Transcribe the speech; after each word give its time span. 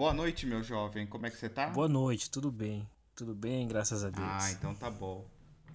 Boa 0.00 0.14
noite, 0.14 0.46
meu 0.46 0.62
jovem. 0.62 1.06
Como 1.06 1.26
é 1.26 1.30
que 1.30 1.36
você 1.36 1.46
tá? 1.46 1.66
Boa 1.66 1.86
noite, 1.86 2.30
tudo 2.30 2.50
bem. 2.50 2.88
Tudo 3.14 3.34
bem, 3.34 3.68
graças 3.68 4.02
a 4.02 4.08
Deus. 4.08 4.26
Ah, 4.26 4.50
então 4.50 4.74
tá 4.74 4.88
bom. 4.88 5.26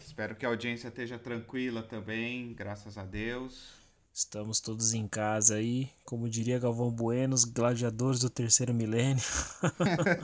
Espero 0.04 0.36
que 0.36 0.44
a 0.44 0.50
audiência 0.50 0.88
esteja 0.88 1.20
tranquila 1.20 1.84
também, 1.84 2.52
graças 2.56 2.98
a 2.98 3.06
Deus. 3.06 3.76
Estamos 4.12 4.60
todos 4.60 4.96
em 4.96 5.08
casa 5.08 5.58
aí, 5.58 5.92
como 6.04 6.28
diria 6.28 6.58
Galvão 6.58 6.90
Bueno, 6.90 7.36
os 7.36 7.44
gladiadores 7.44 8.20
do 8.20 8.28
terceiro 8.28 8.74
milênio. 8.74 9.24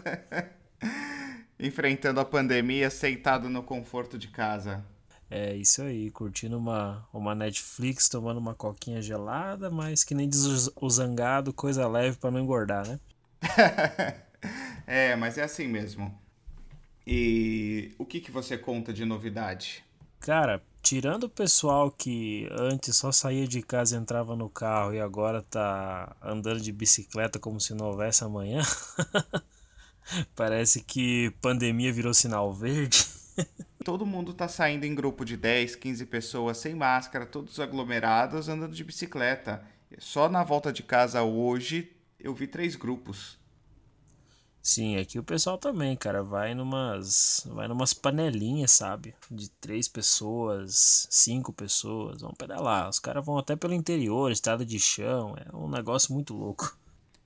Enfrentando 1.60 2.20
a 2.20 2.26
pandemia, 2.26 2.90
sentado 2.90 3.50
no 3.50 3.62
conforto 3.62 4.18
de 4.18 4.30
casa. 4.30 4.84
É 5.30 5.56
isso 5.56 5.84
aí, 5.84 6.10
curtindo 6.10 6.58
uma, 6.58 7.08
uma 7.14 7.36
Netflix, 7.36 8.10
tomando 8.10 8.40
uma 8.40 8.56
coquinha 8.56 9.00
gelada, 9.00 9.70
mas 9.70 10.04
que 10.04 10.16
nem 10.16 10.28
diz 10.28 10.72
o 10.76 10.90
zangado, 10.90 11.54
coisa 11.54 11.88
leve 11.88 12.18
para 12.18 12.32
não 12.32 12.40
engordar, 12.40 12.88
né? 12.88 13.00
é, 14.88 15.16
mas 15.16 15.38
é 15.38 15.44
assim 15.44 15.68
mesmo. 15.68 16.18
E 17.06 17.94
o 17.98 18.06
que, 18.06 18.20
que 18.20 18.32
você 18.32 18.58
conta 18.58 18.94
de 18.94 19.06
novidade? 19.06 19.84
Cara, 20.20 20.62
tirando 20.82 21.24
o 21.24 21.30
pessoal 21.30 21.92
que 21.92 22.48
antes 22.52 22.96
só 22.96 23.12
saía 23.12 23.48
de 23.48 23.62
casa 23.62 23.96
e 23.96 24.00
entrava 24.00 24.36
no 24.36 24.50
carro 24.50 24.94
e 24.94 25.00
agora 25.00 25.42
tá 25.42 26.16
andando 26.22 26.62
de 26.62 26.72
bicicleta 26.72 27.40
como 27.40 27.60
se 27.60 27.74
não 27.74 27.88
houvesse 27.88 28.24
amanhã, 28.24 28.62
parece 30.36 30.84
que 30.84 31.32
pandemia 31.42 31.92
virou 31.92 32.14
sinal 32.14 32.54
verde. 32.54 33.06
Todo 33.84 34.06
mundo 34.06 34.32
tá 34.32 34.48
saindo 34.48 34.86
em 34.86 34.94
grupo 34.94 35.26
de 35.26 35.36
10, 35.36 35.76
15 35.76 36.06
pessoas 36.06 36.58
sem 36.60 36.76
máscara, 36.76 37.26
todos 37.26 37.60
aglomerados, 37.60 38.48
andando 38.48 38.76
de 38.76 38.84
bicicleta. 38.84 39.64
Só 39.98 40.30
na 40.30 40.44
volta 40.44 40.72
de 40.72 40.84
casa 40.84 41.24
hoje 41.24 41.92
eu 42.20 42.36
vi 42.36 42.46
três 42.46 42.76
grupos. 42.76 43.41
Sim, 44.64 44.98
aqui 44.98 45.18
o 45.18 45.24
pessoal 45.24 45.58
também, 45.58 45.96
cara, 45.98 46.22
vai 46.24 46.54
numas, 46.54 47.44
vai 47.48 47.68
numas 47.68 47.94
panelinhas, 47.94 48.72
sabe? 48.72 49.16
De 49.30 49.50
três 49.50 49.88
pessoas, 49.88 51.08
cinco 51.10 51.52
pessoas, 51.52 52.22
vão 52.22 52.32
pedalar. 52.34 52.88
Os 52.88 53.00
caras 53.00 53.26
vão 53.26 53.38
até 53.40 53.56
pelo 53.56 53.74
interior, 53.74 54.32
estrada 54.32 54.64
de 54.64 54.80
chão, 54.80 55.36
é 55.38 55.56
um 55.56 55.68
negócio 55.68 56.14
muito 56.14 56.34
louco. 56.36 56.78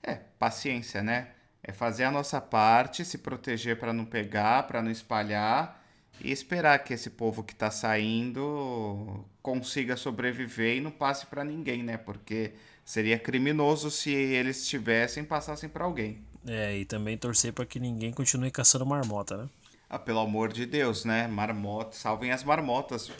É, 0.02 0.14
paciência, 0.38 1.02
né? 1.02 1.32
É 1.62 1.72
fazer 1.72 2.04
a 2.04 2.10
nossa 2.10 2.40
parte, 2.40 3.04
se 3.04 3.18
proteger 3.18 3.78
para 3.78 3.92
não 3.92 4.04
pegar, 4.04 4.66
para 4.66 4.80
não 4.82 4.90
espalhar 4.90 5.82
e 6.20 6.30
esperar 6.32 6.78
que 6.84 6.94
esse 6.94 7.10
povo 7.10 7.42
que 7.42 7.54
tá 7.54 7.70
saindo 7.70 9.24
consiga 9.42 9.96
sobreviver 9.96 10.76
e 10.76 10.80
não 10.80 10.90
passe 10.90 11.26
para 11.26 11.44
ninguém, 11.44 11.82
né? 11.82 11.96
Porque 11.98 12.54
seria 12.86 13.18
criminoso 13.18 13.90
se 13.90 14.12
eles 14.14 14.66
tivessem 14.66 15.24
passassem 15.24 15.68
para 15.68 15.84
alguém. 15.84 16.24
É, 16.46 16.78
e 16.78 16.84
também 16.84 17.18
torcer 17.18 17.52
para 17.52 17.66
que 17.66 17.80
ninguém 17.80 18.12
continue 18.12 18.52
caçando 18.52 18.86
marmota, 18.86 19.36
né? 19.36 19.48
Ah, 19.90 19.98
pelo 19.98 20.20
amor 20.20 20.52
de 20.52 20.64
Deus, 20.64 21.04
né? 21.04 21.26
Marmota, 21.26 21.96
salvem 21.96 22.30
as 22.30 22.44
marmotas. 22.44 23.10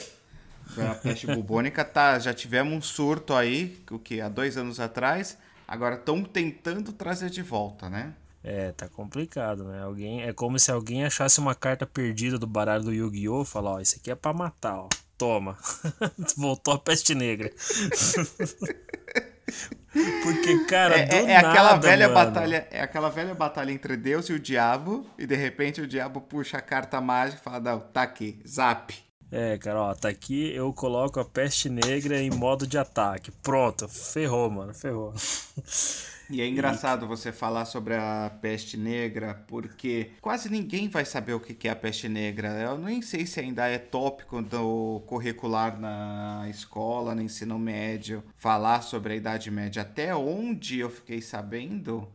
A 0.78 0.94
peste 0.94 1.26
bubônica 1.26 1.84
tá, 1.84 2.18
já 2.18 2.32
tivemos 2.32 2.72
um 2.72 2.80
surto 2.80 3.34
aí, 3.34 3.78
o 3.90 3.98
que 3.98 4.20
há 4.20 4.28
dois 4.28 4.56
anos 4.56 4.78
atrás. 4.80 5.36
Agora 5.66 5.96
estão 5.96 6.22
tentando 6.22 6.92
trazer 6.92 7.30
de 7.30 7.42
volta, 7.42 7.90
né? 7.90 8.14
É, 8.42 8.70
tá 8.72 8.88
complicado, 8.88 9.64
né? 9.64 9.82
Alguém, 9.82 10.22
é 10.22 10.32
como 10.32 10.58
se 10.58 10.70
alguém 10.70 11.04
achasse 11.04 11.40
uma 11.40 11.54
carta 11.54 11.84
perdida 11.84 12.38
do 12.38 12.46
baralho 12.46 12.84
do 12.84 12.92
Yu-Gi-Oh! 12.92 13.42
e 13.42 13.46
falar, 13.46 13.72
ó, 13.72 13.80
isso 13.80 13.96
aqui 13.96 14.10
é 14.10 14.14
para 14.14 14.32
matar, 14.32 14.78
ó. 14.78 14.88
Toma. 15.18 15.58
Voltou 16.36 16.74
a 16.74 16.78
peste 16.78 17.14
negra. 17.14 17.50
Porque, 20.22 20.64
cara, 20.64 20.98
é, 20.98 21.08
é, 21.10 21.30
é 21.32 21.36
aquela 21.36 21.76
velha 21.76 22.08
mano. 22.08 22.14
batalha, 22.14 22.68
é 22.70 22.80
aquela 22.80 23.08
velha 23.08 23.34
batalha 23.34 23.72
entre 23.72 23.96
Deus 23.96 24.28
e 24.28 24.32
o 24.32 24.38
diabo, 24.38 25.06
e 25.18 25.26
de 25.26 25.34
repente 25.34 25.80
o 25.80 25.86
diabo 25.86 26.20
puxa 26.20 26.58
a 26.58 26.60
carta 26.60 27.00
mágica 27.00 27.40
e 27.40 27.44
fala: 27.44 27.60
"Não, 27.60 27.80
tá 27.80 28.02
aqui, 28.02 28.38
zap". 28.46 28.94
É, 29.30 29.58
cara, 29.58 29.80
ó, 29.80 29.94
tá 29.94 30.08
aqui, 30.08 30.54
eu 30.54 30.72
coloco 30.72 31.18
a 31.18 31.24
peste 31.24 31.68
negra 31.68 32.20
em 32.20 32.30
modo 32.30 32.66
de 32.66 32.78
ataque. 32.78 33.30
Pronto, 33.42 33.88
ferrou, 33.88 34.50
mano, 34.50 34.72
ferrou. 34.74 35.12
E 36.28 36.40
é 36.40 36.48
engraçado 36.48 37.06
você 37.06 37.30
falar 37.30 37.64
sobre 37.66 37.94
a 37.94 38.32
peste 38.40 38.76
negra, 38.76 39.44
porque 39.46 40.10
quase 40.20 40.50
ninguém 40.50 40.88
vai 40.88 41.04
saber 41.04 41.34
o 41.34 41.40
que 41.40 41.68
é 41.68 41.70
a 41.70 41.76
peste 41.76 42.08
negra. 42.08 42.48
Eu 42.48 42.76
nem 42.76 43.00
sei 43.00 43.24
se 43.24 43.38
ainda 43.38 43.68
é 43.68 43.78
tópico 43.78 44.42
do 44.42 45.02
curricular 45.06 45.78
na 45.78 46.46
escola, 46.48 47.14
no 47.14 47.22
ensino 47.22 47.58
médio, 47.58 48.24
falar 48.36 48.82
sobre 48.82 49.12
a 49.12 49.16
Idade 49.16 49.50
Média. 49.52 49.82
Até 49.82 50.16
onde 50.16 50.80
eu 50.80 50.90
fiquei 50.90 51.22
sabendo, 51.22 52.08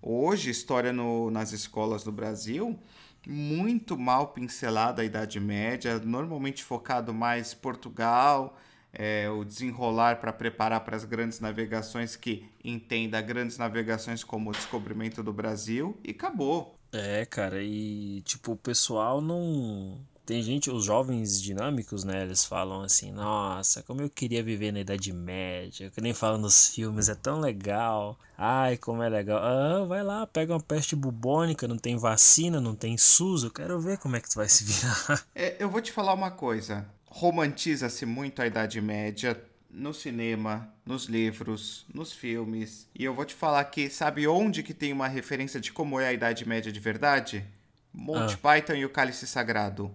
hoje, 0.00 0.48
história 0.50 0.92
no, 0.92 1.28
nas 1.32 1.52
escolas 1.52 2.04
do 2.04 2.12
Brasil, 2.12 2.78
muito 3.26 3.98
mal 3.98 4.28
pincelada 4.28 5.02
a 5.02 5.04
Idade 5.04 5.40
Média, 5.40 5.98
normalmente 5.98 6.62
focado 6.62 7.12
mais 7.12 7.52
Portugal 7.52 8.56
é, 8.98 9.28
o 9.28 9.44
desenrolar 9.44 10.20
para 10.20 10.32
preparar 10.32 10.80
para 10.80 10.96
as 10.96 11.04
grandes 11.04 11.38
navegações 11.38 12.16
que 12.16 12.48
entenda 12.64 13.20
grandes 13.20 13.58
navegações 13.58 14.24
como 14.24 14.50
o 14.50 14.52
descobrimento 14.52 15.22
do 15.22 15.32
Brasil 15.32 15.96
e 16.02 16.10
acabou. 16.10 16.74
É, 16.92 17.26
cara, 17.26 17.62
e 17.62 18.22
tipo, 18.22 18.52
o 18.52 18.56
pessoal 18.56 19.20
não. 19.20 19.98
Tem 20.24 20.42
gente, 20.42 20.70
os 20.70 20.84
jovens 20.84 21.40
dinâmicos, 21.40 22.02
né? 22.02 22.22
Eles 22.22 22.44
falam 22.44 22.82
assim: 22.82 23.12
Nossa, 23.12 23.82
como 23.82 24.00
eu 24.00 24.10
queria 24.10 24.42
viver 24.42 24.72
na 24.72 24.80
Idade 24.80 25.12
Média. 25.12 25.90
Que 25.90 26.00
nem 26.00 26.14
falam 26.14 26.38
nos 26.38 26.68
filmes, 26.68 27.08
é 27.08 27.14
tão 27.14 27.38
legal. 27.38 28.18
Ai, 28.36 28.76
como 28.76 29.02
é 29.02 29.08
legal. 29.08 29.38
Ah, 29.42 29.84
vai 29.84 30.02
lá, 30.02 30.26
pega 30.26 30.54
uma 30.54 30.60
peste 30.60 30.96
bubônica, 30.96 31.68
não 31.68 31.78
tem 31.78 31.96
vacina, 31.96 32.60
não 32.60 32.74
tem 32.74 32.96
SUS. 32.96 33.44
Eu 33.44 33.50
quero 33.50 33.78
ver 33.78 33.98
como 33.98 34.16
é 34.16 34.20
que 34.20 34.28
tu 34.28 34.36
vai 34.36 34.48
se 34.48 34.64
virar. 34.64 35.24
É, 35.34 35.62
eu 35.62 35.68
vou 35.68 35.80
te 35.80 35.92
falar 35.92 36.14
uma 36.14 36.30
coisa 36.30 36.86
romantiza-se 37.16 38.04
muito 38.04 38.42
a 38.42 38.46
Idade 38.46 38.78
Média 38.78 39.42
no 39.70 39.94
cinema, 39.94 40.70
nos 40.84 41.06
livros, 41.06 41.86
nos 41.92 42.12
filmes. 42.12 42.86
E 42.94 43.04
eu 43.04 43.14
vou 43.14 43.24
te 43.24 43.34
falar 43.34 43.64
que 43.64 43.88
sabe 43.88 44.28
onde 44.28 44.62
que 44.62 44.74
tem 44.74 44.92
uma 44.92 45.08
referência 45.08 45.58
de 45.58 45.72
como 45.72 45.98
é 45.98 46.08
a 46.08 46.12
Idade 46.12 46.46
Média 46.46 46.70
de 46.70 46.78
verdade? 46.78 47.42
Monty 47.90 48.34
ah. 48.34 48.54
Python 48.54 48.74
e 48.74 48.84
o 48.84 48.90
Cálice 48.90 49.26
Sagrado. 49.26 49.90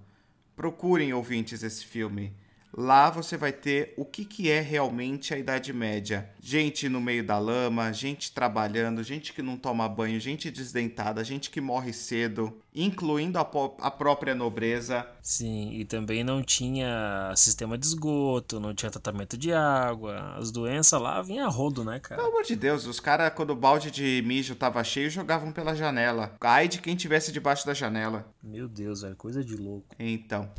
Procurem 0.55 1.13
ouvintes 1.13 1.61
esse 1.61 1.85
filme. 1.85 2.33
Lá 2.75 3.09
você 3.09 3.35
vai 3.35 3.51
ter 3.51 3.93
o 3.97 4.05
que, 4.05 4.23
que 4.23 4.49
é 4.49 4.61
realmente 4.61 5.33
a 5.33 5.37
Idade 5.37 5.73
Média. 5.73 6.29
Gente 6.39 6.87
no 6.87 7.01
meio 7.01 7.23
da 7.23 7.37
lama, 7.37 7.91
gente 7.91 8.31
trabalhando, 8.31 9.03
gente 9.03 9.33
que 9.33 9.41
não 9.41 9.57
toma 9.57 9.87
banho, 9.89 10.19
gente 10.19 10.49
desdentada, 10.49 11.23
gente 11.23 11.49
que 11.49 11.59
morre 11.59 11.91
cedo, 11.91 12.57
incluindo 12.73 13.37
a, 13.37 13.41
a 13.41 13.91
própria 13.91 14.33
nobreza. 14.33 15.05
Sim, 15.21 15.73
e 15.73 15.83
também 15.83 16.23
não 16.23 16.41
tinha 16.41 17.33
sistema 17.35 17.77
de 17.77 17.85
esgoto, 17.85 18.59
não 18.59 18.73
tinha 18.73 18.89
tratamento 18.89 19.37
de 19.37 19.51
água. 19.51 20.35
As 20.37 20.49
doenças 20.49 20.99
lá 21.01 21.21
vinham 21.21 21.45
a 21.45 21.49
rodo, 21.49 21.83
né, 21.83 21.99
cara? 21.99 22.21
Pelo 22.21 22.33
amor 22.33 22.43
de 22.43 22.55
Deus, 22.55 22.85
os 22.85 22.99
caras, 22.99 23.33
quando 23.35 23.51
o 23.51 23.55
balde 23.55 23.91
de 23.91 24.23
mijo 24.25 24.55
tava 24.55 24.81
cheio, 24.83 25.09
jogavam 25.09 25.51
pela 25.51 25.75
janela. 25.75 26.35
Ai 26.39 26.67
de 26.67 26.79
quem 26.79 26.95
tivesse 26.95 27.31
debaixo 27.31 27.65
da 27.65 27.73
janela. 27.73 28.25
Meu 28.41 28.67
Deus, 28.67 29.03
é 29.03 29.13
coisa 29.13 29.43
de 29.43 29.55
louco. 29.55 29.93
Então. 29.99 30.49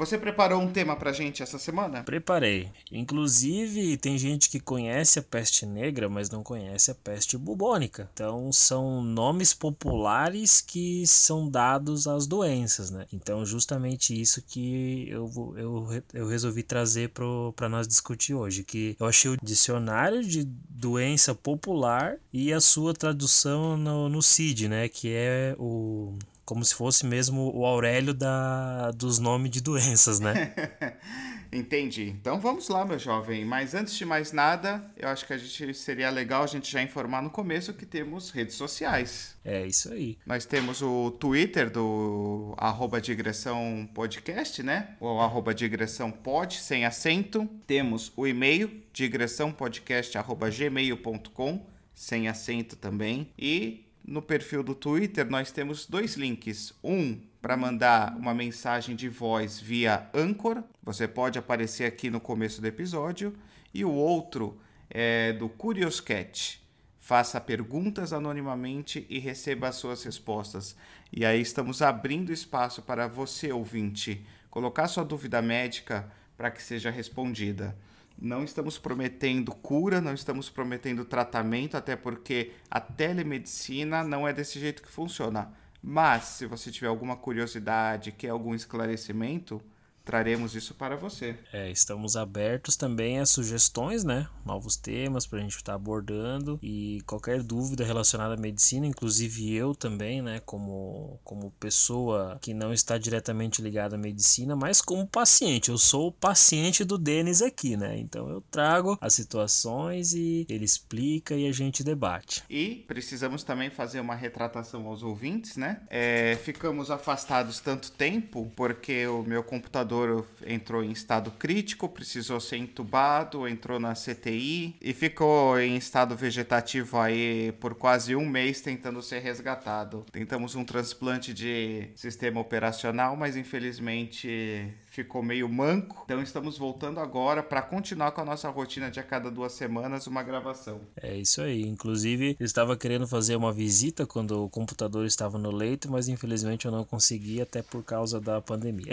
Você 0.00 0.16
preparou 0.16 0.62
um 0.62 0.72
tema 0.72 0.96
pra 0.96 1.12
gente 1.12 1.42
essa 1.42 1.58
semana? 1.58 2.02
Preparei. 2.04 2.70
Inclusive, 2.90 3.98
tem 3.98 4.16
gente 4.16 4.48
que 4.48 4.58
conhece 4.58 5.18
a 5.18 5.22
peste 5.22 5.66
negra, 5.66 6.08
mas 6.08 6.30
não 6.30 6.42
conhece 6.42 6.90
a 6.90 6.94
peste 6.94 7.36
bubônica. 7.36 8.08
Então, 8.14 8.50
são 8.50 9.02
nomes 9.02 9.52
populares 9.52 10.62
que 10.62 11.06
são 11.06 11.50
dados 11.50 12.06
às 12.06 12.26
doenças, 12.26 12.90
né? 12.90 13.04
Então, 13.12 13.44
justamente 13.44 14.18
isso 14.18 14.40
que 14.40 15.06
eu, 15.10 15.30
eu, 15.58 16.02
eu 16.14 16.26
resolvi 16.26 16.62
trazer 16.62 17.10
para 17.54 17.68
nós 17.68 17.86
discutir 17.86 18.32
hoje. 18.32 18.64
Que 18.64 18.96
eu 18.98 19.06
achei 19.06 19.30
o 19.30 19.36
dicionário 19.42 20.24
de 20.24 20.44
doença 20.44 21.34
popular 21.34 22.16
e 22.32 22.54
a 22.54 22.60
sua 22.62 22.94
tradução 22.94 23.76
no, 23.76 24.08
no 24.08 24.22
CID, 24.22 24.66
né? 24.66 24.88
Que 24.88 25.12
é 25.12 25.54
o 25.58 26.16
como 26.44 26.64
se 26.64 26.74
fosse 26.74 27.06
mesmo 27.06 27.52
o 27.54 27.64
Aurélio 27.64 28.12
da, 28.12 28.90
dos 28.92 29.18
nomes 29.18 29.50
de 29.50 29.60
doenças, 29.60 30.20
né? 30.20 30.54
Entendi. 31.52 32.14
Então 32.20 32.38
vamos 32.38 32.68
lá, 32.68 32.84
meu 32.84 32.98
jovem. 32.98 33.44
Mas 33.44 33.74
antes 33.74 33.96
de 33.96 34.04
mais 34.04 34.30
nada, 34.30 34.88
eu 34.96 35.08
acho 35.08 35.26
que 35.26 35.32
a 35.32 35.38
gente 35.38 35.74
seria 35.74 36.08
legal 36.08 36.44
a 36.44 36.46
gente 36.46 36.70
já 36.70 36.80
informar 36.80 37.20
no 37.22 37.30
começo 37.30 37.74
que 37.74 37.84
temos 37.84 38.30
redes 38.30 38.54
sociais. 38.54 39.34
É 39.44 39.66
isso 39.66 39.92
aí. 39.92 40.16
Nós 40.24 40.44
temos 40.44 40.80
o 40.80 41.10
Twitter 41.12 41.68
do 41.68 42.54
arroba 42.56 43.00
digressão 43.00 43.88
podcast, 43.92 44.62
né? 44.62 44.94
O 45.00 45.18
arroba 45.18 45.52
digressão 45.52 46.12
pod, 46.12 46.60
sem 46.60 46.84
acento. 46.84 47.50
Temos 47.66 48.12
o 48.16 48.28
e-mail 48.28 48.84
digressãopodcast.gmail.com, 48.92 51.66
sem 51.92 52.28
acento 52.28 52.76
também. 52.76 53.32
E 53.36 53.89
no 54.04 54.20
perfil 54.22 54.62
do 54.62 54.74
Twitter 54.74 55.28
nós 55.30 55.52
temos 55.52 55.86
dois 55.86 56.14
links. 56.14 56.72
Um 56.82 57.20
para 57.40 57.56
mandar 57.56 58.16
uma 58.16 58.34
mensagem 58.34 58.94
de 58.94 59.08
voz 59.08 59.58
via 59.58 60.08
Anchor, 60.12 60.62
você 60.82 61.08
pode 61.08 61.38
aparecer 61.38 61.84
aqui 61.84 62.10
no 62.10 62.20
começo 62.20 62.60
do 62.60 62.66
episódio, 62.66 63.34
e 63.72 63.84
o 63.84 63.90
outro 63.90 64.60
é 64.90 65.32
do 65.32 65.48
Curious 65.48 66.00
Cat. 66.00 66.60
faça 66.98 67.40
perguntas 67.40 68.12
anonimamente 68.12 69.06
e 69.08 69.18
receba 69.18 69.68
as 69.68 69.76
suas 69.76 70.04
respostas. 70.04 70.76
E 71.10 71.24
aí 71.24 71.40
estamos 71.40 71.82
abrindo 71.82 72.32
espaço 72.32 72.82
para 72.82 73.08
você, 73.08 73.50
ouvinte, 73.50 74.24
colocar 74.50 74.86
sua 74.86 75.04
dúvida 75.04 75.40
médica 75.40 76.12
para 76.36 76.50
que 76.50 76.62
seja 76.62 76.90
respondida. 76.90 77.76
Não 78.20 78.44
estamos 78.44 78.78
prometendo 78.78 79.54
cura, 79.54 80.00
não 80.00 80.12
estamos 80.12 80.50
prometendo 80.50 81.04
tratamento, 81.04 81.76
até 81.76 81.96
porque 81.96 82.52
a 82.70 82.78
telemedicina 82.78 84.04
não 84.04 84.28
é 84.28 84.32
desse 84.32 84.60
jeito 84.60 84.82
que 84.82 84.90
funciona. 84.90 85.50
Mas, 85.82 86.24
se 86.24 86.46
você 86.46 86.70
tiver 86.70 86.88
alguma 86.88 87.16
curiosidade, 87.16 88.12
quer 88.12 88.28
algum 88.28 88.54
esclarecimento, 88.54 89.62
traremos 90.10 90.56
isso 90.56 90.74
para 90.74 90.96
você. 90.96 91.36
É, 91.52 91.70
estamos 91.70 92.16
abertos 92.16 92.74
também 92.74 93.20
a 93.20 93.26
sugestões, 93.26 94.02
né? 94.02 94.26
Novos 94.44 94.74
temas 94.74 95.24
para 95.24 95.38
a 95.38 95.42
gente 95.42 95.54
estar 95.54 95.70
tá 95.70 95.76
abordando 95.76 96.58
e 96.60 97.00
qualquer 97.06 97.44
dúvida 97.44 97.84
relacionada 97.84 98.34
à 98.34 98.36
medicina, 98.36 98.88
inclusive 98.88 99.54
eu 99.54 99.72
também, 99.72 100.20
né? 100.20 100.40
Como, 100.44 101.20
como 101.22 101.52
pessoa 101.60 102.36
que 102.42 102.52
não 102.52 102.72
está 102.72 102.98
diretamente 102.98 103.62
ligada 103.62 103.94
à 103.94 103.98
medicina, 103.98 104.56
mas 104.56 104.82
como 104.82 105.06
paciente. 105.06 105.68
Eu 105.68 105.78
sou 105.78 106.08
o 106.08 106.12
paciente 106.12 106.82
do 106.82 106.98
Denis 106.98 107.40
aqui, 107.40 107.76
né? 107.76 107.96
Então 107.96 108.28
eu 108.28 108.40
trago 108.40 108.98
as 109.00 109.14
situações 109.14 110.12
e 110.12 110.44
ele 110.48 110.64
explica 110.64 111.36
e 111.36 111.46
a 111.46 111.52
gente 111.52 111.84
debate. 111.84 112.42
E 112.50 112.84
precisamos 112.88 113.44
também 113.44 113.70
fazer 113.70 114.00
uma 114.00 114.16
retratação 114.16 114.88
aos 114.88 115.04
ouvintes, 115.04 115.56
né? 115.56 115.82
É, 115.88 116.36
ficamos 116.42 116.90
afastados 116.90 117.60
tanto 117.60 117.92
tempo 117.92 118.50
porque 118.56 119.06
o 119.06 119.22
meu 119.22 119.44
computador 119.44 119.99
entrou 120.46 120.82
em 120.82 120.90
estado 120.90 121.30
crítico, 121.32 121.88
precisou 121.88 122.40
ser 122.40 122.56
entubado, 122.56 123.46
entrou 123.48 123.78
na 123.78 123.94
CTI 123.94 124.76
e 124.80 124.92
ficou 124.92 125.58
em 125.58 125.76
estado 125.76 126.16
vegetativo 126.16 126.98
aí 126.98 127.52
por 127.60 127.74
quase 127.74 128.14
um 128.14 128.26
mês 128.26 128.60
tentando 128.60 129.02
ser 129.02 129.20
resgatado. 129.20 130.04
Tentamos 130.12 130.54
um 130.54 130.64
transplante 130.64 131.34
de 131.34 131.88
sistema 131.94 132.40
operacional, 132.40 133.16
mas 133.16 133.36
infelizmente 133.36 134.72
ficou 134.90 135.22
meio 135.22 135.48
manco. 135.48 136.02
Então 136.04 136.22
estamos 136.22 136.58
voltando 136.58 137.00
agora 137.00 137.42
para 137.42 137.62
continuar 137.62 138.12
com 138.12 138.20
a 138.20 138.24
nossa 138.24 138.48
rotina 138.50 138.90
de 138.90 139.00
a 139.00 139.02
cada 139.02 139.30
duas 139.30 139.52
semanas 139.52 140.06
uma 140.06 140.22
gravação. 140.22 140.80
É 141.00 141.16
isso 141.16 141.40
aí. 141.40 141.62
Inclusive, 141.62 142.36
eu 142.38 142.44
estava 142.44 142.76
querendo 142.76 143.06
fazer 143.06 143.36
uma 143.36 143.52
visita 143.52 144.06
quando 144.06 144.44
o 144.44 144.48
computador 144.48 145.06
estava 145.06 145.38
no 145.38 145.50
leito, 145.50 145.90
mas 145.90 146.08
infelizmente 146.08 146.66
eu 146.66 146.72
não 146.72 146.84
consegui 146.84 147.40
até 147.40 147.62
por 147.62 147.82
causa 147.82 148.20
da 148.20 148.40
pandemia. 148.40 148.92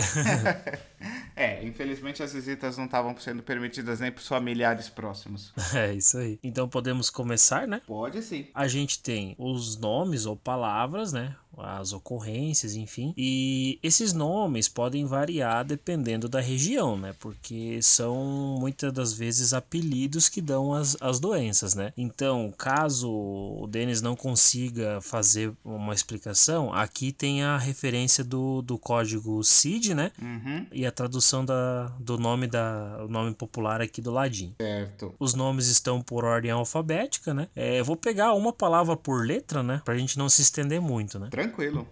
é, 1.35 1.63
infelizmente 1.63 2.23
as 2.23 2.33
visitas 2.33 2.77
não 2.77 2.85
estavam 2.85 3.15
sendo 3.17 3.43
permitidas 3.43 3.99
nem 3.99 4.11
para 4.11 4.19
os 4.19 4.27
familiares 4.27 4.89
próximos. 4.89 5.53
É 5.75 5.93
isso 5.93 6.17
aí. 6.17 6.39
Então 6.41 6.67
podemos 6.67 7.09
começar, 7.09 7.67
né? 7.67 7.81
Pode 7.85 8.21
sim. 8.23 8.47
A 8.53 8.67
gente 8.67 9.01
tem 9.01 9.35
os 9.37 9.77
nomes 9.77 10.25
ou 10.25 10.35
palavras, 10.35 11.11
né? 11.13 11.35
As 11.57 11.93
ocorrências, 11.93 12.75
enfim. 12.75 13.13
E 13.17 13.79
esses 13.81 14.13
nomes 14.13 14.67
podem 14.67 15.05
variar 15.05 15.65
dependendo 15.65 16.29
da 16.29 16.39
região, 16.39 16.97
né? 16.97 17.13
Porque 17.19 17.79
são 17.81 18.57
muitas 18.59 18.91
das 18.93 19.13
vezes 19.13 19.53
apelidos 19.53 20.29
que 20.29 20.41
dão 20.41 20.73
as, 20.73 20.97
as 21.01 21.19
doenças, 21.19 21.75
né? 21.75 21.93
Então, 21.97 22.53
caso 22.57 23.11
o 23.11 23.67
Denis 23.67 24.01
não 24.01 24.15
consiga 24.15 24.99
fazer 25.01 25.51
uma 25.63 25.93
explicação, 25.93 26.73
aqui 26.73 27.11
tem 27.11 27.43
a 27.43 27.57
referência 27.57 28.23
do, 28.23 28.61
do 28.61 28.77
código 28.77 29.43
CID, 29.43 29.93
né? 29.93 30.11
Uhum. 30.21 30.65
E 30.71 30.85
a 30.85 30.91
tradução 30.91 31.43
da, 31.43 31.87
do 31.99 32.17
nome 32.17 32.47
da 32.47 32.97
o 33.03 33.07
nome 33.07 33.33
popular 33.33 33.81
aqui 33.81 34.01
do 34.01 34.11
ladinho. 34.11 34.55
Certo. 34.59 35.13
Os 35.19 35.33
nomes 35.33 35.67
estão 35.67 36.01
por 36.01 36.23
ordem 36.25 36.51
alfabética, 36.51 37.33
né? 37.33 37.47
É, 37.55 37.79
eu 37.79 37.85
vou 37.85 37.95
pegar 37.95 38.33
uma 38.33 38.53
palavra 38.53 38.95
por 38.95 39.25
letra, 39.25 39.63
né? 39.63 39.81
Pra 39.83 39.97
gente 39.97 40.17
não 40.17 40.29
se 40.29 40.41
estender 40.41 40.81
muito, 40.81 41.19
né? 41.19 41.27
Tranquilo. 41.29 41.46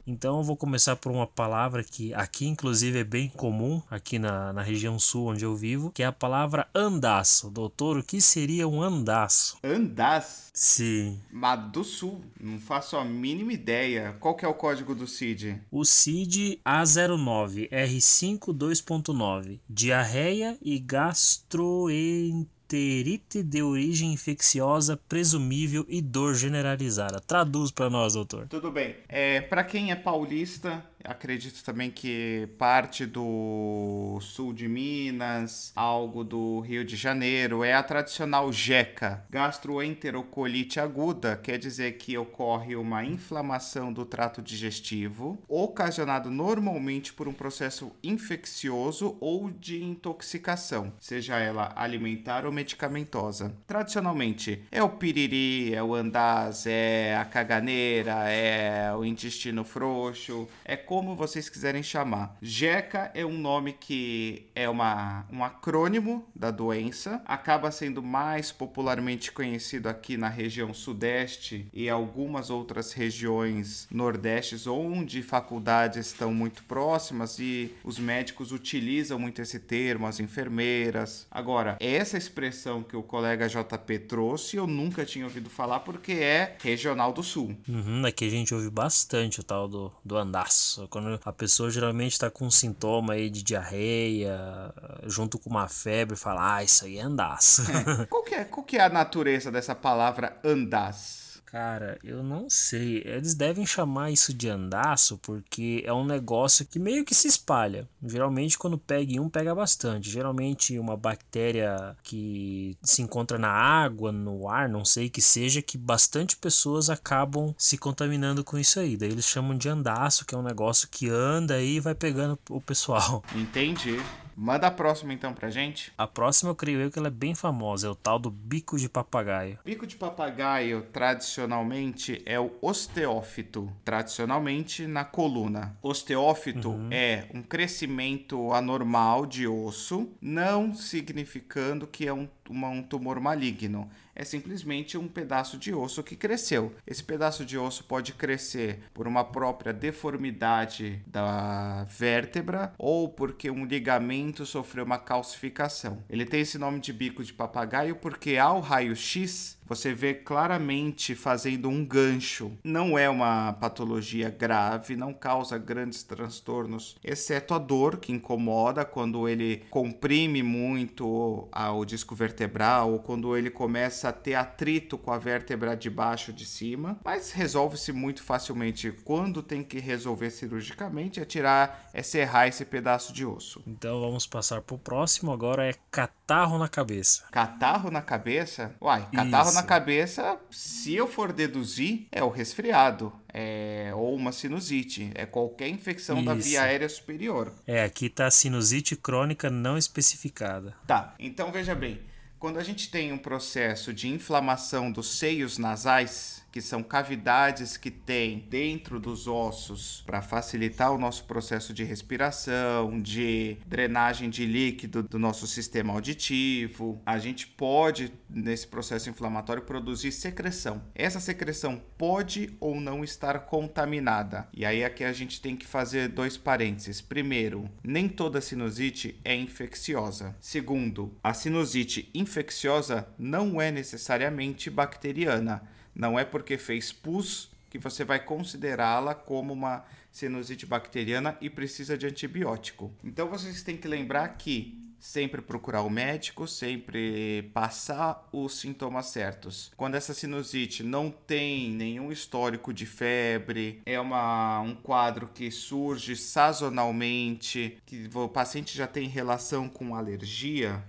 Então 0.06 0.38
eu 0.38 0.44
vou 0.44 0.56
começar 0.56 0.96
por 0.96 1.12
uma 1.12 1.28
palavra 1.28 1.84
que 1.84 2.14
aqui, 2.14 2.46
inclusive, 2.48 3.00
é 3.00 3.04
bem 3.04 3.30
comum, 3.30 3.82
aqui 3.90 4.18
na, 4.20 4.54
na 4.54 4.62
região 4.62 4.98
sul 5.00 5.28
onde 5.28 5.44
eu 5.44 5.56
vivo, 5.56 5.92
que 5.92 6.04
é 6.04 6.06
a 6.06 6.12
palavra 6.12 6.68
andaço. 6.74 7.50
Doutor, 7.50 7.98
o 7.98 8.04
que 8.04 8.22
seria 8.22 8.68
um 8.68 8.82
andaço? 8.82 9.58
Andaço? 9.64 10.52
Sim. 10.54 11.20
Mas 11.32 11.72
do 11.72 11.84
sul, 11.84 12.22
não 12.40 12.58
faço 12.60 12.96
a 12.98 13.04
mínima 13.04 13.52
ideia. 13.54 14.16
Qual 14.20 14.36
que 14.36 14.46
é 14.46 14.48
o 14.48 14.54
código 14.54 14.96
do 14.96 15.06
CID? 15.06 15.62
O 15.72 15.84
CID 15.84 16.60
A09 16.66 17.70
R52.9. 17.70 19.60
Diarreia 19.70 20.58
e 20.62 20.80
gastroenterite 20.80 22.55
enterite 22.76 23.42
de 23.42 23.62
origem 23.62 24.12
infecciosa 24.14 24.98
presumível 25.08 25.86
e 25.88 26.02
dor 26.02 26.36
generalizada. 26.36 27.20
Traduz 27.20 27.72
para 27.72 27.90
nós, 27.90 28.14
doutor. 28.14 28.48
Tudo 28.48 28.72
bem. 28.72 28.96
É, 29.08 29.42
para 29.42 29.64
quem 29.64 29.92
é 29.92 29.96
paulista, 29.96 30.84
acredito 31.08 31.64
também 31.64 31.90
que 31.90 32.48
parte 32.58 33.06
do 33.06 34.20
sul 34.22 34.54
de 34.54 34.68
Minas, 34.68 35.72
algo 35.76 36.24
do 36.24 36.60
Rio 36.60 36.84
de 36.84 36.96
Janeiro, 36.96 37.64
é 37.64 37.74
a 37.74 37.84
tradicional 37.84 38.52
jeca, 38.52 39.24
gastroenterocolite 39.30 40.80
aguda, 40.80 41.38
quer 41.38 41.58
dizer 41.58 41.94
que 41.94 42.18
ocorre 42.18 42.76
uma 42.76 43.04
inflamação 43.04 43.92
do 43.92 44.06
trato 44.06 44.42
digestivo, 44.42 45.42
ocasionado 45.48 46.30
normalmente 46.30 47.14
por 47.14 47.28
um 47.28 47.34
processo 47.34 47.92
infeccioso 48.04 49.18
ou 49.20 49.50
de 49.50 49.84
intoxicação, 49.84 50.94
seja 51.00 51.38
ela 51.38 51.74
alimentar 51.76 52.46
ou 52.46 52.52
medicamentosa. 52.52 53.56
Tradicionalmente, 53.68 54.64
é 54.72 54.82
o 54.82 54.90
piriri, 54.90 55.74
é 55.74 55.84
o 55.84 55.94
andaz, 55.94 56.66
é 56.66 57.16
a 57.16 57.26
caganeira, 57.26 58.30
é 58.30 58.94
o 58.96 59.06
intestino 59.06 59.64
frouxo, 59.64 60.48
é 60.64 60.76
como 60.96 61.14
vocês 61.14 61.50
quiserem 61.50 61.84
chamar. 61.84 62.38
Jeca 62.42 63.12
é 63.14 63.26
um 63.26 63.38
nome 63.38 63.74
que 63.74 64.46
é 64.56 64.70
uma, 64.70 65.26
um 65.30 65.44
acrônimo 65.44 66.26
da 66.34 66.52
doença, 66.52 67.22
acaba 67.26 67.70
sendo 67.70 68.02
mais 68.02 68.50
popularmente 68.50 69.30
conhecido 69.30 69.90
aqui 69.90 70.16
na 70.16 70.30
região 70.30 70.74
sudeste 70.74 71.68
e 71.74 71.90
algumas 71.90 72.50
outras 72.50 72.94
regiões 72.94 73.90
nordestes 73.92 74.68
onde 74.68 75.22
faculdades 75.22 76.08
estão 76.08 76.34
muito 76.34 76.64
próximas 76.64 77.40
e 77.40 77.76
os 77.84 78.00
médicos 78.00 78.54
utilizam 78.54 79.20
muito 79.20 79.42
esse 79.42 79.60
termo, 79.60 80.08
as 80.08 80.22
enfermeiras. 80.22 81.28
Agora, 81.30 81.76
essa 81.82 82.18
expressão 82.18 82.82
que 82.82 82.96
o 82.96 83.04
colega 83.04 83.50
JP 83.50 84.00
trouxe, 84.08 84.56
eu 84.56 84.66
nunca 84.66 85.04
tinha 85.04 85.26
ouvido 85.26 85.50
falar 85.50 85.82
porque 85.82 86.14
é 86.14 86.56
regional 86.62 87.12
do 87.12 87.22
sul. 87.22 87.54
Uhum, 87.68 88.06
aqui 88.06 88.24
a 88.24 88.30
gente 88.30 88.54
ouve 88.54 88.70
bastante 88.70 89.42
o 89.42 89.44
tal 89.44 89.68
do, 89.68 89.92
do 90.06 90.16
andaço 90.16 90.85
quando 90.88 91.20
a 91.24 91.32
pessoa 91.32 91.70
geralmente 91.70 92.14
está 92.14 92.30
com 92.30 92.46
um 92.46 92.52
sintoma 92.52 93.14
aí 93.14 93.30
de 93.30 93.44
diarreia, 93.44 94.74
junto 95.06 95.40
com 95.40 95.50
uma 95.50 95.68
febre, 95.68 96.16
fala, 96.16 96.56
ah, 96.56 96.64
isso 96.64 96.86
aí 96.86 96.98
é 96.98 97.02
andaço. 97.02 97.64
É. 97.72 98.06
Qual, 98.08 98.24
que 98.24 98.36
é, 98.36 98.44
qual 98.44 98.64
que 98.64 98.78
é 98.78 98.82
a 98.82 98.90
natureza 98.90 99.52
dessa 99.52 99.76
palavra 99.76 100.38
andas? 100.44 101.25
Cara, 101.56 101.98
eu 102.04 102.22
não 102.22 102.50
sei. 102.50 103.02
Eles 103.06 103.34
devem 103.34 103.66
chamar 103.66 104.12
isso 104.12 104.34
de 104.34 104.50
andaço 104.50 105.18
porque 105.20 105.82
é 105.86 105.94
um 105.94 106.04
negócio 106.04 106.66
que 106.66 106.78
meio 106.78 107.06
que 107.06 107.16
se 107.16 107.30
espalha. 107.30 107.88
Geralmente, 108.06 108.58
quando 108.58 108.78
pega 108.78 109.14
em 109.14 109.22
um, 109.22 109.30
pega 109.30 109.56
bastante. 109.56 110.10
Geralmente, 110.10 110.78
uma 110.78 110.98
bactéria 110.98 111.96
que 112.04 112.78
se 112.84 113.02
encontra 113.02 113.38
na 113.38 113.48
água, 113.48 114.12
no 114.12 114.50
ar, 114.50 114.68
não 114.68 114.84
sei 114.84 115.10
que 115.10 115.22
seja, 115.22 115.62
que 115.62 115.78
bastante 115.78 116.36
pessoas 116.36 116.90
acabam 116.90 117.56
se 117.58 117.78
contaminando 117.78 118.44
com 118.44 118.60
isso 118.60 118.78
aí. 118.78 118.98
Daí 118.98 119.12
eles 119.12 119.24
chamam 119.24 119.58
de 119.58 119.70
andaço, 119.70 120.26
que 120.26 120.36
é 120.36 120.38
um 120.38 120.44
negócio 120.44 120.90
que 120.92 121.08
anda 121.08 121.62
e 121.62 121.80
vai 121.80 121.96
pegando 121.96 122.38
o 122.50 122.60
pessoal. 122.60 123.24
Entendi. 123.34 123.98
Manda 124.36 124.68
a 124.68 124.72
próxima 124.72 125.14
então 125.14 125.34
pra 125.34 125.50
gente. 125.50 125.94
A 125.98 126.06
próxima 126.06 126.52
eu 126.52 126.56
creio 126.56 126.82
eu 126.82 126.92
que 126.92 127.00
ela 127.00 127.08
é 127.08 127.12
bem 127.12 127.34
famosa, 127.34 127.88
é 127.88 127.90
o 127.90 127.96
tal 127.96 128.20
do 128.20 128.30
bico 128.30 128.78
de 128.78 128.90
papagaio. 128.90 129.58
Bico 129.64 129.88
de 129.88 129.96
papagaio, 129.96 130.82
tradicionalmente, 130.92 132.22
é 132.26 132.40
o 132.40 132.52
osteófito, 132.62 133.72
tradicionalmente 133.84 134.86
na 134.88 135.06
coluna. 135.06 135.78
Osteófito 135.82 136.70
uhum. 136.70 136.90
é 136.92 137.28
um 137.34 137.42
crescimento 137.42 138.52
anormal 138.52 139.26
de 139.26 139.48
osso, 139.48 140.10
não 140.22 140.76
significando 140.76 141.88
que 141.88 142.08
é 142.08 142.14
um, 142.14 142.28
uma, 142.50 142.68
um 142.68 142.84
tumor 142.84 143.20
maligno 143.20 143.90
é 144.16 144.24
simplesmente 144.24 144.98
um 144.98 145.08
pedaço 145.08 145.58
de 145.58 145.74
osso 145.74 146.02
que 146.02 146.16
cresceu. 146.16 146.74
Esse 146.88 147.04
pedaço 147.04 147.46
de 147.46 147.58
osso 147.58 147.84
pode 147.84 148.14
crescer 148.14 148.80
por 148.94 149.08
uma 149.08 149.24
própria 149.24 149.74
deformidade 149.74 151.04
da 151.06 151.84
vértebra 151.84 152.74
ou 152.78 153.10
porque 153.10 153.52
um 153.52 153.66
ligamento 153.66 154.46
sofreu 154.46 154.86
uma 154.86 154.98
calcificação. 154.98 156.04
Ele 156.10 156.26
tem 156.26 156.42
esse 156.42 156.58
nome 156.58 156.80
de 156.80 156.94
bico 156.94 157.24
de 157.24 157.34
papagaio 157.34 157.98
porque 157.98 158.38
ao 158.38 158.62
raio-x 158.62 159.55
você 159.66 159.94
vê 159.94 160.14
claramente 160.14 161.16
fazendo 161.16 161.70
um 161.70 161.86
gancho. 161.86 162.52
Não 162.64 162.98
é 162.98 163.10
uma 163.10 163.54
patologia 163.54 164.30
grave, 164.30 164.96
não 164.96 165.14
causa 165.14 165.58
grandes 165.58 166.04
transtornos, 166.04 166.96
exceto 167.04 167.54
a 167.54 167.58
dor 167.58 167.98
que 167.98 168.12
incomoda 168.12 168.86
quando 168.86 169.28
ele 169.28 169.64
comprime 169.70 170.44
muito 170.44 171.50
o 171.54 171.86
disco 171.86 172.16
vertebral 172.16 172.94
ou 172.94 173.00
quando 173.00 173.36
ele 173.36 173.50
começa 173.50 174.10
a 174.10 174.14
ter 174.14 174.36
atrito 174.36 174.98
com 174.98 175.12
a 175.12 175.18
vértebra 175.18 175.76
de 175.76 175.90
baixo 175.90 176.32
de 176.32 176.46
cima, 176.46 177.00
mas 177.04 177.32
resolve-se 177.32 177.92
muito 177.92 178.24
facilmente. 178.24 178.92
Quando 179.04 179.42
tem 179.42 179.64
que 179.64 179.80
resolver 179.80 180.30
cirurgicamente 180.30 181.20
é 181.20 181.26
tirar, 181.26 181.90
é 181.94 182.04
serrar 182.04 182.48
esse 182.48 182.66
pedaço 182.66 183.14
de 183.14 183.26
osso. 183.26 183.62
Então 183.66 184.02
vamos 184.02 184.26
passar 184.26 184.62
para 184.62 184.76
o 184.76 184.80
próximo, 184.80 185.32
agora 185.32 185.66
é 185.66 185.74
catarro 185.90 186.58
na 186.58 186.68
cabeça. 186.68 187.24
Catarro 187.32 187.90
na 187.90 188.02
cabeça? 188.02 188.76
Uai, 188.82 189.08
catarro 189.14 189.50
Isso. 189.50 189.55
Na 189.56 189.64
cabeça, 189.64 190.38
se 190.52 190.96
eu 190.96 191.08
for 191.08 191.34
deduzir, 191.34 192.08
é 192.12 192.24
o 192.24 192.30
resfriado. 192.30 193.12
É, 193.34 193.92
ou 193.94 194.16
uma 194.16 194.32
sinusite. 194.32 195.12
É 195.14 195.26
qualquer 195.26 195.68
infecção 195.68 196.18
Isso. 196.18 196.26
da 196.26 196.34
via 196.36 196.62
aérea 196.62 196.88
superior. 196.88 197.52
É, 197.68 197.84
aqui 197.84 198.10
tá 198.10 198.32
sinusite 198.32 198.96
crônica 198.96 199.50
não 199.50 199.78
especificada. 199.78 200.74
Tá, 200.88 201.16
então 201.20 201.52
veja 201.52 201.76
bem. 201.76 202.00
Quando 202.40 202.60
a 202.60 202.64
gente 202.64 202.92
tem 202.92 203.12
um 203.12 203.18
processo 203.18 203.94
de 203.94 204.08
inflamação 204.08 204.92
dos 204.92 205.18
seios 205.18 205.58
nasais, 205.58 206.45
que 206.56 206.62
são 206.62 206.82
cavidades 206.82 207.76
que 207.76 207.92
tem 207.92 208.48
dentro 208.50 208.98
dos 208.98 209.28
ossos 209.28 210.02
para 210.06 210.22
facilitar 210.22 210.94
o 210.94 210.98
nosso 210.98 211.26
processo 211.26 211.74
de 211.74 211.84
respiração, 211.84 213.02
de 213.02 213.58
drenagem 213.68 214.30
de 214.30 214.46
líquido 214.46 215.04
do 215.04 215.20
nosso 215.20 215.48
sistema 215.48 215.92
auditivo. 215.92 217.02
A 217.06 217.18
gente 217.18 217.46
pode, 217.46 218.10
nesse 218.30 218.66
processo 218.68 219.10
inflamatório, 219.10 219.64
produzir 219.64 220.14
secreção. 220.14 220.82
Essa 220.96 221.20
secreção 221.20 221.82
pode 221.98 222.56
ou 222.62 222.80
não 222.80 223.04
estar 223.04 223.40
contaminada. 223.40 224.48
E 224.54 224.66
aí 224.66 224.82
aqui 224.82 225.04
a 225.04 225.12
gente 225.12 225.42
tem 225.42 225.58
que 225.58 225.68
fazer 225.68 226.08
dois 226.08 226.38
parênteses. 226.38 227.02
Primeiro, 227.02 227.70
nem 227.84 228.08
toda 228.08 228.40
sinusite 228.40 229.20
é 229.26 229.36
infecciosa. 229.36 230.34
Segundo, 230.40 231.18
a 231.22 231.34
sinusite 231.34 232.10
infecciosa 232.14 233.10
não 233.20 233.60
é 233.60 233.72
necessariamente 233.72 234.70
bacteriana. 234.70 235.75
Não 235.96 236.20
é 236.20 236.26
porque 236.26 236.58
fez 236.58 236.92
pus 236.92 237.50
que 237.70 237.80
você 237.80 238.04
vai 238.04 238.20
considerá-la 238.24 239.16
como 239.16 239.54
uma 239.54 239.84
sinusite 240.12 240.66
bacteriana 240.66 241.38
e 241.42 241.50
precisa 241.50 241.98
de 241.98 242.06
antibiótico. 242.06 242.94
Então 243.04 243.28
vocês 243.28 243.64
têm 243.64 243.76
que 243.76 243.88
lembrar 243.88 244.30
que 244.38 244.86
sempre 245.06 245.42
procurar 245.42 245.84
o 245.84 245.90
médico, 245.90 246.48
sempre 246.48 247.52
passar 247.54 248.28
os 248.32 248.60
sintomas 248.60 249.08
certos. 249.08 249.72
Quando 249.78 249.96
essa 249.96 250.14
sinusite 250.14 250.82
não 250.82 251.12
tem 251.12 251.70
nenhum 251.70 252.12
histórico 252.12 252.74
de 252.74 252.86
febre, 252.86 253.82
é 253.86 254.00
uma, 254.00 254.62
um 254.62 254.74
quadro 254.74 255.30
que 255.34 255.52
surge 255.52 256.16
sazonalmente, 256.16 257.78
que 257.86 258.10
o 258.14 258.28
paciente 258.28 258.76
já 258.76 258.88
tem 258.88 259.08
relação 259.08 259.70
com 259.70 259.96
alergia, 259.96 260.84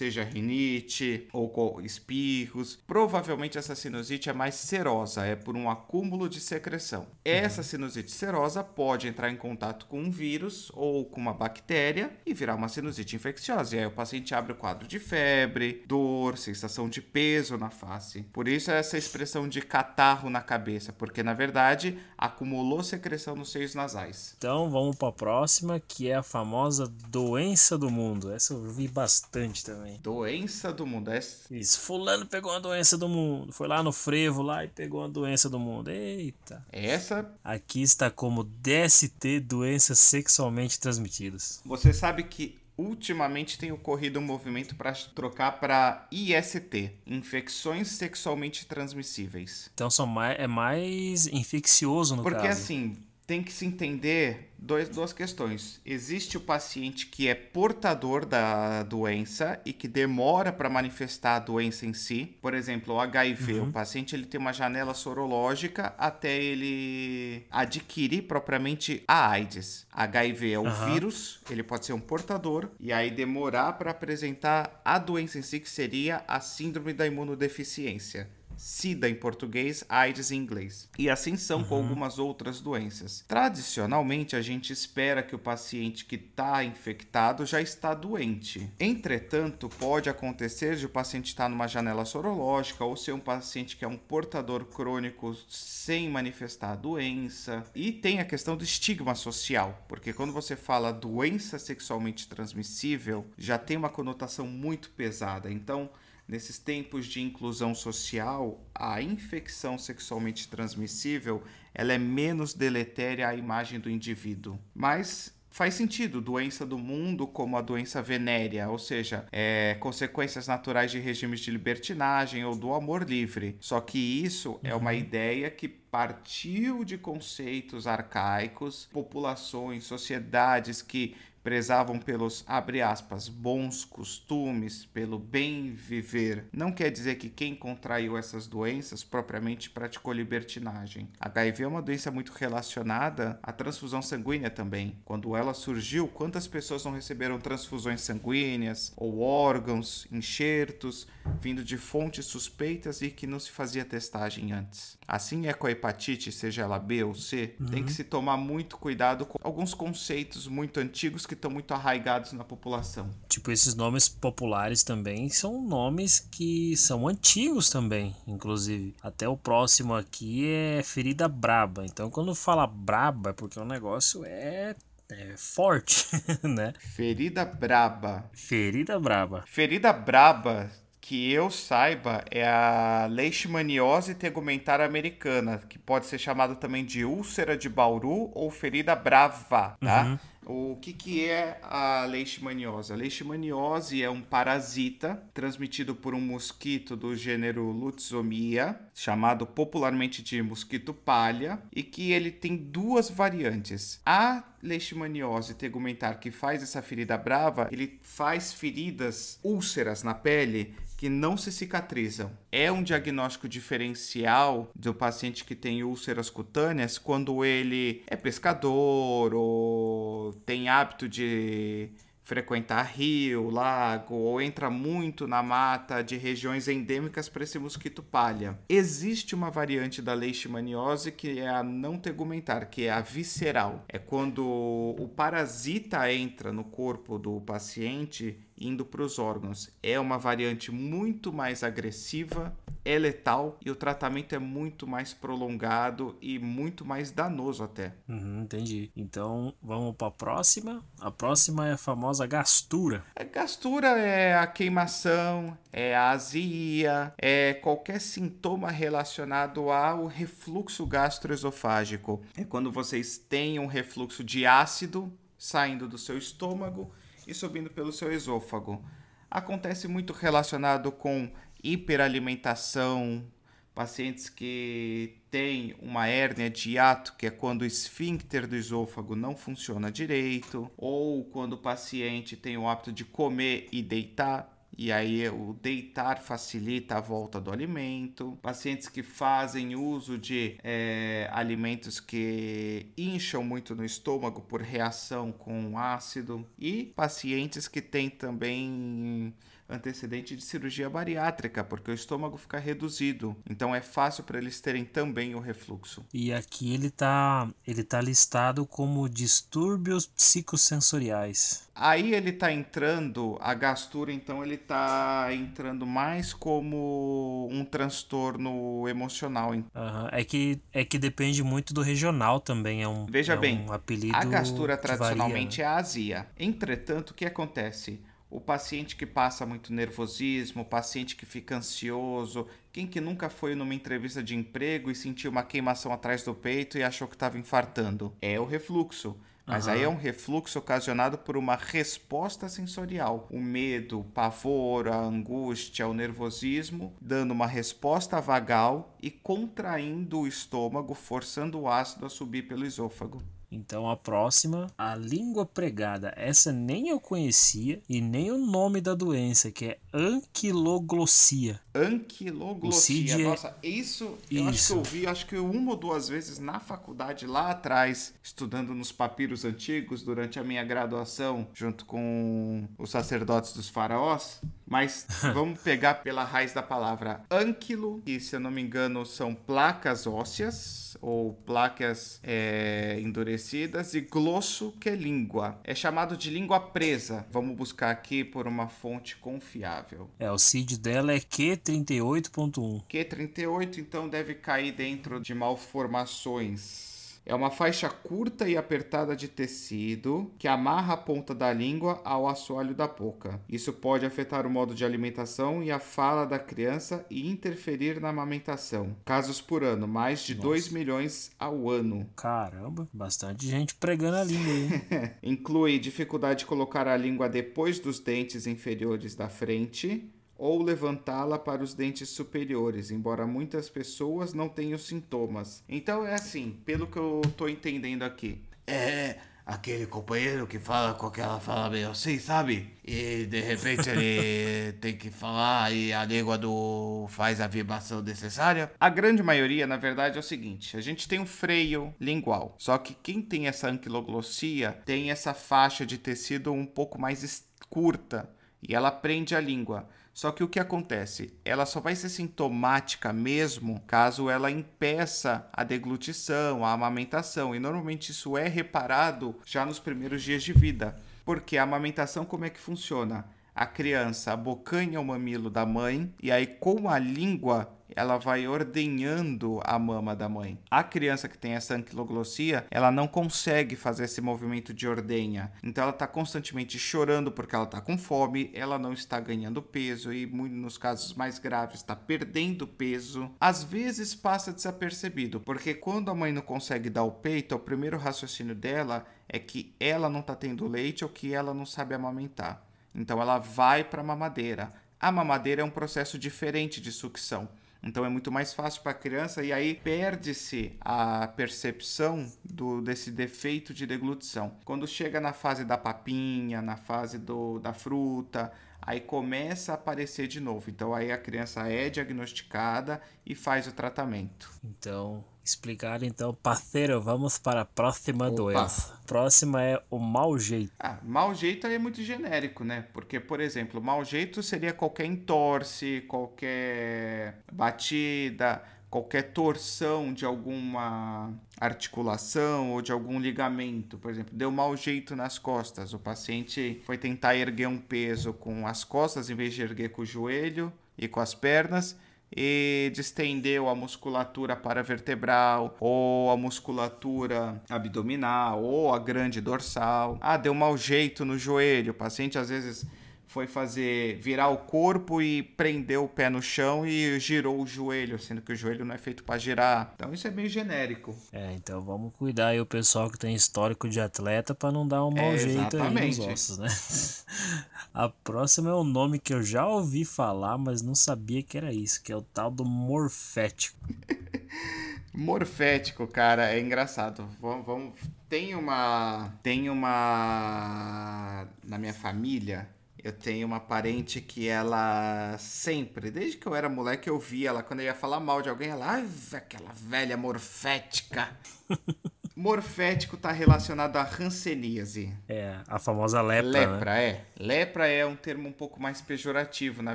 seja 0.00 0.24
rinite 0.24 1.28
ou 1.30 1.78
espirros. 1.82 2.78
Provavelmente 2.86 3.58
essa 3.58 3.74
sinusite 3.74 4.30
é 4.30 4.32
mais 4.32 4.54
serosa, 4.54 5.26
é 5.26 5.36
por 5.36 5.54
um 5.54 5.68
acúmulo 5.68 6.26
de 6.26 6.40
secreção. 6.40 7.06
Essa 7.22 7.62
sinusite 7.62 8.10
serosa 8.10 8.64
pode 8.64 9.06
entrar 9.06 9.30
em 9.30 9.36
contato 9.36 9.84
com 9.84 10.00
um 10.00 10.10
vírus 10.10 10.72
ou 10.74 11.04
com 11.04 11.20
uma 11.20 11.34
bactéria 11.34 12.10
e 12.24 12.32
virar 12.32 12.54
uma 12.54 12.68
sinusite 12.68 13.14
infecciosa. 13.14 13.76
E 13.76 13.78
aí 13.78 13.86
o 13.86 13.90
paciente 13.90 14.34
abre 14.34 14.52
o 14.52 14.56
quadro 14.56 14.88
de 14.88 14.98
febre, 14.98 15.84
dor, 15.86 16.38
sensação 16.38 16.88
de 16.88 17.02
peso 17.02 17.58
na 17.58 17.68
face. 17.68 18.22
Por 18.32 18.48
isso 18.48 18.70
é 18.70 18.78
essa 18.78 18.96
expressão 18.96 19.46
de 19.46 19.60
catarro 19.60 20.30
na 20.30 20.40
cabeça, 20.40 20.94
porque 20.94 21.22
na 21.22 21.34
verdade 21.34 21.98
acumulou 22.16 22.82
secreção 22.82 23.36
nos 23.36 23.52
seios 23.52 23.74
nasais. 23.74 24.34
Então 24.38 24.70
vamos 24.70 24.96
para 24.96 25.08
a 25.08 25.12
próxima, 25.12 25.78
que 25.78 26.08
é 26.08 26.14
a 26.14 26.22
famosa 26.22 26.88
doença 27.10 27.76
do 27.76 27.90
mundo. 27.90 28.32
Essa 28.32 28.54
eu 28.54 28.62
vi 28.62 28.88
bastante 28.88 29.62
também 29.62 29.89
também. 29.90 30.00
Doença 30.02 30.72
do 30.72 30.86
mundo. 30.86 31.10
É... 31.10 31.18
Isso, 31.50 31.80
fulano 31.80 32.26
pegou 32.26 32.52
uma 32.52 32.60
doença 32.60 32.96
do 32.96 33.08
mundo. 33.08 33.52
Foi 33.52 33.66
lá 33.66 33.82
no 33.82 33.92
frevo 33.92 34.42
lá 34.42 34.64
e 34.64 34.68
pegou 34.68 35.00
uma 35.00 35.08
doença 35.08 35.48
do 35.48 35.58
mundo. 35.58 35.90
Eita. 35.90 36.64
Essa. 36.70 37.30
Aqui 37.42 37.82
está 37.82 38.10
como 38.10 38.44
DST, 38.44 39.40
doenças 39.40 39.98
sexualmente 39.98 40.78
transmitidas. 40.78 41.60
Você 41.64 41.92
sabe 41.92 42.24
que 42.24 42.58
ultimamente 42.76 43.58
tem 43.58 43.70
ocorrido 43.70 44.18
um 44.18 44.22
movimento 44.22 44.74
para 44.74 44.92
trocar 44.92 45.60
para 45.60 46.08
IST, 46.10 46.92
infecções 47.06 47.88
sexualmente 47.88 48.66
transmissíveis. 48.66 49.70
Então 49.74 49.90
são 49.90 50.06
mais, 50.06 50.38
é 50.38 50.46
mais 50.46 51.26
infeccioso 51.26 52.16
no 52.16 52.22
Porque, 52.22 52.36
caso. 52.36 52.48
Porque 52.48 52.62
assim, 52.62 52.96
tem 53.30 53.44
que 53.44 53.52
se 53.52 53.64
entender 53.64 54.50
dois, 54.58 54.88
duas 54.88 55.12
questões. 55.12 55.80
Existe 55.86 56.36
o 56.36 56.40
paciente 56.40 57.06
que 57.06 57.28
é 57.28 57.34
portador 57.36 58.26
da 58.26 58.82
doença 58.82 59.60
e 59.64 59.72
que 59.72 59.86
demora 59.86 60.52
para 60.52 60.68
manifestar 60.68 61.36
a 61.36 61.38
doença 61.38 61.86
em 61.86 61.92
si. 61.92 62.36
Por 62.42 62.54
exemplo, 62.54 62.94
o 62.96 62.98
HIV. 62.98 63.52
Uhum. 63.52 63.68
O 63.68 63.72
paciente 63.72 64.16
ele 64.16 64.26
tem 64.26 64.40
uma 64.40 64.52
janela 64.52 64.94
sorológica 64.94 65.94
até 65.96 66.42
ele 66.42 67.46
adquirir 67.52 68.22
propriamente 68.22 69.04
a 69.06 69.30
AIDS. 69.30 69.86
HIV 69.92 70.50
é 70.50 70.58
o 70.58 70.64
uhum. 70.64 70.92
vírus, 70.92 71.38
ele 71.48 71.62
pode 71.62 71.86
ser 71.86 71.92
um 71.92 72.00
portador 72.00 72.68
e 72.80 72.92
aí 72.92 73.12
demorar 73.12 73.74
para 73.74 73.92
apresentar 73.92 74.82
a 74.84 74.98
doença 74.98 75.38
em 75.38 75.42
si, 75.42 75.60
que 75.60 75.70
seria 75.70 76.24
a 76.26 76.40
síndrome 76.40 76.92
da 76.92 77.06
imunodeficiência. 77.06 78.28
SIDA 78.60 79.08
em 79.08 79.14
português, 79.14 79.82
AIDS 79.88 80.30
em 80.30 80.36
inglês. 80.36 80.86
E 80.98 81.08
assim 81.08 81.34
são 81.34 81.60
uhum. 81.60 81.64
com 81.64 81.74
algumas 81.76 82.18
outras 82.18 82.60
doenças. 82.60 83.24
Tradicionalmente, 83.26 84.36
a 84.36 84.42
gente 84.42 84.70
espera 84.70 85.22
que 85.22 85.34
o 85.34 85.38
paciente 85.38 86.04
que 86.04 86.16
está 86.16 86.62
infectado 86.62 87.46
já 87.46 87.62
está 87.62 87.94
doente. 87.94 88.70
Entretanto, 88.78 89.70
pode 89.70 90.10
acontecer 90.10 90.76
de 90.76 90.84
o 90.84 90.90
paciente 90.90 91.28
estar 91.28 91.48
numa 91.48 91.66
janela 91.66 92.04
sorológica 92.04 92.84
ou 92.84 92.96
ser 92.98 93.12
um 93.12 93.18
paciente 93.18 93.78
que 93.78 93.84
é 93.84 93.88
um 93.88 93.96
portador 93.96 94.66
crônico 94.66 95.34
sem 95.48 96.10
manifestar 96.10 96.72
a 96.72 96.76
doença. 96.76 97.64
E 97.74 97.90
tem 97.90 98.20
a 98.20 98.26
questão 98.26 98.58
do 98.58 98.64
estigma 98.64 99.14
social, 99.14 99.82
porque 99.88 100.12
quando 100.12 100.34
você 100.34 100.54
fala 100.54 100.92
doença 100.92 101.58
sexualmente 101.58 102.28
transmissível, 102.28 103.26
já 103.38 103.56
tem 103.56 103.78
uma 103.78 103.88
conotação 103.88 104.46
muito 104.46 104.90
pesada. 104.90 105.50
Então, 105.50 105.88
Nesses 106.30 106.60
tempos 106.60 107.06
de 107.06 107.20
inclusão 107.20 107.74
social, 107.74 108.64
a 108.72 109.02
infecção 109.02 109.76
sexualmente 109.76 110.46
transmissível 110.46 111.42
ela 111.74 111.92
é 111.92 111.98
menos 111.98 112.54
deletéria 112.54 113.26
à 113.28 113.34
imagem 113.34 113.80
do 113.80 113.90
indivíduo. 113.90 114.56
Mas 114.72 115.36
faz 115.50 115.74
sentido, 115.74 116.20
doença 116.20 116.64
do 116.64 116.78
mundo 116.78 117.26
como 117.26 117.56
a 117.56 117.60
doença 117.60 118.00
venérea, 118.00 118.70
ou 118.70 118.78
seja, 118.78 119.26
é, 119.32 119.76
consequências 119.80 120.46
naturais 120.46 120.92
de 120.92 121.00
regimes 121.00 121.40
de 121.40 121.50
libertinagem 121.50 122.44
ou 122.44 122.54
do 122.54 122.72
amor 122.72 123.02
livre. 123.02 123.56
Só 123.58 123.80
que 123.80 123.98
isso 123.98 124.52
uhum. 124.52 124.60
é 124.62 124.74
uma 124.74 124.90
uhum. 124.90 124.98
ideia 124.98 125.50
que 125.50 125.68
partiu 125.68 126.84
de 126.84 126.96
conceitos 126.96 127.88
arcaicos, 127.88 128.88
populações, 128.92 129.82
sociedades 129.82 130.80
que 130.80 131.16
prezavam 131.42 131.98
pelos, 131.98 132.44
abre 132.46 132.82
aspas, 132.82 133.28
bons 133.28 133.84
costumes, 133.84 134.84
pelo 134.86 135.18
bem 135.18 135.72
viver. 135.72 136.46
Não 136.52 136.72
quer 136.72 136.90
dizer 136.90 137.16
que 137.16 137.28
quem 137.28 137.54
contraiu 137.54 138.16
essas 138.16 138.46
doenças 138.46 139.02
propriamente 139.02 139.70
praticou 139.70 140.12
libertinagem. 140.12 141.08
HIV 141.18 141.64
é 141.64 141.66
uma 141.66 141.82
doença 141.82 142.10
muito 142.10 142.32
relacionada 142.32 143.38
à 143.42 143.52
transfusão 143.52 144.02
sanguínea 144.02 144.50
também. 144.50 144.96
Quando 145.04 145.34
ela 145.36 145.54
surgiu, 145.54 146.06
quantas 146.08 146.46
pessoas 146.46 146.84
não 146.84 146.92
receberam 146.92 147.38
transfusões 147.38 148.00
sanguíneas 148.00 148.92
ou 148.96 149.20
órgãos, 149.20 150.06
enxertos, 150.10 151.06
vindo 151.40 151.64
de 151.64 151.76
fontes 151.76 152.26
suspeitas 152.26 153.02
e 153.02 153.10
que 153.10 153.26
não 153.26 153.38
se 153.38 153.50
fazia 153.50 153.84
testagem 153.84 154.52
antes? 154.52 154.98
Assim 155.06 155.46
é 155.46 155.52
com 155.52 155.66
a 155.66 155.70
hepatite, 155.70 156.30
seja 156.30 156.62
ela 156.62 156.78
B 156.78 157.02
ou 157.02 157.14
C, 157.14 157.54
uhum. 157.58 157.66
tem 157.66 157.84
que 157.84 157.92
se 157.92 158.04
tomar 158.04 158.36
muito 158.36 158.76
cuidado 158.76 159.26
com 159.26 159.38
alguns 159.42 159.74
conceitos 159.74 160.46
muito 160.46 160.78
antigos 160.78 161.26
que 161.30 161.34
estão 161.34 161.48
muito 161.48 161.72
arraigados 161.72 162.32
na 162.32 162.42
população. 162.42 163.08
Tipo, 163.28 163.52
esses 163.52 163.76
nomes 163.76 164.08
populares 164.08 164.82
também 164.82 165.28
são 165.28 165.62
nomes 165.62 166.18
que 166.18 166.76
são 166.76 167.06
antigos 167.06 167.70
também, 167.70 168.16
inclusive. 168.26 168.96
Até 169.00 169.28
o 169.28 169.36
próximo 169.36 169.94
aqui 169.94 170.50
é 170.50 170.82
ferida 170.82 171.28
braba. 171.28 171.84
Então, 171.84 172.10
quando 172.10 172.34
fala 172.34 172.66
braba, 172.66 173.30
é 173.30 173.32
porque 173.32 173.60
o 173.60 173.64
negócio 173.64 174.24
é 174.24 174.74
é 175.08 175.34
forte, 175.36 176.06
né? 176.42 176.72
Ferida 176.78 177.44
braba. 177.44 178.28
Ferida 178.32 178.98
braba. 178.98 179.44
Ferida 179.46 179.92
braba 179.92 180.70
que 181.00 181.32
eu 181.32 181.50
saiba, 181.50 182.24
é 182.30 182.46
a 182.46 183.06
leishmaniose 183.10 184.14
tegumentar 184.14 184.80
americana, 184.80 185.58
que 185.68 185.78
pode 185.78 186.06
ser 186.06 186.18
chamada 186.18 186.54
também 186.54 186.84
de 186.84 187.04
úlcera 187.04 187.56
de 187.56 187.68
Bauru 187.68 188.30
ou 188.34 188.50
ferida 188.50 188.94
brava, 188.94 189.76
tá? 189.80 190.02
Uhum. 190.04 190.18
O 190.46 190.76
que, 190.80 190.92
que 190.92 191.24
é 191.26 191.60
a 191.62 192.04
leishmaniose? 192.06 192.92
A 192.92 192.96
leishmaniose 192.96 194.02
é 194.02 194.08
um 194.08 194.22
parasita 194.22 195.22
transmitido 195.34 195.94
por 195.94 196.14
um 196.14 196.20
mosquito 196.20 196.96
do 196.96 197.14
gênero 197.14 197.70
Lutzomia, 197.70 198.80
chamado 198.94 199.46
popularmente 199.46 200.22
de 200.22 200.42
mosquito 200.42 200.94
palha, 200.94 201.62
e 201.74 201.82
que 201.82 202.12
ele 202.12 202.30
tem 202.30 202.56
duas 202.56 203.10
variantes. 203.10 204.00
A 204.04 204.42
leishmaniose 204.62 205.54
tegumentar 205.54 206.18
que 206.18 206.30
faz 206.30 206.62
essa 206.62 206.80
ferida 206.82 207.16
brava, 207.18 207.68
ele 207.70 208.00
faz 208.02 208.52
feridas 208.52 209.38
úlceras 209.42 210.02
na 210.02 210.14
pele 210.14 210.74
que 211.00 211.08
não 211.08 211.34
se 211.34 211.50
cicatrizam. 211.50 212.30
É 212.52 212.70
um 212.70 212.82
diagnóstico 212.82 213.48
diferencial 213.48 214.70
do 214.76 214.92
paciente 214.92 215.46
que 215.46 215.54
tem 215.54 215.82
úlceras 215.82 216.28
cutâneas 216.28 216.98
quando 216.98 217.42
ele 217.42 218.02
é 218.06 218.16
pescador 218.16 219.32
ou 219.32 220.34
tem 220.44 220.68
hábito 220.68 221.08
de 221.08 221.88
frequentar 222.22 222.82
rio, 222.82 223.48
lago 223.48 224.14
ou 224.14 224.42
entra 224.42 224.68
muito 224.68 225.26
na 225.26 225.42
mata 225.42 226.02
de 226.02 226.18
regiões 226.18 226.68
endêmicas 226.68 227.28
para 227.28 227.44
esse 227.44 227.58
mosquito 227.58 228.02
palha. 228.02 228.56
Existe 228.68 229.34
uma 229.34 229.50
variante 229.50 230.00
da 230.00 230.12
leishmaniose 230.12 231.10
que 231.10 231.40
é 231.40 231.48
a 231.48 231.62
não 231.62 231.98
tegumentar, 231.98 232.68
que 232.68 232.84
é 232.84 232.90
a 232.92 233.00
visceral. 233.00 233.84
É 233.88 233.98
quando 233.98 234.46
o 234.46 235.10
parasita 235.16 236.12
entra 236.12 236.52
no 236.52 236.62
corpo 236.62 237.18
do 237.18 237.40
paciente 237.40 238.38
indo 238.60 238.84
para 238.84 239.02
os 239.02 239.18
órgãos. 239.18 239.70
É 239.82 239.98
uma 239.98 240.18
variante 240.18 240.70
muito 240.70 241.32
mais 241.32 241.64
agressiva, 241.64 242.54
é 242.84 242.98
letal 242.98 243.58
e 243.64 243.70
o 243.70 243.74
tratamento 243.74 244.34
é 244.34 244.38
muito 244.38 244.86
mais 244.86 245.12
prolongado 245.12 246.16
e 246.20 246.38
muito 246.38 246.84
mais 246.84 247.10
danoso 247.10 247.64
até. 247.64 247.94
Uhum, 248.08 248.42
entendi. 248.42 248.90
Então 248.96 249.54
vamos 249.62 249.96
para 249.96 250.08
a 250.08 250.10
próxima. 250.10 250.84
A 251.00 251.10
próxima 251.10 251.68
é 251.68 251.72
a 251.72 251.78
famosa 251.78 252.26
gastura. 252.26 253.04
A 253.16 253.24
gastura 253.24 253.98
é 253.98 254.36
a 254.36 254.46
queimação, 254.46 255.56
é 255.72 255.94
a 255.94 256.10
azia, 256.10 257.14
é 257.18 257.54
qualquer 257.54 258.00
sintoma 258.00 258.70
relacionado 258.70 259.70
ao 259.70 260.06
refluxo 260.06 260.86
gastroesofágico. 260.86 262.22
É 262.36 262.44
quando 262.44 262.70
vocês 262.70 263.18
têm 263.18 263.58
um 263.58 263.66
refluxo 263.66 264.24
de 264.24 264.46
ácido 264.46 265.12
saindo 265.38 265.88
do 265.88 265.96
seu 265.96 266.18
estômago 266.18 266.92
e 267.30 267.34
subindo 267.34 267.70
pelo 267.70 267.92
seu 267.92 268.12
esôfago. 268.12 268.84
Acontece 269.30 269.86
muito 269.86 270.12
relacionado 270.12 270.90
com 270.90 271.30
hiperalimentação, 271.62 273.24
pacientes 273.72 274.28
que 274.28 275.14
têm 275.30 275.76
uma 275.80 276.08
hérnia 276.08 276.50
de 276.50 276.72
hiato, 276.72 277.14
que 277.16 277.26
é 277.26 277.30
quando 277.30 277.62
o 277.62 277.64
esfíncter 277.64 278.48
do 278.48 278.56
esôfago 278.56 279.14
não 279.14 279.36
funciona 279.36 279.90
direito, 279.90 280.68
ou 280.76 281.24
quando 281.24 281.52
o 281.52 281.58
paciente 281.58 282.36
tem 282.36 282.56
o 282.58 282.68
hábito 282.68 282.92
de 282.92 283.04
comer 283.04 283.68
e 283.70 283.80
deitar 283.80 284.49
e 284.76 284.90
aí 284.92 285.28
o 285.28 285.52
deitar 285.60 286.20
facilita 286.20 286.96
a 286.96 287.00
volta 287.00 287.40
do 287.40 287.52
alimento. 287.52 288.38
Pacientes 288.40 288.88
que 288.88 289.02
fazem 289.02 289.76
uso 289.76 290.16
de 290.16 290.56
é, 290.62 291.28
alimentos 291.32 292.00
que 292.00 292.86
incham 292.96 293.42
muito 293.42 293.74
no 293.74 293.84
estômago 293.84 294.40
por 294.40 294.62
reação 294.62 295.32
com 295.32 295.76
ácido 295.78 296.46
e 296.58 296.84
pacientes 296.96 297.68
que 297.68 297.82
têm 297.82 298.08
também 298.08 299.34
antecedente 299.70 300.36
de 300.36 300.42
cirurgia 300.42 300.88
bariátrica, 300.90 301.62
porque 301.62 301.90
o 301.90 301.94
estômago 301.94 302.36
fica 302.36 302.58
reduzido. 302.58 303.36
Então 303.48 303.74
é 303.74 303.80
fácil 303.80 304.24
para 304.24 304.38
eles 304.38 304.60
terem 304.60 304.84
também 304.84 305.34
o 305.34 305.40
refluxo. 305.40 306.04
E 306.12 306.32
aqui 306.32 306.74
ele 306.74 306.88
está 306.88 307.48
ele 307.66 307.84
tá 307.84 308.00
listado 308.00 308.66
como 308.66 309.08
distúrbios 309.08 310.06
psicossensoriais. 310.06 311.68
Aí 311.74 312.12
ele 312.14 312.30
está 312.30 312.52
entrando, 312.52 313.38
a 313.40 313.54
gastura 313.54 314.12
então 314.12 314.44
ele 314.44 314.56
está 314.56 315.28
entrando 315.32 315.86
mais 315.86 316.34
como 316.34 317.48
um 317.50 317.64
transtorno 317.64 318.86
emocional. 318.88 319.52
Uhum. 319.52 319.64
É 320.12 320.24
que 320.24 320.60
é 320.72 320.84
que 320.84 320.98
depende 320.98 321.42
muito 321.42 321.72
do 321.72 321.80
regional 321.80 322.40
também, 322.40 322.82
é 322.82 322.88
um 322.88 323.06
Veja 323.06 323.32
é 323.32 323.36
bem, 323.36 323.64
um 323.66 323.72
apelido 323.72 324.16
a 324.16 324.24
gastura 324.24 324.76
tradicionalmente 324.76 325.58
varia, 325.58 325.64
né? 325.64 325.72
é 325.72 325.76
a 325.76 325.76
azia. 325.76 326.26
Entretanto, 326.38 327.10
o 327.10 327.14
que 327.14 327.24
acontece? 327.24 328.00
O 328.30 328.40
paciente 328.40 328.94
que 328.94 329.04
passa 329.04 329.44
muito 329.44 329.72
nervosismo, 329.72 330.62
o 330.62 330.64
paciente 330.64 331.16
que 331.16 331.26
fica 331.26 331.56
ansioso, 331.56 332.46
quem 332.72 332.86
que 332.86 333.00
nunca 333.00 333.28
foi 333.28 333.54
numa 333.54 333.74
entrevista 333.74 334.22
de 334.22 334.36
emprego 334.36 334.90
e 334.90 334.94
sentiu 334.94 335.30
uma 335.30 335.42
queimação 335.42 335.92
atrás 335.92 336.22
do 336.22 336.32
peito 336.32 336.78
e 336.78 336.82
achou 336.82 337.08
que 337.08 337.16
estava 337.16 337.38
infartando? 337.38 338.14
É 338.22 338.38
o 338.38 338.44
refluxo. 338.44 339.16
Mas 339.44 339.66
uhum. 339.66 339.72
aí 339.72 339.82
é 339.82 339.88
um 339.88 339.96
refluxo 339.96 340.60
ocasionado 340.60 341.18
por 341.18 341.36
uma 341.36 341.56
resposta 341.56 342.48
sensorial. 342.48 343.26
O 343.32 343.40
medo, 343.40 343.98
o 343.98 344.04
pavor, 344.04 344.86
a 344.86 344.96
angústia, 344.96 345.88
o 345.88 345.94
nervosismo, 345.94 346.94
dando 347.00 347.32
uma 347.32 347.48
resposta 347.48 348.20
vagal 348.20 348.94
e 349.02 349.10
contraindo 349.10 350.20
o 350.20 350.26
estômago, 350.28 350.94
forçando 350.94 351.58
o 351.58 351.68
ácido 351.68 352.06
a 352.06 352.10
subir 352.10 352.42
pelo 352.46 352.64
esôfago. 352.64 353.20
Então 353.50 353.90
a 353.90 353.96
próxima, 353.96 354.68
a 354.78 354.94
língua 354.94 355.44
pregada. 355.44 356.12
Essa 356.16 356.52
nem 356.52 356.88
eu 356.88 357.00
conhecia 357.00 357.82
e 357.88 358.00
nem 358.00 358.30
o 358.30 358.38
nome 358.38 358.80
da 358.80 358.94
doença, 358.94 359.50
que 359.50 359.66
é 359.66 359.78
anquiloglossia. 359.92 361.60
Anquiloglossia. 361.74 363.14
É 363.14 363.18
Nossa, 363.18 363.56
isso, 363.62 364.16
eu 364.30 364.46
acho 364.46 364.66
que 364.66 364.72
eu 364.72 364.82
vi, 364.82 365.06
acho 365.06 365.26
que 365.26 365.36
uma 365.36 365.72
ou 365.72 365.76
duas 365.76 366.08
vezes 366.08 366.38
na 366.38 366.60
faculdade 366.60 367.26
lá 367.26 367.50
atrás, 367.50 368.14
estudando 368.22 368.74
nos 368.74 368.92
papiros 368.92 369.44
antigos 369.44 370.02
durante 370.02 370.38
a 370.38 370.44
minha 370.44 370.62
graduação, 370.62 371.48
junto 371.52 371.84
com 371.84 372.68
os 372.78 372.90
sacerdotes 372.90 373.52
dos 373.52 373.68
faraós. 373.68 374.40
Mas 374.66 375.06
vamos 375.34 375.60
pegar 375.60 375.94
pela 375.94 376.22
raiz 376.22 376.52
da 376.52 376.62
palavra 376.62 377.24
anquilo, 377.28 378.00
que 378.04 378.20
se 378.20 378.36
eu 378.36 378.40
não 378.40 378.52
me 378.52 378.62
engano 378.62 379.04
são 379.04 379.34
placas 379.34 380.06
ósseas 380.06 380.89
ou 381.00 381.34
placas 381.46 382.20
é, 382.22 382.98
endurecidas, 383.00 383.94
e 383.94 384.00
glosso, 384.00 384.72
que 384.80 384.88
é 384.88 384.94
língua. 384.94 385.58
É 385.64 385.74
chamado 385.74 386.16
de 386.16 386.30
língua 386.30 386.60
presa. 386.60 387.26
Vamos 387.30 387.56
buscar 387.56 387.90
aqui 387.90 388.22
por 388.22 388.46
uma 388.46 388.68
fonte 388.68 389.16
confiável. 389.16 390.10
É, 390.18 390.30
o 390.30 390.38
CID 390.38 390.78
dela 390.78 391.12
é 391.12 391.18
Q38.1. 391.18 392.84
Q38, 392.86 393.78
então 393.78 394.08
deve 394.08 394.34
cair 394.34 394.72
dentro 394.72 395.20
de 395.20 395.34
malformações 395.34 396.99
é 397.30 397.34
uma 397.34 397.48
faixa 397.48 397.88
curta 397.88 398.48
e 398.48 398.56
apertada 398.56 399.14
de 399.14 399.28
tecido 399.28 400.32
que 400.36 400.48
amarra 400.48 400.94
a 400.94 400.96
ponta 400.96 401.32
da 401.32 401.52
língua 401.52 402.00
ao 402.04 402.26
assoalho 402.26 402.74
da 402.74 402.88
boca. 402.88 403.40
Isso 403.48 403.72
pode 403.72 404.04
afetar 404.04 404.44
o 404.44 404.50
modo 404.50 404.74
de 404.74 404.84
alimentação 404.84 405.62
e 405.62 405.70
a 405.70 405.78
fala 405.78 406.24
da 406.24 406.40
criança 406.40 407.06
e 407.08 407.30
interferir 407.30 408.00
na 408.00 408.08
amamentação. 408.08 408.96
Casos 409.04 409.40
por 409.40 409.62
ano, 409.62 409.86
mais 409.86 410.24
de 410.24 410.34
Nossa. 410.34 410.48
2 410.48 410.68
milhões 410.70 411.30
ao 411.38 411.70
ano. 411.70 412.04
Caramba, 412.16 412.88
bastante 412.92 413.46
gente 413.46 413.76
pregando 413.76 414.16
a 414.16 414.24
língua 414.24 414.52
aí. 414.52 415.12
Inclui 415.22 415.78
dificuldade 415.78 416.40
de 416.40 416.46
colocar 416.46 416.88
a 416.88 416.96
língua 416.96 417.28
depois 417.28 417.78
dos 417.78 418.00
dentes 418.00 418.48
inferiores 418.48 419.14
da 419.14 419.28
frente, 419.28 420.10
ou 420.40 420.62
levantá-la 420.62 421.38
para 421.38 421.62
os 421.62 421.74
dentes 421.74 422.08
superiores, 422.08 422.90
embora 422.90 423.26
muitas 423.26 423.68
pessoas 423.68 424.32
não 424.32 424.48
tenham 424.48 424.78
sintomas. 424.78 425.62
Então 425.68 426.06
é 426.06 426.14
assim, 426.14 426.58
pelo 426.64 426.86
que 426.86 426.96
eu 426.96 427.20
estou 427.26 427.46
entendendo 427.46 428.04
aqui. 428.04 428.40
É 428.66 429.18
aquele 429.44 429.84
companheiro 429.84 430.46
que 430.46 430.58
fala 430.58 430.94
com 430.94 431.06
aquela 431.06 431.38
fala 431.38 431.68
meio 431.68 431.90
assim, 431.90 432.18
sabe? 432.18 432.70
E 432.82 433.26
de 433.26 433.40
repente 433.40 433.90
ele 433.90 434.72
tem 434.80 434.96
que 434.96 435.10
falar 435.10 435.72
e 435.72 435.92
a 435.92 436.06
língua 436.06 436.38
do 436.38 437.06
faz 437.10 437.38
a 437.38 437.46
vibração 437.46 438.00
necessária. 438.00 438.72
A 438.80 438.88
grande 438.88 439.22
maioria, 439.22 439.66
na 439.66 439.76
verdade, 439.76 440.16
é 440.16 440.20
o 440.20 440.22
seguinte: 440.22 440.74
a 440.74 440.80
gente 440.80 441.06
tem 441.06 441.18
um 441.18 441.26
freio 441.26 441.94
lingual. 442.00 442.54
Só 442.58 442.78
que 442.78 442.94
quem 442.94 443.20
tem 443.20 443.46
essa 443.46 443.68
anquiloglossia 443.68 444.72
tem 444.86 445.10
essa 445.10 445.34
faixa 445.34 445.84
de 445.84 445.98
tecido 445.98 446.50
um 446.50 446.64
pouco 446.64 446.98
mais 446.98 447.44
curta 447.68 448.30
e 448.62 448.74
ela 448.74 448.90
prende 448.90 449.34
a 449.34 449.40
língua. 449.40 449.88
Só 450.20 450.30
que 450.30 450.44
o 450.44 450.48
que 450.48 450.60
acontece? 450.60 451.32
Ela 451.42 451.64
só 451.64 451.80
vai 451.80 451.96
ser 451.96 452.10
sintomática 452.10 453.10
mesmo 453.10 453.80
caso 453.86 454.28
ela 454.28 454.50
impeça 454.50 455.48
a 455.50 455.64
deglutição, 455.64 456.62
a 456.62 456.74
amamentação, 456.74 457.54
e 457.54 457.58
normalmente 457.58 458.12
isso 458.12 458.36
é 458.36 458.46
reparado 458.46 459.34
já 459.46 459.64
nos 459.64 459.78
primeiros 459.78 460.22
dias 460.22 460.42
de 460.42 460.52
vida. 460.52 460.94
Porque 461.24 461.56
a 461.56 461.62
amamentação 461.62 462.26
como 462.26 462.44
é 462.44 462.50
que 462.50 462.60
funciona? 462.60 463.24
A 463.60 463.66
criança 463.66 464.32
abocanha 464.32 464.98
o 464.98 465.04
mamilo 465.04 465.50
da 465.50 465.66
mãe 465.66 466.10
e 466.22 466.32
aí 466.32 466.46
com 466.46 466.88
a 466.88 466.98
língua 466.98 467.70
ela 467.94 468.16
vai 468.16 468.48
ordenhando 468.48 469.60
a 469.64 469.78
mama 469.78 470.16
da 470.16 470.30
mãe. 470.30 470.58
A 470.70 470.82
criança 470.82 471.28
que 471.28 471.36
tem 471.36 471.52
essa 471.52 471.74
anquiloglossia, 471.74 472.64
ela 472.70 472.90
não 472.90 473.06
consegue 473.06 473.76
fazer 473.76 474.04
esse 474.04 474.22
movimento 474.22 474.72
de 474.72 474.88
ordenha. 474.88 475.52
Então 475.62 475.82
ela 475.82 475.92
está 475.92 476.06
constantemente 476.06 476.78
chorando 476.78 477.30
porque 477.30 477.54
ela 477.54 477.64
está 477.64 477.82
com 477.82 477.98
fome, 477.98 478.50
ela 478.54 478.78
não 478.78 478.94
está 478.94 479.20
ganhando 479.20 479.60
peso 479.60 480.10
e, 480.10 480.24
nos 480.24 480.78
casos 480.78 481.12
mais 481.12 481.38
graves, 481.38 481.80
está 481.80 481.94
perdendo 481.94 482.66
peso. 482.66 483.30
Às 483.38 483.62
vezes 483.62 484.14
passa 484.14 484.54
desapercebido, 484.54 485.38
porque 485.38 485.74
quando 485.74 486.10
a 486.10 486.14
mãe 486.14 486.32
não 486.32 486.42
consegue 486.42 486.88
dar 486.88 487.02
o 487.02 487.12
peito, 487.12 487.54
o 487.54 487.58
primeiro 487.58 487.98
raciocínio 487.98 488.54
dela 488.54 489.04
é 489.28 489.38
que 489.38 489.74
ela 489.78 490.08
não 490.08 490.20
está 490.20 490.34
tendo 490.34 490.66
leite 490.66 491.04
ou 491.04 491.10
que 491.10 491.34
ela 491.34 491.52
não 491.52 491.66
sabe 491.66 491.94
amamentar. 491.94 492.69
Então 492.94 493.20
ela 493.20 493.38
vai 493.38 493.84
para 493.84 494.00
a 494.00 494.04
mamadeira. 494.04 494.72
A 494.98 495.10
mamadeira 495.10 495.62
é 495.62 495.64
um 495.64 495.70
processo 495.70 496.18
diferente 496.18 496.80
de 496.80 496.92
sucção. 496.92 497.48
Então 497.82 498.04
é 498.04 498.08
muito 498.08 498.30
mais 498.30 498.52
fácil 498.52 498.82
para 498.82 498.92
a 498.92 498.94
criança 498.94 499.42
e 499.42 499.52
aí 499.52 499.74
perde-se 499.74 500.76
a 500.80 501.26
percepção 501.28 502.30
do, 502.44 502.82
desse 502.82 503.10
defeito 503.10 503.72
de 503.72 503.86
deglutição. 503.86 504.54
Quando 504.64 504.86
chega 504.86 505.18
na 505.18 505.32
fase 505.32 505.64
da 505.64 505.78
papinha, 505.78 506.60
na 506.60 506.76
fase 506.76 507.18
do, 507.18 507.58
da 507.58 507.72
fruta, 507.72 508.52
aí 508.82 509.00
começa 509.00 509.72
a 509.72 509.76
aparecer 509.76 510.28
de 510.28 510.40
novo. 510.40 510.68
Então 510.68 510.94
aí 510.94 511.10
a 511.10 511.16
criança 511.16 511.66
é 511.68 511.88
diagnosticada 511.88 513.00
e 513.24 513.34
faz 513.34 513.66
o 513.66 513.72
tratamento. 513.72 514.50
Então, 514.62 515.24
explicar 515.44 516.02
então, 516.02 516.34
parceiro, 516.34 517.00
vamos 517.00 517.38
para 517.38 517.62
a 517.62 517.64
próxima 517.64 518.28
Opa. 518.28 518.36
doença. 518.36 519.00
Próxima 519.06 519.62
é 519.62 519.82
o 519.90 519.98
mau 519.98 520.38
jeito. 520.38 520.72
Ah, 520.78 520.98
mau 521.02 521.34
jeito 521.34 521.66
é 521.66 521.78
muito 521.78 522.02
genérico, 522.02 522.64
né? 522.64 522.86
Porque, 522.92 523.18
por 523.18 523.40
exemplo, 523.40 523.80
mau 523.82 524.04
jeito 524.04 524.42
seria 524.42 524.72
qualquer 524.72 525.06
entorse, 525.06 526.04
qualquer 526.06 527.42
batida, 527.52 528.62
qualquer 528.90 529.32
torção 529.32 530.12
de 530.12 530.24
alguma 530.24 531.32
articulação 531.60 532.72
ou 532.72 532.82
de 532.82 532.90
algum 532.90 533.20
ligamento, 533.20 533.96
por 533.96 534.10
exemplo, 534.10 534.36
deu 534.36 534.50
mau 534.50 534.76
jeito 534.76 535.14
nas 535.14 535.38
costas, 535.38 535.94
o 535.94 535.98
paciente 535.98 536.82
foi 536.84 536.98
tentar 536.98 537.36
erguer 537.36 537.68
um 537.68 537.78
peso 537.78 538.32
com 538.32 538.66
as 538.66 538.82
costas 538.82 539.30
em 539.30 539.34
vez 539.34 539.54
de 539.54 539.62
erguer 539.62 539.90
com 539.90 540.02
o 540.02 540.06
joelho 540.06 540.72
e 540.98 541.06
com 541.06 541.20
as 541.20 541.34
pernas 541.34 541.96
e 542.34 542.90
distendeu 542.94 543.68
a 543.68 543.74
musculatura 543.74 544.54
paravertebral 544.54 545.76
ou 545.80 546.30
a 546.30 546.36
musculatura 546.36 547.60
abdominal 547.68 548.62
ou 548.62 548.94
a 548.94 548.98
grande 548.98 549.40
dorsal. 549.40 550.16
Ah, 550.20 550.36
deu 550.36 550.54
mau 550.54 550.76
jeito 550.76 551.24
no 551.24 551.36
joelho. 551.36 551.90
O 551.90 551.94
paciente 551.94 552.38
às 552.38 552.48
vezes 552.48 552.86
foi 553.30 553.46
fazer 553.46 554.18
virar 554.20 554.48
o 554.48 554.58
corpo 554.58 555.22
e 555.22 555.40
prendeu 555.40 556.02
o 556.02 556.08
pé 556.08 556.28
no 556.28 556.42
chão 556.42 556.84
e 556.84 557.16
girou 557.20 557.62
o 557.62 557.66
joelho, 557.66 558.18
sendo 558.18 558.42
que 558.42 558.52
o 558.52 558.56
joelho 558.56 558.84
não 558.84 558.92
é 558.92 558.98
feito 558.98 559.22
para 559.22 559.38
girar. 559.38 559.92
Então 559.94 560.12
isso 560.12 560.26
é 560.26 560.32
meio 560.32 560.48
genérico. 560.48 561.16
É, 561.32 561.52
então 561.52 561.80
vamos 561.80 562.12
cuidar 562.14 562.48
aí 562.48 562.60
o 562.60 562.66
pessoal 562.66 563.08
que 563.08 563.16
tem 563.16 563.32
histórico 563.32 563.88
de 563.88 564.00
atleta 564.00 564.52
para 564.52 564.72
não 564.72 564.86
dar 564.86 565.06
um 565.06 565.12
mau 565.12 565.32
é, 565.32 565.38
jeito 565.38 565.80
aí 565.80 566.08
nos 566.08 566.18
ossos, 566.18 566.58
né? 566.58 566.66
A 567.94 568.08
próxima 568.08 568.70
é 568.70 568.74
um 568.74 568.82
nome 568.82 569.20
que 569.20 569.32
eu 569.32 569.44
já 569.44 569.64
ouvi 569.64 570.04
falar, 570.04 570.58
mas 570.58 570.82
não 570.82 570.96
sabia 570.96 571.40
que 571.40 571.56
era 571.56 571.72
isso, 571.72 572.02
que 572.02 572.12
é 572.12 572.16
o 572.16 572.22
tal 572.22 572.50
do 572.50 572.64
morfético. 572.64 573.78
Morfético, 575.14 576.06
cara, 576.06 576.52
é 576.52 576.60
engraçado. 576.60 577.28
Vamos, 577.40 577.66
vamos, 577.66 577.94
tem 578.28 578.54
uma 578.54 579.32
tem 579.42 579.68
uma 579.68 581.46
na 581.64 581.78
minha 581.78 581.92
família 581.92 582.68
eu 583.02 583.12
tenho 583.12 583.46
uma 583.46 583.60
parente 583.60 584.20
que 584.20 584.48
ela 584.48 585.36
sempre, 585.38 586.10
desde 586.10 586.36
que 586.36 586.46
eu 586.46 586.54
era 586.54 586.68
moleque, 586.68 587.08
eu 587.08 587.18
via 587.18 587.50
ela 587.50 587.62
quando 587.62 587.80
eu 587.80 587.86
ia 587.86 587.94
falar 587.94 588.20
mal 588.20 588.42
de 588.42 588.48
alguém, 588.48 588.68
ela, 588.68 588.86
ai, 588.86 589.08
aquela 589.32 589.72
velha 589.72 590.16
morfética. 590.16 591.28
Morfético 592.36 593.16
está 593.16 593.30
relacionado 593.32 593.96
à 593.96 594.02
hanseníase. 594.02 595.12
É, 595.28 595.56
a 595.68 595.78
famosa 595.78 596.22
lepra. 596.22 596.48
Lepra, 596.48 596.94
né? 596.94 597.04
é. 597.04 597.24
Lepra 597.38 597.86
é 597.86 598.06
um 598.06 598.16
termo 598.16 598.48
um 598.48 598.52
pouco 598.52 598.80
mais 598.80 599.02
pejorativo, 599.02 599.82
na 599.82 599.94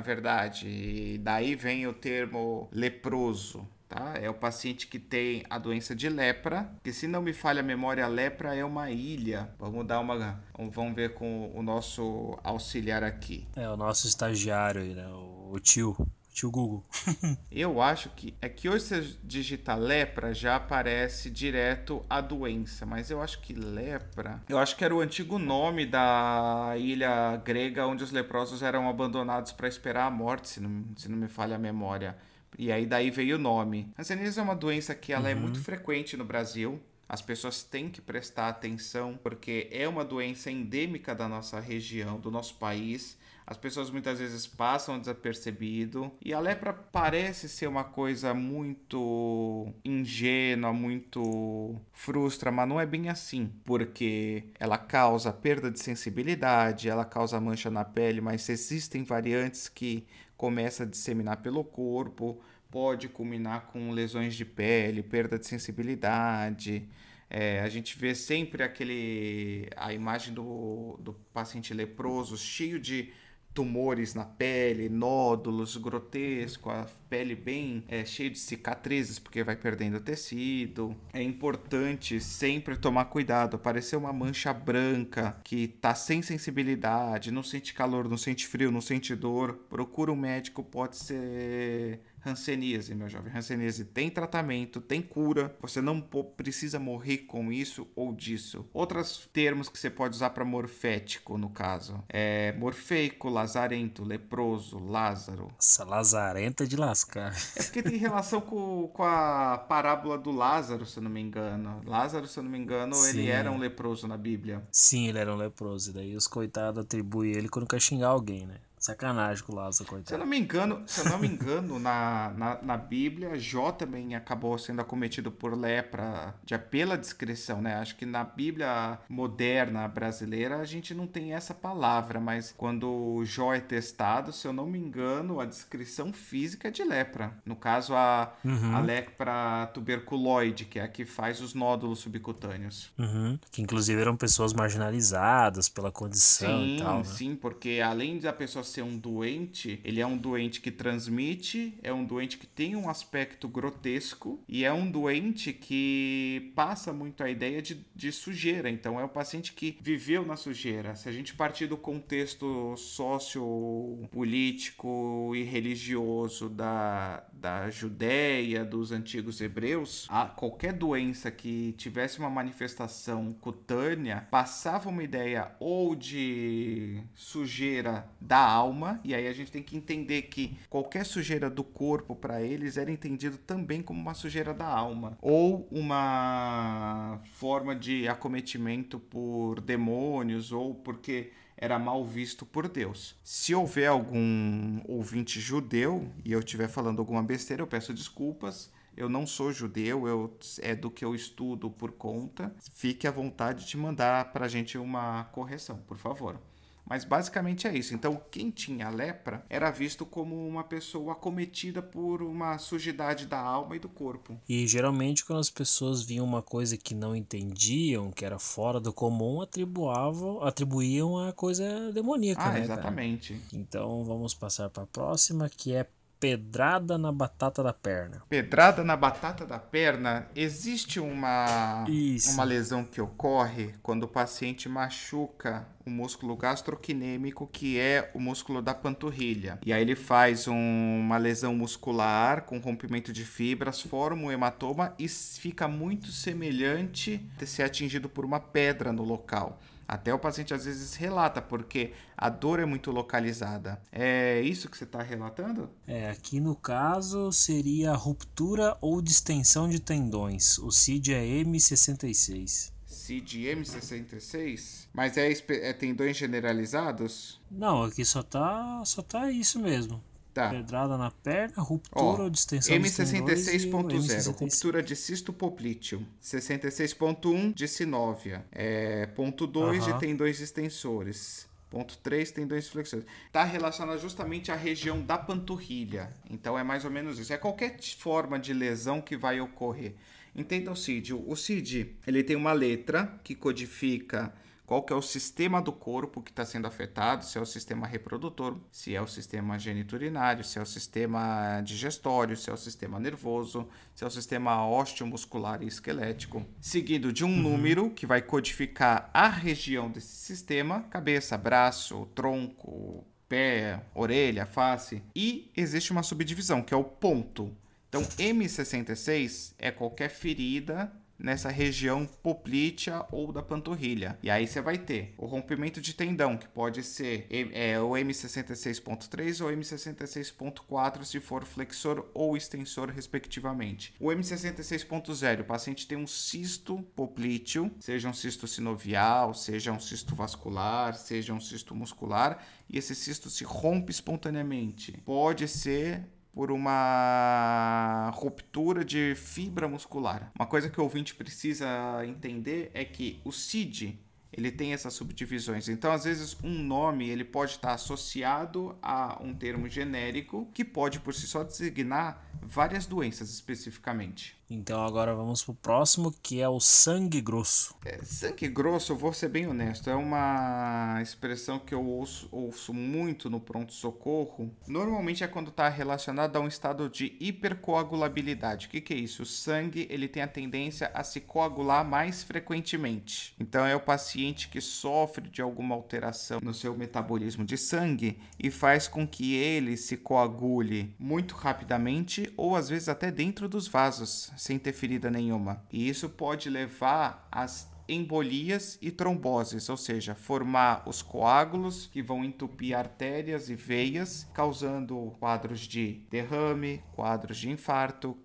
verdade. 0.00 0.68
E 0.68 1.18
daí 1.18 1.56
vem 1.56 1.88
o 1.88 1.92
termo 1.92 2.68
leproso. 2.70 3.66
Tá? 3.88 4.14
É 4.20 4.28
o 4.28 4.34
paciente 4.34 4.86
que 4.86 4.98
tem 4.98 5.44
a 5.48 5.58
doença 5.58 5.94
de 5.94 6.08
lepra, 6.08 6.70
que 6.82 6.92
se 6.92 7.06
não 7.06 7.22
me 7.22 7.32
falha 7.32 7.60
a 7.60 7.62
memória, 7.62 8.04
a 8.04 8.08
lepra 8.08 8.54
é 8.54 8.64
uma 8.64 8.90
ilha. 8.90 9.48
Vamos 9.58 9.86
dar 9.86 10.00
uma, 10.00 10.42
vamos 10.72 10.94
ver 10.94 11.14
com 11.14 11.52
o 11.54 11.62
nosso 11.62 12.36
auxiliar 12.42 13.04
aqui. 13.04 13.46
É 13.54 13.68
o 13.68 13.76
nosso 13.76 14.08
estagiário, 14.08 14.82
né? 14.82 15.06
o 15.08 15.58
tio. 15.60 15.96
Tio 16.36 16.50
Google. 16.50 16.84
eu 17.50 17.80
acho 17.80 18.10
que 18.10 18.34
é 18.42 18.48
que 18.50 18.68
hoje 18.68 18.84
você 18.84 19.16
digita 19.24 19.74
lepra 19.74 20.34
já 20.34 20.56
aparece 20.56 21.30
direto 21.30 22.04
a 22.10 22.20
doença, 22.20 22.84
mas 22.84 23.10
eu 23.10 23.22
acho 23.22 23.40
que 23.40 23.54
lepra, 23.54 24.42
eu 24.46 24.58
acho 24.58 24.76
que 24.76 24.84
era 24.84 24.94
o 24.94 25.00
antigo 25.00 25.38
nome 25.38 25.86
da 25.86 26.74
ilha 26.76 27.40
grega 27.42 27.86
onde 27.86 28.04
os 28.04 28.12
leprosos 28.12 28.62
eram 28.62 28.86
abandonados 28.86 29.50
para 29.50 29.66
esperar 29.66 30.08
a 30.08 30.10
morte, 30.10 30.50
se 30.50 30.60
não, 30.60 30.84
se 30.94 31.08
não 31.08 31.16
me 31.16 31.26
falha 31.26 31.56
a 31.56 31.58
memória. 31.58 32.14
E 32.58 32.72
aí 32.72 32.86
daí 32.86 33.10
veio 33.10 33.36
o 33.36 33.38
nome. 33.38 33.92
Hanseníase 33.98 34.38
é 34.38 34.42
uma 34.42 34.56
doença 34.56 34.94
que 34.94 35.12
ela 35.12 35.28
é 35.28 35.34
uhum. 35.34 35.38
é 35.38 35.42
muito 35.42 35.60
frequente 35.60 36.16
no 36.16 36.24
Brasil. 36.24 36.80
As 37.08 37.22
pessoas 37.22 37.62
têm 37.62 37.88
que 37.88 38.00
prestar 38.00 38.48
atenção 38.48 39.18
porque 39.22 39.68
é 39.70 39.86
uma 39.86 40.04
doença 40.04 40.50
endêmica 40.50 41.14
da 41.14 41.28
nossa 41.28 41.60
região, 41.60 42.18
do 42.18 42.30
nosso 42.30 42.56
país. 42.56 43.16
As 43.46 43.56
pessoas 43.56 43.90
muitas 43.90 44.18
vezes 44.18 44.44
passam 44.44 44.98
desapercebido 44.98 46.10
e 46.20 46.34
a 46.34 46.40
lepra 46.40 46.72
parece 46.72 47.48
ser 47.48 47.68
uma 47.68 47.84
coisa 47.84 48.34
muito 48.34 49.72
ingênua, 49.84 50.72
muito 50.72 51.80
frustra, 51.92 52.50
mas 52.50 52.68
não 52.68 52.80
é 52.80 52.84
bem 52.84 53.08
assim, 53.08 53.52
porque 53.64 54.42
ela 54.58 54.76
causa 54.76 55.32
perda 55.32 55.70
de 55.70 55.78
sensibilidade, 55.78 56.88
ela 56.88 57.04
causa 57.04 57.40
mancha 57.40 57.70
na 57.70 57.84
pele, 57.84 58.20
mas 58.20 58.48
existem 58.48 59.04
variantes 59.04 59.68
que 59.68 60.04
começa 60.36 60.82
a 60.82 60.86
disseminar 60.86 61.38
pelo 61.38 61.64
corpo, 61.64 62.40
pode 62.70 63.08
culminar 63.08 63.66
com 63.66 63.90
lesões 63.90 64.34
de 64.34 64.44
pele, 64.44 65.02
perda 65.02 65.38
de 65.38 65.46
sensibilidade. 65.46 66.88
É, 67.28 67.60
a 67.60 67.68
gente 67.68 67.98
vê 67.98 68.14
sempre 68.14 68.62
aquele 68.62 69.68
a 69.76 69.92
imagem 69.92 70.32
do, 70.32 70.98
do 71.00 71.12
paciente 71.32 71.74
leproso 71.74 72.36
cheio 72.36 72.78
de 72.78 73.12
tumores 73.56 74.14
na 74.14 74.26
pele, 74.26 74.90
nódulos 74.90 75.78
grotescos, 75.78 76.70
a 76.70 76.86
pele 77.08 77.34
bem 77.34 77.82
é, 77.88 78.04
cheia 78.04 78.28
de 78.28 78.38
cicatrizes 78.38 79.18
porque 79.18 79.42
vai 79.42 79.56
perdendo 79.56 79.98
tecido. 79.98 80.94
É 81.10 81.22
importante 81.22 82.20
sempre 82.20 82.76
tomar 82.76 83.06
cuidado. 83.06 83.56
Aparecer 83.56 83.96
uma 83.96 84.12
mancha 84.12 84.52
branca 84.52 85.40
que 85.42 85.68
tá 85.68 85.94
sem 85.94 86.20
sensibilidade, 86.20 87.30
não 87.30 87.42
sente 87.42 87.72
calor, 87.72 88.06
não 88.06 88.18
sente 88.18 88.46
frio, 88.46 88.70
não 88.70 88.82
sente 88.82 89.14
dor, 89.16 89.54
procura 89.70 90.12
um 90.12 90.16
médico, 90.16 90.62
pode 90.62 90.98
ser 90.98 92.02
Hanseníase, 92.26 92.94
meu 92.94 93.08
jovem. 93.08 93.32
Hanseníase 93.34 93.84
tem 93.84 94.10
tratamento, 94.10 94.80
tem 94.80 95.00
cura. 95.00 95.54
Você 95.60 95.80
não 95.80 96.00
precisa 96.00 96.78
morrer 96.78 97.18
com 97.18 97.52
isso 97.52 97.86
ou 97.94 98.12
disso. 98.12 98.66
Outros 98.72 99.28
termos 99.32 99.68
que 99.68 99.78
você 99.78 99.88
pode 99.88 100.16
usar 100.16 100.30
para 100.30 100.44
morfético, 100.44 101.38
no 101.38 101.50
caso, 101.50 102.02
é 102.08 102.52
morfeico, 102.58 103.28
lazarento, 103.28 104.04
leproso, 104.04 104.78
lázaro. 104.78 105.48
Essa 105.58 105.84
lazarenta 105.84 106.66
de 106.66 106.76
lascar. 106.76 107.34
É 107.56 107.62
porque 107.62 107.82
tem 107.82 107.96
relação 107.96 108.40
com, 108.40 108.88
com 108.88 109.02
a 109.02 109.58
parábola 109.68 110.18
do 110.18 110.30
Lázaro, 110.30 110.84
se 110.86 110.98
eu 110.98 111.02
não 111.02 111.10
me 111.10 111.20
engano. 111.20 111.80
Lázaro, 111.84 112.26
se 112.26 112.38
eu 112.38 112.42
não 112.42 112.50
me 112.50 112.58
engano, 112.58 112.94
Sim. 112.94 113.20
ele 113.20 113.28
era 113.28 113.50
um 113.50 113.58
leproso 113.58 114.06
na 114.06 114.16
Bíblia. 114.16 114.62
Sim, 114.70 115.08
ele 115.08 115.18
era 115.18 115.32
um 115.32 115.36
leproso. 115.36 115.90
E 115.90 115.92
daí 115.94 116.16
os 116.16 116.26
coitados 116.26 116.84
atribuem 116.84 117.32
ele 117.32 117.48
quando 117.48 117.66
quer 117.66 117.80
xingar 117.80 118.08
alguém, 118.08 118.46
né? 118.46 118.56
Sacanagem 118.86 119.42
com 119.42 119.52
o 119.52 119.56
Lázaro, 119.56 119.88
coitado. 119.88 120.08
Se 120.08 120.14
eu 120.14 120.18
não 120.18 120.26
me 120.26 120.38
engano, 120.38 120.82
se 120.86 121.00
eu 121.00 121.10
não 121.10 121.18
me 121.18 121.26
engano 121.26 121.76
na, 121.80 122.32
na, 122.36 122.62
na, 122.62 122.76
Bíblia, 122.76 123.36
Jó 123.36 123.72
também 123.72 124.14
acabou 124.14 124.56
sendo 124.58 124.80
acometido 124.80 125.28
por 125.28 125.58
lepra 125.58 126.34
de, 126.44 126.56
pela 126.56 126.96
descrição, 126.96 127.60
né? 127.60 127.74
Acho 127.74 127.96
que 127.96 128.06
na 128.06 128.22
Bíblia 128.22 129.00
moderna 129.08 129.88
brasileira 129.88 130.58
a 130.58 130.64
gente 130.64 130.94
não 130.94 131.04
tem 131.04 131.34
essa 131.34 131.52
palavra, 131.52 132.20
mas 132.20 132.54
quando 132.56 133.24
Jó 133.24 133.52
é 133.52 133.58
testado, 133.58 134.32
se 134.32 134.46
eu 134.46 134.52
não 134.52 134.66
me 134.66 134.78
engano, 134.78 135.40
a 135.40 135.44
descrição 135.44 136.12
física 136.12 136.68
é 136.68 136.70
de 136.70 136.84
lepra. 136.84 137.32
No 137.44 137.56
caso, 137.56 137.92
a, 137.92 138.32
uhum. 138.44 138.76
a 138.76 138.80
lepra 138.80 139.66
tuberculoide, 139.74 140.64
que 140.64 140.78
é 140.78 140.84
a 140.84 140.88
que 140.88 141.04
faz 141.04 141.40
os 141.40 141.54
nódulos 141.54 141.98
subcutâneos. 141.98 142.92
Uhum. 142.96 143.36
Que 143.50 143.62
inclusive 143.62 144.00
eram 144.00 144.16
pessoas 144.16 144.52
marginalizadas 144.52 145.68
pela 145.68 145.90
condição 145.90 146.60
sim, 146.60 146.76
e 146.76 146.78
tal. 146.78 146.98
Né? 146.98 147.04
Sim, 147.04 147.34
porque 147.34 147.80
além 147.84 148.20
da 148.20 148.32
pessoa 148.32 148.62
ser 148.76 148.82
um 148.82 148.98
doente, 148.98 149.80
ele 149.84 150.00
é 150.00 150.06
um 150.06 150.18
doente 150.18 150.60
que 150.60 150.70
transmite, 150.70 151.74
é 151.82 151.90
um 151.92 152.04
doente 152.04 152.36
que 152.36 152.46
tem 152.46 152.76
um 152.76 152.90
aspecto 152.90 153.48
grotesco 153.48 154.38
e 154.46 154.64
é 154.64 154.72
um 154.72 154.88
doente 154.90 155.52
que 155.52 156.52
passa 156.54 156.92
muito 156.92 157.22
a 157.22 157.30
ideia 157.30 157.62
de, 157.62 157.86
de 157.94 158.10
sujeira. 158.12 158.68
Então, 158.68 159.00
é 159.00 159.04
o 159.04 159.08
paciente 159.08 159.54
que 159.54 159.78
viveu 159.80 160.26
na 160.26 160.36
sujeira. 160.36 160.94
Se 160.94 161.08
a 161.08 161.12
gente 161.12 161.34
partir 161.34 161.66
do 161.66 161.78
contexto 161.78 162.76
sociopolítico 162.76 165.32
e 165.34 165.42
religioso 165.42 166.50
da, 166.50 167.26
da 167.40 167.70
Judéia, 167.70 168.64
dos 168.64 168.92
antigos 168.92 169.40
hebreus, 169.40 170.06
a 170.10 170.26
qualquer 170.26 170.72
doença 170.72 171.30
que 171.30 171.72
tivesse 171.78 172.18
uma 172.18 172.30
manifestação 172.30 173.32
cutânea 173.32 174.26
passava 174.30 174.88
uma 174.88 175.02
ideia 175.02 175.52
ou 175.60 175.94
de 175.94 177.02
sujeira 177.14 178.08
da 178.20 178.38
alma, 178.38 179.00
e 179.04 179.14
aí 179.14 179.26
a 179.26 179.32
gente 179.32 179.52
tem 179.52 179.62
que 179.62 179.76
entender 179.76 180.22
que 180.22 180.56
qualquer 180.68 181.04
sujeira 181.04 181.48
do 181.48 181.62
corpo 181.62 182.14
para 182.14 182.42
eles 182.42 182.76
era 182.76 182.90
entendido 182.90 183.38
também 183.38 183.82
como 183.82 184.00
uma 184.00 184.14
sujeira 184.14 184.52
da 184.52 184.66
alma, 184.66 185.18
ou 185.20 185.68
uma 185.70 187.20
forma 187.32 187.74
de 187.74 188.08
acometimento 188.08 188.98
por 188.98 189.60
demônios, 189.60 190.52
ou 190.52 190.74
porque 190.74 191.30
era 191.56 191.78
mal 191.78 192.04
visto 192.04 192.44
por 192.44 192.68
Deus. 192.68 193.16
Se 193.24 193.54
houver 193.54 193.86
algum 193.86 194.80
ouvinte 194.86 195.40
judeu 195.40 196.10
e 196.24 196.32
eu 196.32 196.40
estiver 196.40 196.68
falando 196.68 196.98
alguma 196.98 197.22
besteira, 197.22 197.62
eu 197.62 197.66
peço 197.66 197.94
desculpas. 197.94 198.70
Eu 198.96 199.08
não 199.10 199.26
sou 199.26 199.52
judeu, 199.52 200.08
eu, 200.08 200.38
é 200.62 200.74
do 200.74 200.90
que 200.90 201.04
eu 201.04 201.14
estudo 201.14 201.70
por 201.70 201.92
conta. 201.92 202.54
Fique 202.72 203.06
à 203.06 203.10
vontade 203.10 203.66
de 203.66 203.76
mandar 203.76 204.32
para 204.32 204.46
a 204.46 204.48
gente 204.48 204.78
uma 204.78 205.24
correção, 205.24 205.76
por 205.86 205.98
favor. 205.98 206.40
Mas 206.88 207.04
basicamente 207.04 207.66
é 207.66 207.76
isso. 207.76 207.94
Então, 207.94 208.20
quem 208.30 208.50
tinha 208.50 208.88
lepra 208.88 209.44
era 209.50 209.70
visto 209.70 210.06
como 210.06 210.46
uma 210.46 210.62
pessoa 210.62 211.12
acometida 211.12 211.82
por 211.82 212.22
uma 212.22 212.58
sujidade 212.58 213.26
da 213.26 213.40
alma 213.40 213.74
e 213.74 213.78
do 213.80 213.88
corpo. 213.88 214.38
E 214.48 214.66
geralmente, 214.68 215.24
quando 215.24 215.40
as 215.40 215.50
pessoas 215.50 216.02
viam 216.02 216.24
uma 216.24 216.42
coisa 216.42 216.76
que 216.76 216.94
não 216.94 217.16
entendiam, 217.16 218.12
que 218.12 218.24
era 218.24 218.38
fora 218.38 218.78
do 218.78 218.92
comum, 218.92 219.40
atribuavam, 219.40 220.42
atribuíam 220.42 221.18
a 221.18 221.32
coisa 221.32 221.90
demoníaca. 221.92 222.42
Ah, 222.42 222.52
né, 222.52 222.60
exatamente. 222.60 223.34
Cara? 223.34 223.46
Então, 223.52 224.04
vamos 224.04 224.32
passar 224.32 224.70
para 224.70 224.84
a 224.84 224.86
próxima, 224.86 225.48
que 225.48 225.74
é 225.74 225.88
pedrada 226.26 226.98
na 226.98 227.12
batata 227.12 227.62
da 227.62 227.72
perna. 227.72 228.20
Pedrada 228.28 228.82
na 228.82 228.96
batata 228.96 229.46
da 229.46 229.60
perna, 229.60 230.26
existe 230.34 230.98
uma, 230.98 231.84
uma 232.32 232.42
lesão 232.42 232.82
que 232.82 233.00
ocorre 233.00 233.74
quando 233.80 234.02
o 234.02 234.08
paciente 234.08 234.68
machuca 234.68 235.68
o 235.86 235.90
músculo 235.90 236.36
gastroquinêmico, 236.36 237.46
que 237.46 237.78
é 237.78 238.10
o 238.12 238.18
músculo 238.18 238.60
da 238.60 238.74
panturrilha. 238.74 239.60
E 239.64 239.72
aí 239.72 239.80
ele 239.80 239.94
faz 239.94 240.48
um, 240.48 240.98
uma 240.98 241.16
lesão 241.16 241.54
muscular 241.54 242.42
com 242.42 242.58
rompimento 242.58 243.12
de 243.12 243.24
fibras, 243.24 243.80
forma 243.80 244.22
um 244.22 244.32
hematoma 244.32 244.94
e 244.98 245.08
fica 245.08 245.68
muito 245.68 246.10
semelhante 246.10 247.24
a 247.40 247.46
ser 247.46 247.62
atingido 247.62 248.08
por 248.08 248.24
uma 248.24 248.40
pedra 248.40 248.92
no 248.92 249.04
local. 249.04 249.60
Até 249.88 250.12
o 250.12 250.18
paciente 250.18 250.52
às 250.52 250.64
vezes 250.64 250.94
relata, 250.94 251.40
porque 251.40 251.92
a 252.16 252.28
dor 252.28 252.58
é 252.58 252.64
muito 252.64 252.90
localizada. 252.90 253.80
É 253.92 254.40
isso 254.40 254.68
que 254.68 254.76
você 254.76 254.84
está 254.84 255.02
relatando? 255.02 255.70
É, 255.86 256.10
aqui 256.10 256.40
no 256.40 256.56
caso 256.56 257.30
seria 257.30 257.92
ruptura 257.92 258.76
ou 258.80 259.00
distensão 259.00 259.68
de 259.68 259.78
tendões. 259.78 260.58
O 260.58 260.70
CID 260.70 261.14
é 261.14 261.22
M66. 261.22 262.72
CID 262.84 263.44
M66? 263.44 264.88
Mas 264.92 265.16
é, 265.16 265.30
é 265.30 265.72
tendões 265.72 266.16
generalizados? 266.16 267.40
Não, 267.50 267.84
aqui 267.84 268.04
só 268.04 268.22
tá, 268.22 268.84
só 268.84 269.02
tá 269.02 269.30
isso 269.30 269.60
mesmo. 269.60 270.02
Tá. 270.36 270.50
Pedrada 270.50 270.98
na 270.98 271.10
perna, 271.10 271.62
ruptura 271.62 272.24
ou 272.24 272.28
distensão 272.28 272.76
M66.0, 272.76 274.38
ruptura 274.38 274.82
de 274.82 274.94
cisto 274.94 275.32
poplíteo. 275.32 276.06
66.1 276.22 277.54
de 277.54 277.66
sinóvia. 277.66 278.44
É, 278.52 279.06
ponto 279.06 279.46
2 279.46 279.86
de 279.86 279.98
tendões 279.98 280.38
extensores. 280.38 281.48
Ponto 281.70 281.96
3, 282.02 282.30
tendões 282.32 282.68
flexores. 282.68 283.06
Está 283.26 283.44
relacionado 283.44 283.98
justamente 283.98 284.52
à 284.52 284.54
região 284.54 285.00
da 285.00 285.16
panturrilha. 285.16 286.12
Então 286.28 286.58
é 286.58 286.62
mais 286.62 286.84
ou 286.84 286.90
menos 286.90 287.18
isso. 287.18 287.32
É 287.32 287.38
qualquer 287.38 287.78
forma 287.96 288.38
de 288.38 288.52
lesão 288.52 289.00
que 289.00 289.16
vai 289.16 289.40
ocorrer. 289.40 289.94
Entenda 290.34 290.70
o 290.70 290.76
CID. 290.76 291.14
O 291.14 291.34
CID 291.34 291.96
ele 292.06 292.22
tem 292.22 292.36
uma 292.36 292.52
letra 292.52 293.18
que 293.24 293.34
codifica 293.34 294.34
qual 294.66 294.82
que 294.82 294.92
é 294.92 294.96
o 294.96 295.00
sistema 295.00 295.62
do 295.62 295.72
corpo 295.72 296.20
que 296.20 296.30
está 296.30 296.44
sendo 296.44 296.66
afetado, 296.66 297.24
se 297.24 297.38
é 297.38 297.40
o 297.40 297.46
sistema 297.46 297.86
reprodutor, 297.86 298.58
se 298.72 298.96
é 298.96 299.00
o 299.00 299.06
sistema 299.06 299.56
geniturinário, 299.58 300.42
se 300.42 300.58
é 300.58 300.62
o 300.62 300.66
sistema 300.66 301.60
digestório, 301.64 302.36
se 302.36 302.50
é 302.50 302.52
o 302.52 302.56
sistema 302.56 302.98
nervoso, 302.98 303.68
se 303.94 304.02
é 304.02 304.06
o 304.06 304.10
sistema 304.10 304.68
osteomuscular 304.68 305.62
e 305.62 305.68
esquelético, 305.68 306.44
seguido 306.60 307.12
de 307.12 307.24
um 307.24 307.28
uhum. 307.28 307.42
número 307.42 307.90
que 307.90 308.06
vai 308.06 308.20
codificar 308.20 309.08
a 309.14 309.28
região 309.28 309.88
desse 309.88 310.16
sistema, 310.16 310.82
cabeça, 310.90 311.38
braço, 311.38 312.08
tronco, 312.12 313.06
pé, 313.28 313.80
orelha, 313.94 314.46
face, 314.46 315.00
e 315.14 315.48
existe 315.56 315.92
uma 315.92 316.02
subdivisão, 316.02 316.60
que 316.60 316.74
é 316.74 316.76
o 316.76 316.82
ponto. 316.82 317.54
Então, 317.88 318.02
M66 318.02 319.54
é 319.58 319.70
qualquer 319.70 320.10
ferida 320.10 320.92
nessa 321.18 321.50
região 321.50 322.06
poplítea 322.06 323.04
ou 323.10 323.32
da 323.32 323.42
panturrilha. 323.42 324.18
E 324.22 324.30
aí 324.30 324.46
você 324.46 324.60
vai 324.60 324.78
ter 324.78 325.14
o 325.16 325.26
rompimento 325.26 325.80
de 325.80 325.94
tendão, 325.94 326.36
que 326.36 326.48
pode 326.48 326.82
ser 326.82 327.26
é, 327.30 327.80
o 327.80 327.90
M66.3 327.90 329.44
ou 329.44 329.50
M66.4 329.50 331.04
se 331.04 331.20
for 331.20 331.44
flexor 331.44 332.06
ou 332.14 332.36
extensor, 332.36 332.90
respectivamente. 332.90 333.94
O 333.98 334.06
M66.0, 334.06 335.40
o 335.40 335.44
paciente 335.44 335.86
tem 335.86 335.98
um 335.98 336.06
cisto 336.06 336.82
poplíteo, 336.94 337.70
seja 337.80 338.08
um 338.08 338.14
cisto 338.14 338.46
sinovial, 338.46 339.34
seja 339.34 339.72
um 339.72 339.80
cisto 339.80 340.14
vascular, 340.14 340.94
seja 340.94 341.32
um 341.32 341.40
cisto 341.40 341.74
muscular, 341.74 342.44
e 342.68 342.78
esse 342.78 342.94
cisto 342.94 343.30
se 343.30 343.44
rompe 343.44 343.90
espontaneamente. 343.90 345.00
Pode 345.04 345.48
ser 345.48 346.04
por 346.36 346.50
uma 346.52 348.10
ruptura 348.14 348.84
de 348.84 349.14
fibra 349.14 349.66
muscular. 349.66 350.30
Uma 350.38 350.44
coisa 350.44 350.68
que 350.68 350.78
o 350.78 350.82
ouvinte 350.82 351.14
precisa 351.14 351.66
entender 352.06 352.70
é 352.74 352.84
que 352.84 353.22
o 353.24 353.32
CID 353.32 353.98
ele 354.30 354.50
tem 354.50 354.74
essas 354.74 354.92
subdivisões. 354.92 355.66
Então, 355.66 355.90
às 355.90 356.04
vezes, 356.04 356.36
um 356.44 356.62
nome 356.62 357.08
ele 357.08 357.24
pode 357.24 357.52
estar 357.52 357.72
associado 357.72 358.76
a 358.82 359.18
um 359.22 359.32
termo 359.32 359.66
genérico 359.66 360.46
que 360.52 360.62
pode 360.62 361.00
por 361.00 361.14
si 361.14 361.26
só 361.26 361.42
designar 361.42 362.22
várias 362.42 362.84
doenças 362.84 363.30
especificamente. 363.30 364.36
Então 364.48 364.84
agora 364.84 365.12
vamos 365.12 365.42
pro 365.42 365.54
próximo, 365.54 366.14
que 366.22 366.40
é 366.40 366.48
o 366.48 366.60
sangue 366.60 367.20
grosso. 367.20 367.74
É, 367.84 367.98
sangue 368.04 368.48
grosso, 368.48 368.92
eu 368.92 368.96
vou 368.96 369.12
ser 369.12 369.28
bem 369.28 369.46
honesto, 369.46 369.90
é 369.90 369.94
uma 369.94 371.00
expressão 371.02 371.58
que 371.58 371.74
eu 371.74 371.84
ouço, 371.84 372.28
ouço 372.30 372.72
muito 372.72 373.28
no 373.28 373.40
pronto-socorro. 373.40 374.54
Normalmente 374.68 375.24
é 375.24 375.26
quando 375.26 375.48
está 375.48 375.68
relacionado 375.68 376.36
a 376.36 376.40
um 376.40 376.46
estado 376.46 376.88
de 376.88 377.16
hipercoagulabilidade. 377.18 378.66
O 378.66 378.70
que, 378.70 378.80
que 378.80 378.94
é 378.94 378.96
isso? 378.96 379.24
O 379.24 379.26
sangue 379.26 379.86
ele 379.90 380.06
tem 380.06 380.22
a 380.22 380.28
tendência 380.28 380.92
a 380.94 381.02
se 381.02 381.20
coagular 381.20 381.84
mais 381.84 382.22
frequentemente. 382.22 383.34
Então 383.40 383.66
é 383.66 383.74
o 383.74 383.80
paciente 383.80 384.48
que 384.48 384.60
sofre 384.60 385.28
de 385.28 385.42
alguma 385.42 385.74
alteração 385.74 386.40
no 386.40 386.54
seu 386.54 386.76
metabolismo 386.76 387.44
de 387.44 387.58
sangue 387.58 388.20
e 388.38 388.50
faz 388.50 388.86
com 388.86 389.06
que 389.06 389.34
ele 389.34 389.76
se 389.76 389.96
coagule 389.96 390.94
muito 390.98 391.34
rapidamente 391.34 392.32
ou 392.36 392.54
às 392.54 392.68
vezes 392.68 392.88
até 392.88 393.10
dentro 393.10 393.48
dos 393.48 393.66
vasos 393.66 394.35
sem 394.36 394.58
ter 394.58 394.72
ferida 394.72 395.10
nenhuma. 395.10 395.64
E 395.72 395.88
isso 395.88 396.08
pode 396.08 396.48
levar 396.48 397.26
às 397.30 397.74
embolias 397.88 398.78
e 398.82 398.90
tromboses, 398.90 399.68
ou 399.68 399.76
seja, 399.76 400.14
formar 400.14 400.82
os 400.86 401.02
coágulos 401.02 401.86
que 401.86 402.02
vão 402.02 402.24
entupir 402.24 402.76
artérias 402.76 403.48
e 403.48 403.54
veias, 403.54 404.28
causando 404.34 405.14
quadros 405.18 405.60
de 405.60 406.02
derrame, 406.10 406.82
quadros 406.94 407.38
de 407.38 407.50
infarto, 407.50 408.16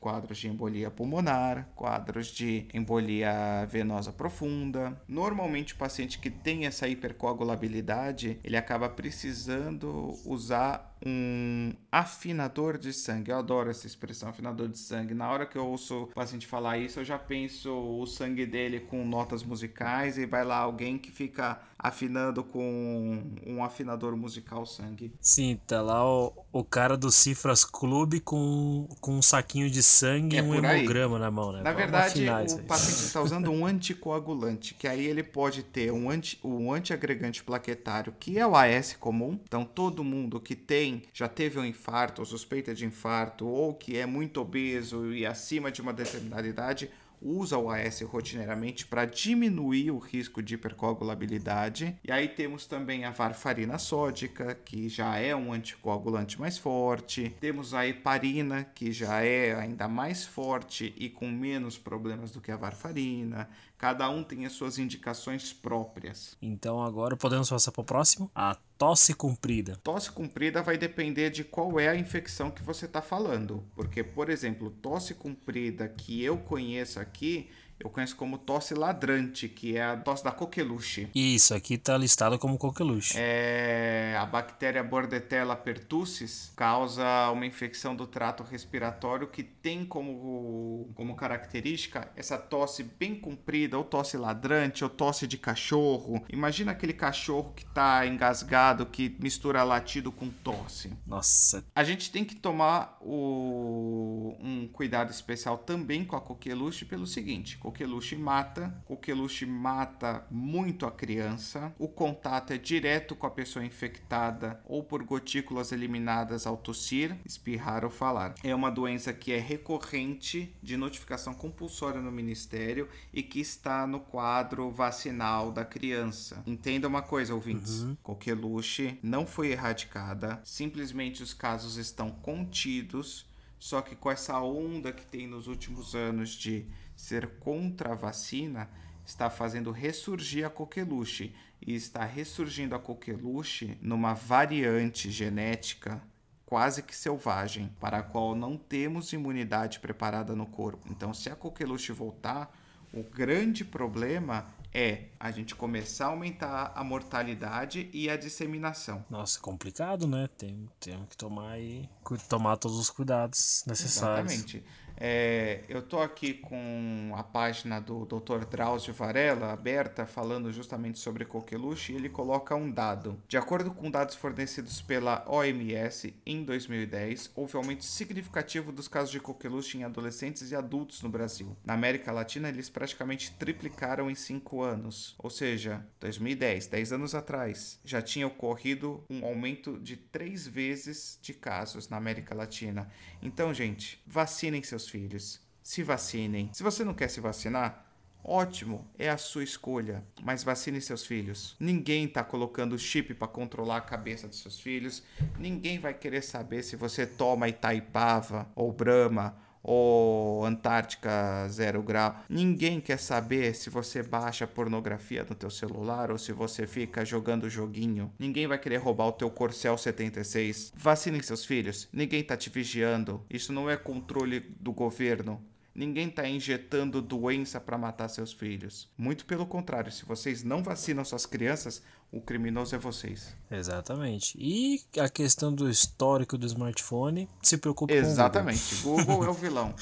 quadros 0.00 0.38
de 0.38 0.48
embolia 0.48 0.90
pulmonar, 0.90 1.68
quadros 1.76 2.26
de 2.28 2.66
embolia 2.74 3.66
venosa 3.68 4.12
profunda. 4.12 5.00
Normalmente 5.06 5.74
o 5.74 5.76
paciente 5.76 6.18
que 6.18 6.30
tem 6.30 6.66
essa 6.66 6.88
hipercoagulabilidade, 6.88 8.40
ele 8.42 8.56
acaba 8.56 8.88
precisando 8.88 10.18
usar 10.24 10.91
um 11.04 11.72
afinador 11.90 12.78
de 12.78 12.92
sangue. 12.92 13.30
Eu 13.30 13.38
adoro 13.38 13.70
essa 13.70 13.86
expressão, 13.86 14.28
afinador 14.28 14.68
de 14.68 14.78
sangue. 14.78 15.14
Na 15.14 15.30
hora 15.30 15.46
que 15.46 15.56
eu 15.56 15.66
ouço 15.66 16.04
o 16.04 16.06
paciente 16.08 16.46
falar 16.46 16.78
isso, 16.78 17.00
eu 17.00 17.04
já 17.04 17.18
penso 17.18 17.70
o 17.72 18.06
sangue 18.06 18.46
dele 18.46 18.80
com 18.80 19.04
notas 19.04 19.42
musicais 19.42 20.18
e 20.18 20.26
vai 20.26 20.44
lá 20.44 20.58
alguém 20.58 20.98
que 20.98 21.10
fica 21.10 21.60
afinando 21.82 22.44
com 22.44 23.24
um 23.44 23.64
afinador 23.64 24.16
musical 24.16 24.64
sangue. 24.64 25.12
Sim, 25.20 25.58
tá 25.66 25.82
lá 25.82 26.06
o, 26.06 26.32
o 26.52 26.62
cara 26.62 26.96
do 26.96 27.10
Cifras 27.10 27.64
Clube 27.64 28.20
com, 28.20 28.86
com 29.00 29.14
um 29.14 29.22
saquinho 29.22 29.68
de 29.68 29.82
sangue 29.82 30.36
é 30.36 30.38
e 30.38 30.42
um 30.42 30.54
hemograma 30.54 31.18
na 31.18 31.30
mão, 31.30 31.50
né? 31.50 31.58
Na 31.58 31.72
Vamos 31.72 31.78
verdade, 31.82 32.54
o 32.54 32.62
paciente 32.62 33.04
está 33.04 33.20
usando 33.20 33.50
um 33.52 33.66
anticoagulante, 33.66 34.74
que 34.74 34.86
aí 34.86 35.04
ele 35.04 35.24
pode 35.24 35.64
ter 35.64 35.92
um, 35.92 36.08
anti, 36.08 36.38
um 36.44 36.72
antiagregante 36.72 37.42
plaquetário, 37.42 38.14
que 38.18 38.38
é 38.38 38.46
o 38.46 38.54
AS 38.54 38.94
comum. 39.00 39.38
Então, 39.42 39.64
todo 39.64 40.04
mundo 40.04 40.38
que 40.38 40.54
tem, 40.54 40.91
já 41.12 41.28
teve 41.28 41.58
um 41.58 41.64
infarto, 41.64 42.20
ou 42.20 42.26
suspeita 42.26 42.74
de 42.74 42.84
infarto, 42.84 43.46
ou 43.46 43.74
que 43.74 43.96
é 43.96 44.04
muito 44.04 44.40
obeso 44.40 45.12
e 45.12 45.24
acima 45.24 45.70
de 45.70 45.80
uma 45.80 45.92
determinada 45.92 46.46
idade, 46.46 46.90
usa 47.22 47.56
o 47.56 47.70
AS 47.70 48.00
rotineiramente 48.00 48.86
para 48.86 49.04
diminuir 49.04 49.90
o 49.90 49.98
risco 49.98 50.42
de 50.42 50.54
hipercoagulabilidade. 50.54 51.96
E 52.04 52.10
aí 52.10 52.28
temos 52.28 52.66
também 52.66 53.04
a 53.04 53.10
varfarina 53.10 53.78
sódica, 53.78 54.54
que 54.54 54.88
já 54.88 55.16
é 55.16 55.34
um 55.34 55.52
anticoagulante 55.52 56.40
mais 56.40 56.58
forte. 56.58 57.34
Temos 57.40 57.72
a 57.72 57.86
heparina, 57.86 58.64
que 58.64 58.92
já 58.92 59.22
é 59.22 59.54
ainda 59.54 59.86
mais 59.86 60.26
forte 60.26 60.92
e 60.96 61.08
com 61.08 61.30
menos 61.30 61.78
problemas 61.78 62.32
do 62.32 62.40
que 62.40 62.50
a 62.50 62.56
varfarina. 62.56 63.48
Cada 63.82 64.08
um 64.08 64.22
tem 64.22 64.46
as 64.46 64.52
suas 64.52 64.78
indicações 64.78 65.52
próprias. 65.52 66.36
Então 66.40 66.80
agora 66.80 67.16
podemos 67.16 67.50
passar 67.50 67.72
para 67.72 67.80
o 67.80 67.84
próximo? 67.84 68.30
A 68.32 68.56
tosse 68.78 69.12
comprida. 69.12 69.74
Tosse 69.82 70.08
comprida 70.08 70.62
vai 70.62 70.78
depender 70.78 71.30
de 71.30 71.42
qual 71.42 71.80
é 71.80 71.88
a 71.88 71.96
infecção 71.96 72.48
que 72.48 72.62
você 72.62 72.86
está 72.86 73.02
falando. 73.02 73.64
Porque, 73.74 74.04
por 74.04 74.30
exemplo, 74.30 74.70
tosse 74.70 75.14
comprida 75.14 75.88
que 75.88 76.22
eu 76.22 76.38
conheço 76.38 77.00
aqui 77.00 77.50
eu 77.82 77.90
conheço 77.90 78.14
como 78.14 78.38
tosse 78.38 78.74
ladrante, 78.74 79.48
que 79.48 79.76
é 79.76 79.82
a 79.82 79.96
tosse 79.96 80.22
da 80.22 80.30
coqueluche. 80.30 81.08
Isso, 81.14 81.52
aqui 81.52 81.74
está 81.74 81.98
listado 81.98 82.38
como 82.38 82.56
coqueluche. 82.56 83.14
É, 83.16 84.16
a 84.18 84.24
bactéria 84.24 84.84
Bordetella 84.84 85.56
pertussis 85.56 86.52
causa 86.54 87.30
uma 87.30 87.44
infecção 87.44 87.96
do 87.96 88.06
trato 88.06 88.44
respiratório 88.44 89.26
que 89.26 89.42
tem 89.42 89.84
como, 89.84 90.90
como 90.94 91.16
característica 91.16 92.08
essa 92.14 92.38
tosse 92.38 92.84
bem 92.84 93.16
comprida, 93.16 93.76
ou 93.76 93.84
tosse 93.84 94.16
ladrante, 94.16 94.84
ou 94.84 94.90
tosse 94.90 95.26
de 95.26 95.36
cachorro. 95.36 96.24
Imagina 96.28 96.72
aquele 96.72 96.92
cachorro 96.92 97.52
que 97.56 97.64
está 97.64 98.06
engasgado, 98.06 98.86
que 98.86 99.16
mistura 99.18 99.64
latido 99.64 100.12
com 100.12 100.30
tosse. 100.30 100.92
Nossa. 101.04 101.64
A 101.74 101.82
gente 101.82 102.12
tem 102.12 102.24
que 102.24 102.36
tomar 102.36 102.96
o, 103.00 104.36
um 104.40 104.68
cuidado 104.68 105.10
especial 105.10 105.58
também 105.58 106.04
com 106.04 106.14
a 106.14 106.20
coqueluche 106.20 106.84
pelo 106.84 107.06
seguinte: 107.06 107.58
coqueluche 107.72 108.16
mata, 108.16 108.82
coqueluche 108.84 109.46
mata 109.46 110.26
muito 110.30 110.84
a 110.84 110.90
criança, 110.90 111.74
o 111.78 111.88
contato 111.88 112.52
é 112.52 112.58
direto 112.58 113.16
com 113.16 113.26
a 113.26 113.30
pessoa 113.30 113.64
infectada 113.64 114.60
ou 114.66 114.84
por 114.84 115.02
gotículas 115.02 115.72
eliminadas 115.72 116.46
ao 116.46 116.58
tossir, 116.58 117.16
espirrar 117.24 117.82
ou 117.82 117.90
falar. 117.90 118.34
É 118.44 118.54
uma 118.54 118.70
doença 118.70 119.12
que 119.14 119.32
é 119.32 119.38
recorrente 119.38 120.54
de 120.62 120.76
notificação 120.76 121.32
compulsória 121.32 122.00
no 122.00 122.12
Ministério 122.12 122.88
e 123.12 123.22
que 123.22 123.40
está 123.40 123.86
no 123.86 124.00
quadro 124.00 124.70
vacinal 124.70 125.50
da 125.50 125.64
criança. 125.64 126.42
Entenda 126.46 126.86
uma 126.86 127.00
coisa, 127.00 127.34
ouvintes: 127.34 127.80
uhum. 127.80 127.96
coqueluche 128.02 128.98
não 129.02 129.26
foi 129.26 129.52
erradicada, 129.52 130.42
simplesmente 130.44 131.22
os 131.22 131.32
casos 131.32 131.76
estão 131.78 132.10
contidos. 132.10 133.26
Só 133.58 133.80
que 133.80 133.94
com 133.94 134.10
essa 134.10 134.40
onda 134.40 134.92
que 134.92 135.06
tem 135.06 135.28
nos 135.28 135.46
últimos 135.46 135.94
anos 135.94 136.30
de 136.30 136.66
ser 137.02 137.26
contra 137.40 137.92
a 137.92 137.96
vacina 137.96 138.70
está 139.04 139.28
fazendo 139.28 139.72
ressurgir 139.72 140.46
a 140.46 140.50
coqueluche 140.50 141.34
e 141.60 141.74
está 141.74 142.04
ressurgindo 142.04 142.76
a 142.76 142.78
coqueluche 142.78 143.76
numa 143.82 144.14
variante 144.14 145.10
genética 145.10 146.00
quase 146.46 146.82
que 146.82 146.94
selvagem, 146.94 147.74
para 147.80 147.98
a 147.98 148.02
qual 148.02 148.36
não 148.36 148.56
temos 148.56 149.12
imunidade 149.12 149.80
preparada 149.80 150.36
no 150.36 150.46
corpo. 150.46 150.86
Então, 150.90 151.12
se 151.12 151.28
a 151.30 151.34
coqueluche 151.34 151.92
voltar, 151.92 152.54
o 152.92 153.02
grande 153.02 153.64
problema 153.64 154.46
é 154.72 155.06
a 155.18 155.30
gente 155.30 155.54
começar 155.54 156.06
a 156.06 156.08
aumentar 156.10 156.72
a 156.74 156.84
mortalidade 156.84 157.90
e 157.92 158.08
a 158.08 158.16
disseminação. 158.16 159.04
Nossa, 159.08 159.40
complicado, 159.40 160.06
né? 160.06 160.28
Tem, 160.36 160.68
temos 160.78 161.08
que 161.08 161.16
tomar 161.16 161.58
e 161.58 161.88
tomar 162.28 162.56
todos 162.58 162.78
os 162.78 162.90
cuidados 162.90 163.64
necessários. 163.66 164.32
Exatamente. 164.32 164.64
É, 164.96 165.60
eu 165.68 165.80
estou 165.80 166.00
aqui 166.00 166.34
com 166.34 167.12
a 167.16 167.22
página 167.22 167.80
do 167.80 168.04
Dr. 168.04 168.44
Drauzio 168.48 168.94
Varela 168.94 169.52
aberta, 169.52 170.06
falando 170.06 170.52
justamente 170.52 170.98
sobre 170.98 171.24
coqueluche, 171.24 171.92
e 171.92 171.96
ele 171.96 172.08
coloca 172.08 172.54
um 172.54 172.70
dado. 172.70 173.20
De 173.26 173.36
acordo 173.36 173.72
com 173.72 173.90
dados 173.90 174.14
fornecidos 174.14 174.80
pela 174.80 175.24
OMS, 175.28 176.14
em 176.24 176.44
2010, 176.44 177.32
houve 177.34 177.56
aumento 177.56 177.84
significativo 177.84 178.72
dos 178.72 178.88
casos 178.88 179.10
de 179.10 179.20
coqueluche 179.20 179.78
em 179.78 179.84
adolescentes 179.84 180.50
e 180.50 180.56
adultos 180.56 181.02
no 181.02 181.08
Brasil. 181.08 181.56
Na 181.64 181.74
América 181.74 182.12
Latina, 182.12 182.48
eles 182.48 182.70
praticamente 182.70 183.32
triplicaram 183.32 184.10
em 184.10 184.14
5 184.14 184.62
anos, 184.62 185.14
ou 185.18 185.30
seja, 185.30 185.84
2010, 186.00 186.66
10 186.66 186.92
anos 186.92 187.14
atrás, 187.14 187.80
já 187.84 188.00
tinha 188.00 188.26
ocorrido 188.26 189.04
um 189.10 189.24
aumento 189.24 189.78
de 189.80 189.96
3 189.96 190.46
vezes 190.46 191.18
de 191.20 191.32
casos 191.34 191.88
na 191.88 191.96
América 191.96 192.34
Latina. 192.34 192.88
Então, 193.20 193.52
gente, 193.52 194.02
vacinem 194.06 194.62
seus 194.62 194.81
filhos. 194.88 195.40
Se 195.62 195.82
vacinem. 195.82 196.50
Se 196.52 196.62
você 196.62 196.84
não 196.84 196.94
quer 196.94 197.08
se 197.08 197.20
vacinar, 197.20 197.86
Ótimo, 198.24 198.88
é 198.96 199.10
a 199.10 199.16
sua 199.16 199.42
escolha, 199.42 200.04
mas 200.22 200.44
vacine 200.44 200.80
seus 200.80 201.04
filhos. 201.04 201.56
Ninguém 201.58 202.04
está 202.04 202.22
colocando 202.22 202.78
chip 202.78 203.12
para 203.14 203.26
controlar 203.26 203.78
a 203.78 203.80
cabeça 203.80 204.28
dos 204.28 204.38
seus 204.38 204.60
filhos. 204.60 205.02
Ninguém 205.36 205.80
vai 205.80 205.92
querer 205.92 206.22
saber 206.22 206.62
se 206.62 206.76
você 206.76 207.04
toma 207.04 207.48
Itaipava 207.48 208.48
ou 208.54 208.70
Brahma 208.70 209.36
ou 209.62 210.44
Antártica 210.44 211.46
zero 211.48 211.82
grau. 211.82 212.16
Ninguém 212.28 212.80
quer 212.80 212.98
saber 212.98 213.54
se 213.54 213.70
você 213.70 214.02
baixa 214.02 214.46
pornografia 214.46 215.24
no 215.28 215.34
teu 215.34 215.50
celular 215.50 216.10
ou 216.10 216.18
se 216.18 216.32
você 216.32 216.66
fica 216.66 217.04
jogando 217.04 217.48
joguinho. 217.48 218.12
Ninguém 218.18 218.46
vai 218.46 218.58
querer 218.58 218.78
roubar 218.78 219.06
o 219.06 219.12
teu 219.12 219.30
Corcel 219.30 219.78
76. 219.78 220.72
Vacinem 220.76 221.22
seus 221.22 221.44
filhos. 221.44 221.88
Ninguém 221.92 222.22
tá 222.22 222.36
te 222.36 222.50
vigiando. 222.50 223.24
Isso 223.30 223.52
não 223.52 223.70
é 223.70 223.76
controle 223.76 224.40
do 224.40 224.72
governo. 224.72 225.42
Ninguém 225.74 226.08
está 226.08 226.28
injetando 226.28 227.00
doença 227.00 227.58
para 227.58 227.78
matar 227.78 228.08
seus 228.08 228.30
filhos. 228.30 228.90
Muito 228.96 229.24
pelo 229.24 229.46
contrário, 229.46 229.90
se 229.90 230.04
vocês 230.04 230.42
não 230.44 230.62
vacinam 230.62 231.02
suas 231.02 231.24
crianças, 231.24 231.82
o 232.12 232.20
criminoso 232.20 232.76
é 232.76 232.78
vocês. 232.78 233.34
Exatamente. 233.50 234.36
E 234.38 234.82
a 235.00 235.08
questão 235.08 235.52
do 235.52 235.68
histórico 235.68 236.36
do 236.36 236.46
smartphone, 236.46 237.26
se 237.42 237.56
preocupe 237.56 237.94
Exatamente. 237.94 238.76
com 238.82 238.90
o 238.90 238.96
Google. 238.96 239.06
Google 239.06 239.26
é 239.26 239.30
o 239.30 239.34
vilão. 239.34 239.74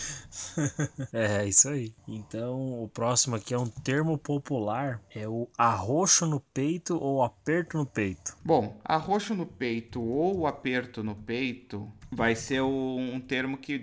é, 1.12 1.44
isso 1.46 1.68
aí. 1.68 1.92
Então, 2.06 2.84
o 2.84 2.88
próximo 2.88 3.34
aqui 3.34 3.52
é 3.52 3.58
um 3.58 3.66
termo 3.66 4.16
popular, 4.16 5.02
é 5.12 5.26
o 5.26 5.48
arroxo 5.58 6.24
no 6.24 6.38
peito 6.38 6.96
ou 6.96 7.24
aperto 7.24 7.76
no 7.76 7.84
peito. 7.84 8.36
Bom, 8.44 8.78
arroxo 8.84 9.34
no 9.34 9.44
peito 9.44 10.00
ou 10.00 10.46
aperto 10.46 11.02
no 11.02 11.16
peito 11.16 11.90
vai 12.12 12.36
ser 12.36 12.62
um 12.62 13.20
termo 13.20 13.58
que 13.58 13.76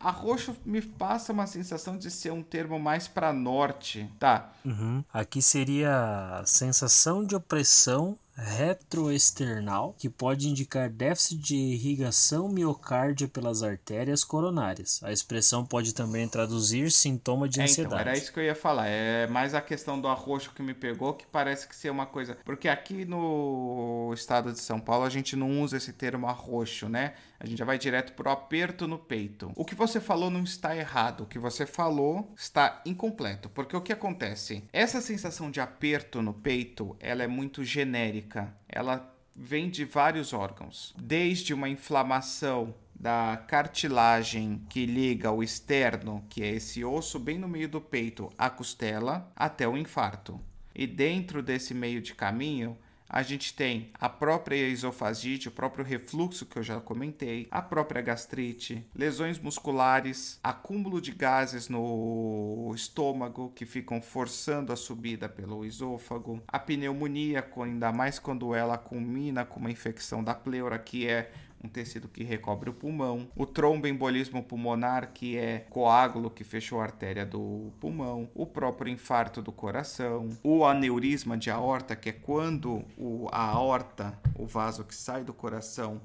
Arroxo 0.00 0.56
me 0.64 0.80
passa 0.80 1.30
uma 1.32 1.46
sensação 1.46 1.98
de 1.98 2.10
ser 2.10 2.32
um 2.32 2.42
termo 2.42 2.78
mais 2.78 3.06
para 3.06 3.32
norte, 3.34 4.10
tá? 4.18 4.50
Uhum. 4.64 5.04
Aqui 5.12 5.42
seria 5.42 6.42
sensação 6.46 7.22
de 7.22 7.36
opressão 7.36 8.16
retroesternal, 8.36 9.94
que 9.98 10.08
pode 10.08 10.48
indicar 10.48 10.88
déficit 10.88 11.38
de 11.38 11.56
irrigação 11.56 12.48
miocárdia 12.48 13.28
pelas 13.28 13.62
artérias 13.62 14.24
coronárias. 14.24 15.00
A 15.02 15.12
expressão 15.12 15.64
pode 15.64 15.94
também 15.94 16.28
traduzir 16.28 16.90
sintoma 16.90 17.48
de 17.48 17.60
ansiedade. 17.60 17.94
É, 17.94 18.00
então, 18.00 18.10
era 18.12 18.18
isso 18.18 18.32
que 18.32 18.40
eu 18.40 18.44
ia 18.44 18.54
falar. 18.54 18.86
É 18.86 19.26
mais 19.26 19.54
a 19.54 19.60
questão 19.60 20.00
do 20.00 20.08
arroxo 20.08 20.52
que 20.54 20.62
me 20.62 20.74
pegou, 20.74 21.14
que 21.14 21.26
parece 21.26 21.68
que 21.68 21.76
ser 21.76 21.90
uma 21.90 22.06
coisa. 22.06 22.36
Porque 22.44 22.68
aqui 22.68 23.04
no 23.04 24.12
estado 24.14 24.52
de 24.52 24.60
São 24.60 24.80
Paulo 24.80 25.04
a 25.04 25.10
gente 25.10 25.36
não 25.36 25.60
usa 25.60 25.76
esse 25.76 25.92
termo 25.92 26.26
arroxo, 26.26 26.88
né? 26.88 27.14
A 27.38 27.46
gente 27.46 27.58
já 27.58 27.64
vai 27.64 27.78
direto 27.78 28.12
pro 28.12 28.30
aperto 28.30 28.86
no 28.86 28.98
peito. 28.98 29.50
O 29.56 29.64
que 29.64 29.74
você 29.74 29.98
falou 29.98 30.30
não 30.30 30.44
está 30.44 30.76
errado. 30.76 31.22
O 31.22 31.26
que 31.26 31.38
você 31.38 31.64
falou 31.64 32.34
está 32.36 32.82
incompleto. 32.84 33.48
Porque 33.48 33.74
o 33.74 33.80
que 33.80 33.94
acontece? 33.94 34.62
Essa 34.70 35.00
sensação 35.00 35.50
de 35.50 35.58
aperto 35.58 36.20
no 36.20 36.34
peito, 36.34 36.94
ela 37.00 37.22
é 37.22 37.26
muito 37.26 37.64
genérica. 37.64 38.19
Ela 38.68 39.14
vem 39.34 39.70
de 39.70 39.84
vários 39.84 40.32
órgãos. 40.32 40.94
Desde 40.98 41.54
uma 41.54 41.68
inflamação 41.68 42.74
da 42.94 43.42
cartilagem 43.48 44.62
que 44.68 44.84
liga 44.84 45.32
o 45.32 45.42
externo, 45.42 46.24
que 46.28 46.42
é 46.42 46.50
esse 46.50 46.84
osso 46.84 47.18
bem 47.18 47.38
no 47.38 47.48
meio 47.48 47.68
do 47.68 47.80
peito, 47.80 48.30
à 48.36 48.50
costela, 48.50 49.32
até 49.34 49.66
o 49.66 49.76
infarto. 49.76 50.38
E 50.74 50.86
dentro 50.86 51.42
desse 51.42 51.72
meio 51.72 52.02
de 52.02 52.14
caminho, 52.14 52.76
a 53.10 53.22
gente 53.22 53.52
tem 53.52 53.90
a 53.94 54.08
própria 54.08 54.54
esofagite, 54.54 55.48
o 55.48 55.52
próprio 55.52 55.84
refluxo 55.84 56.46
que 56.46 56.56
eu 56.56 56.62
já 56.62 56.80
comentei, 56.80 57.48
a 57.50 57.60
própria 57.60 58.00
gastrite, 58.00 58.86
lesões 58.94 59.38
musculares, 59.38 60.38
acúmulo 60.44 61.00
de 61.00 61.10
gases 61.10 61.68
no 61.68 62.72
estômago 62.72 63.52
que 63.54 63.66
ficam 63.66 64.00
forçando 64.00 64.72
a 64.72 64.76
subida 64.76 65.28
pelo 65.28 65.64
esôfago, 65.64 66.40
a 66.46 66.58
pneumonia, 66.58 67.44
ainda 67.60 67.92
mais 67.92 68.20
quando 68.20 68.54
ela 68.54 68.78
culmina 68.78 69.44
com 69.44 69.58
uma 69.58 69.70
infecção 69.72 70.22
da 70.22 70.34
pleura, 70.34 70.78
que 70.78 71.06
é 71.06 71.32
um 71.62 71.68
tecido 71.68 72.08
que 72.08 72.24
recobre 72.24 72.70
o 72.70 72.72
pulmão, 72.72 73.28
o 73.36 73.44
tromboembolismo 73.46 74.42
pulmonar, 74.42 75.12
que 75.12 75.36
é 75.36 75.66
coágulo 75.70 76.30
que 76.30 76.42
fechou 76.42 76.80
a 76.80 76.84
artéria 76.84 77.26
do 77.26 77.70
pulmão, 77.80 78.28
o 78.34 78.46
próprio 78.46 78.92
infarto 78.92 79.42
do 79.42 79.52
coração, 79.52 80.28
o 80.42 80.64
aneurisma 80.64 81.36
de 81.36 81.50
aorta, 81.50 81.94
que 81.94 82.08
é 82.08 82.12
quando 82.12 82.84
o, 82.96 83.28
a 83.30 83.44
aorta, 83.44 84.18
o 84.34 84.46
vaso 84.46 84.84
que 84.84 84.94
sai 84.94 85.22
do 85.22 85.34
coração, 85.34 86.00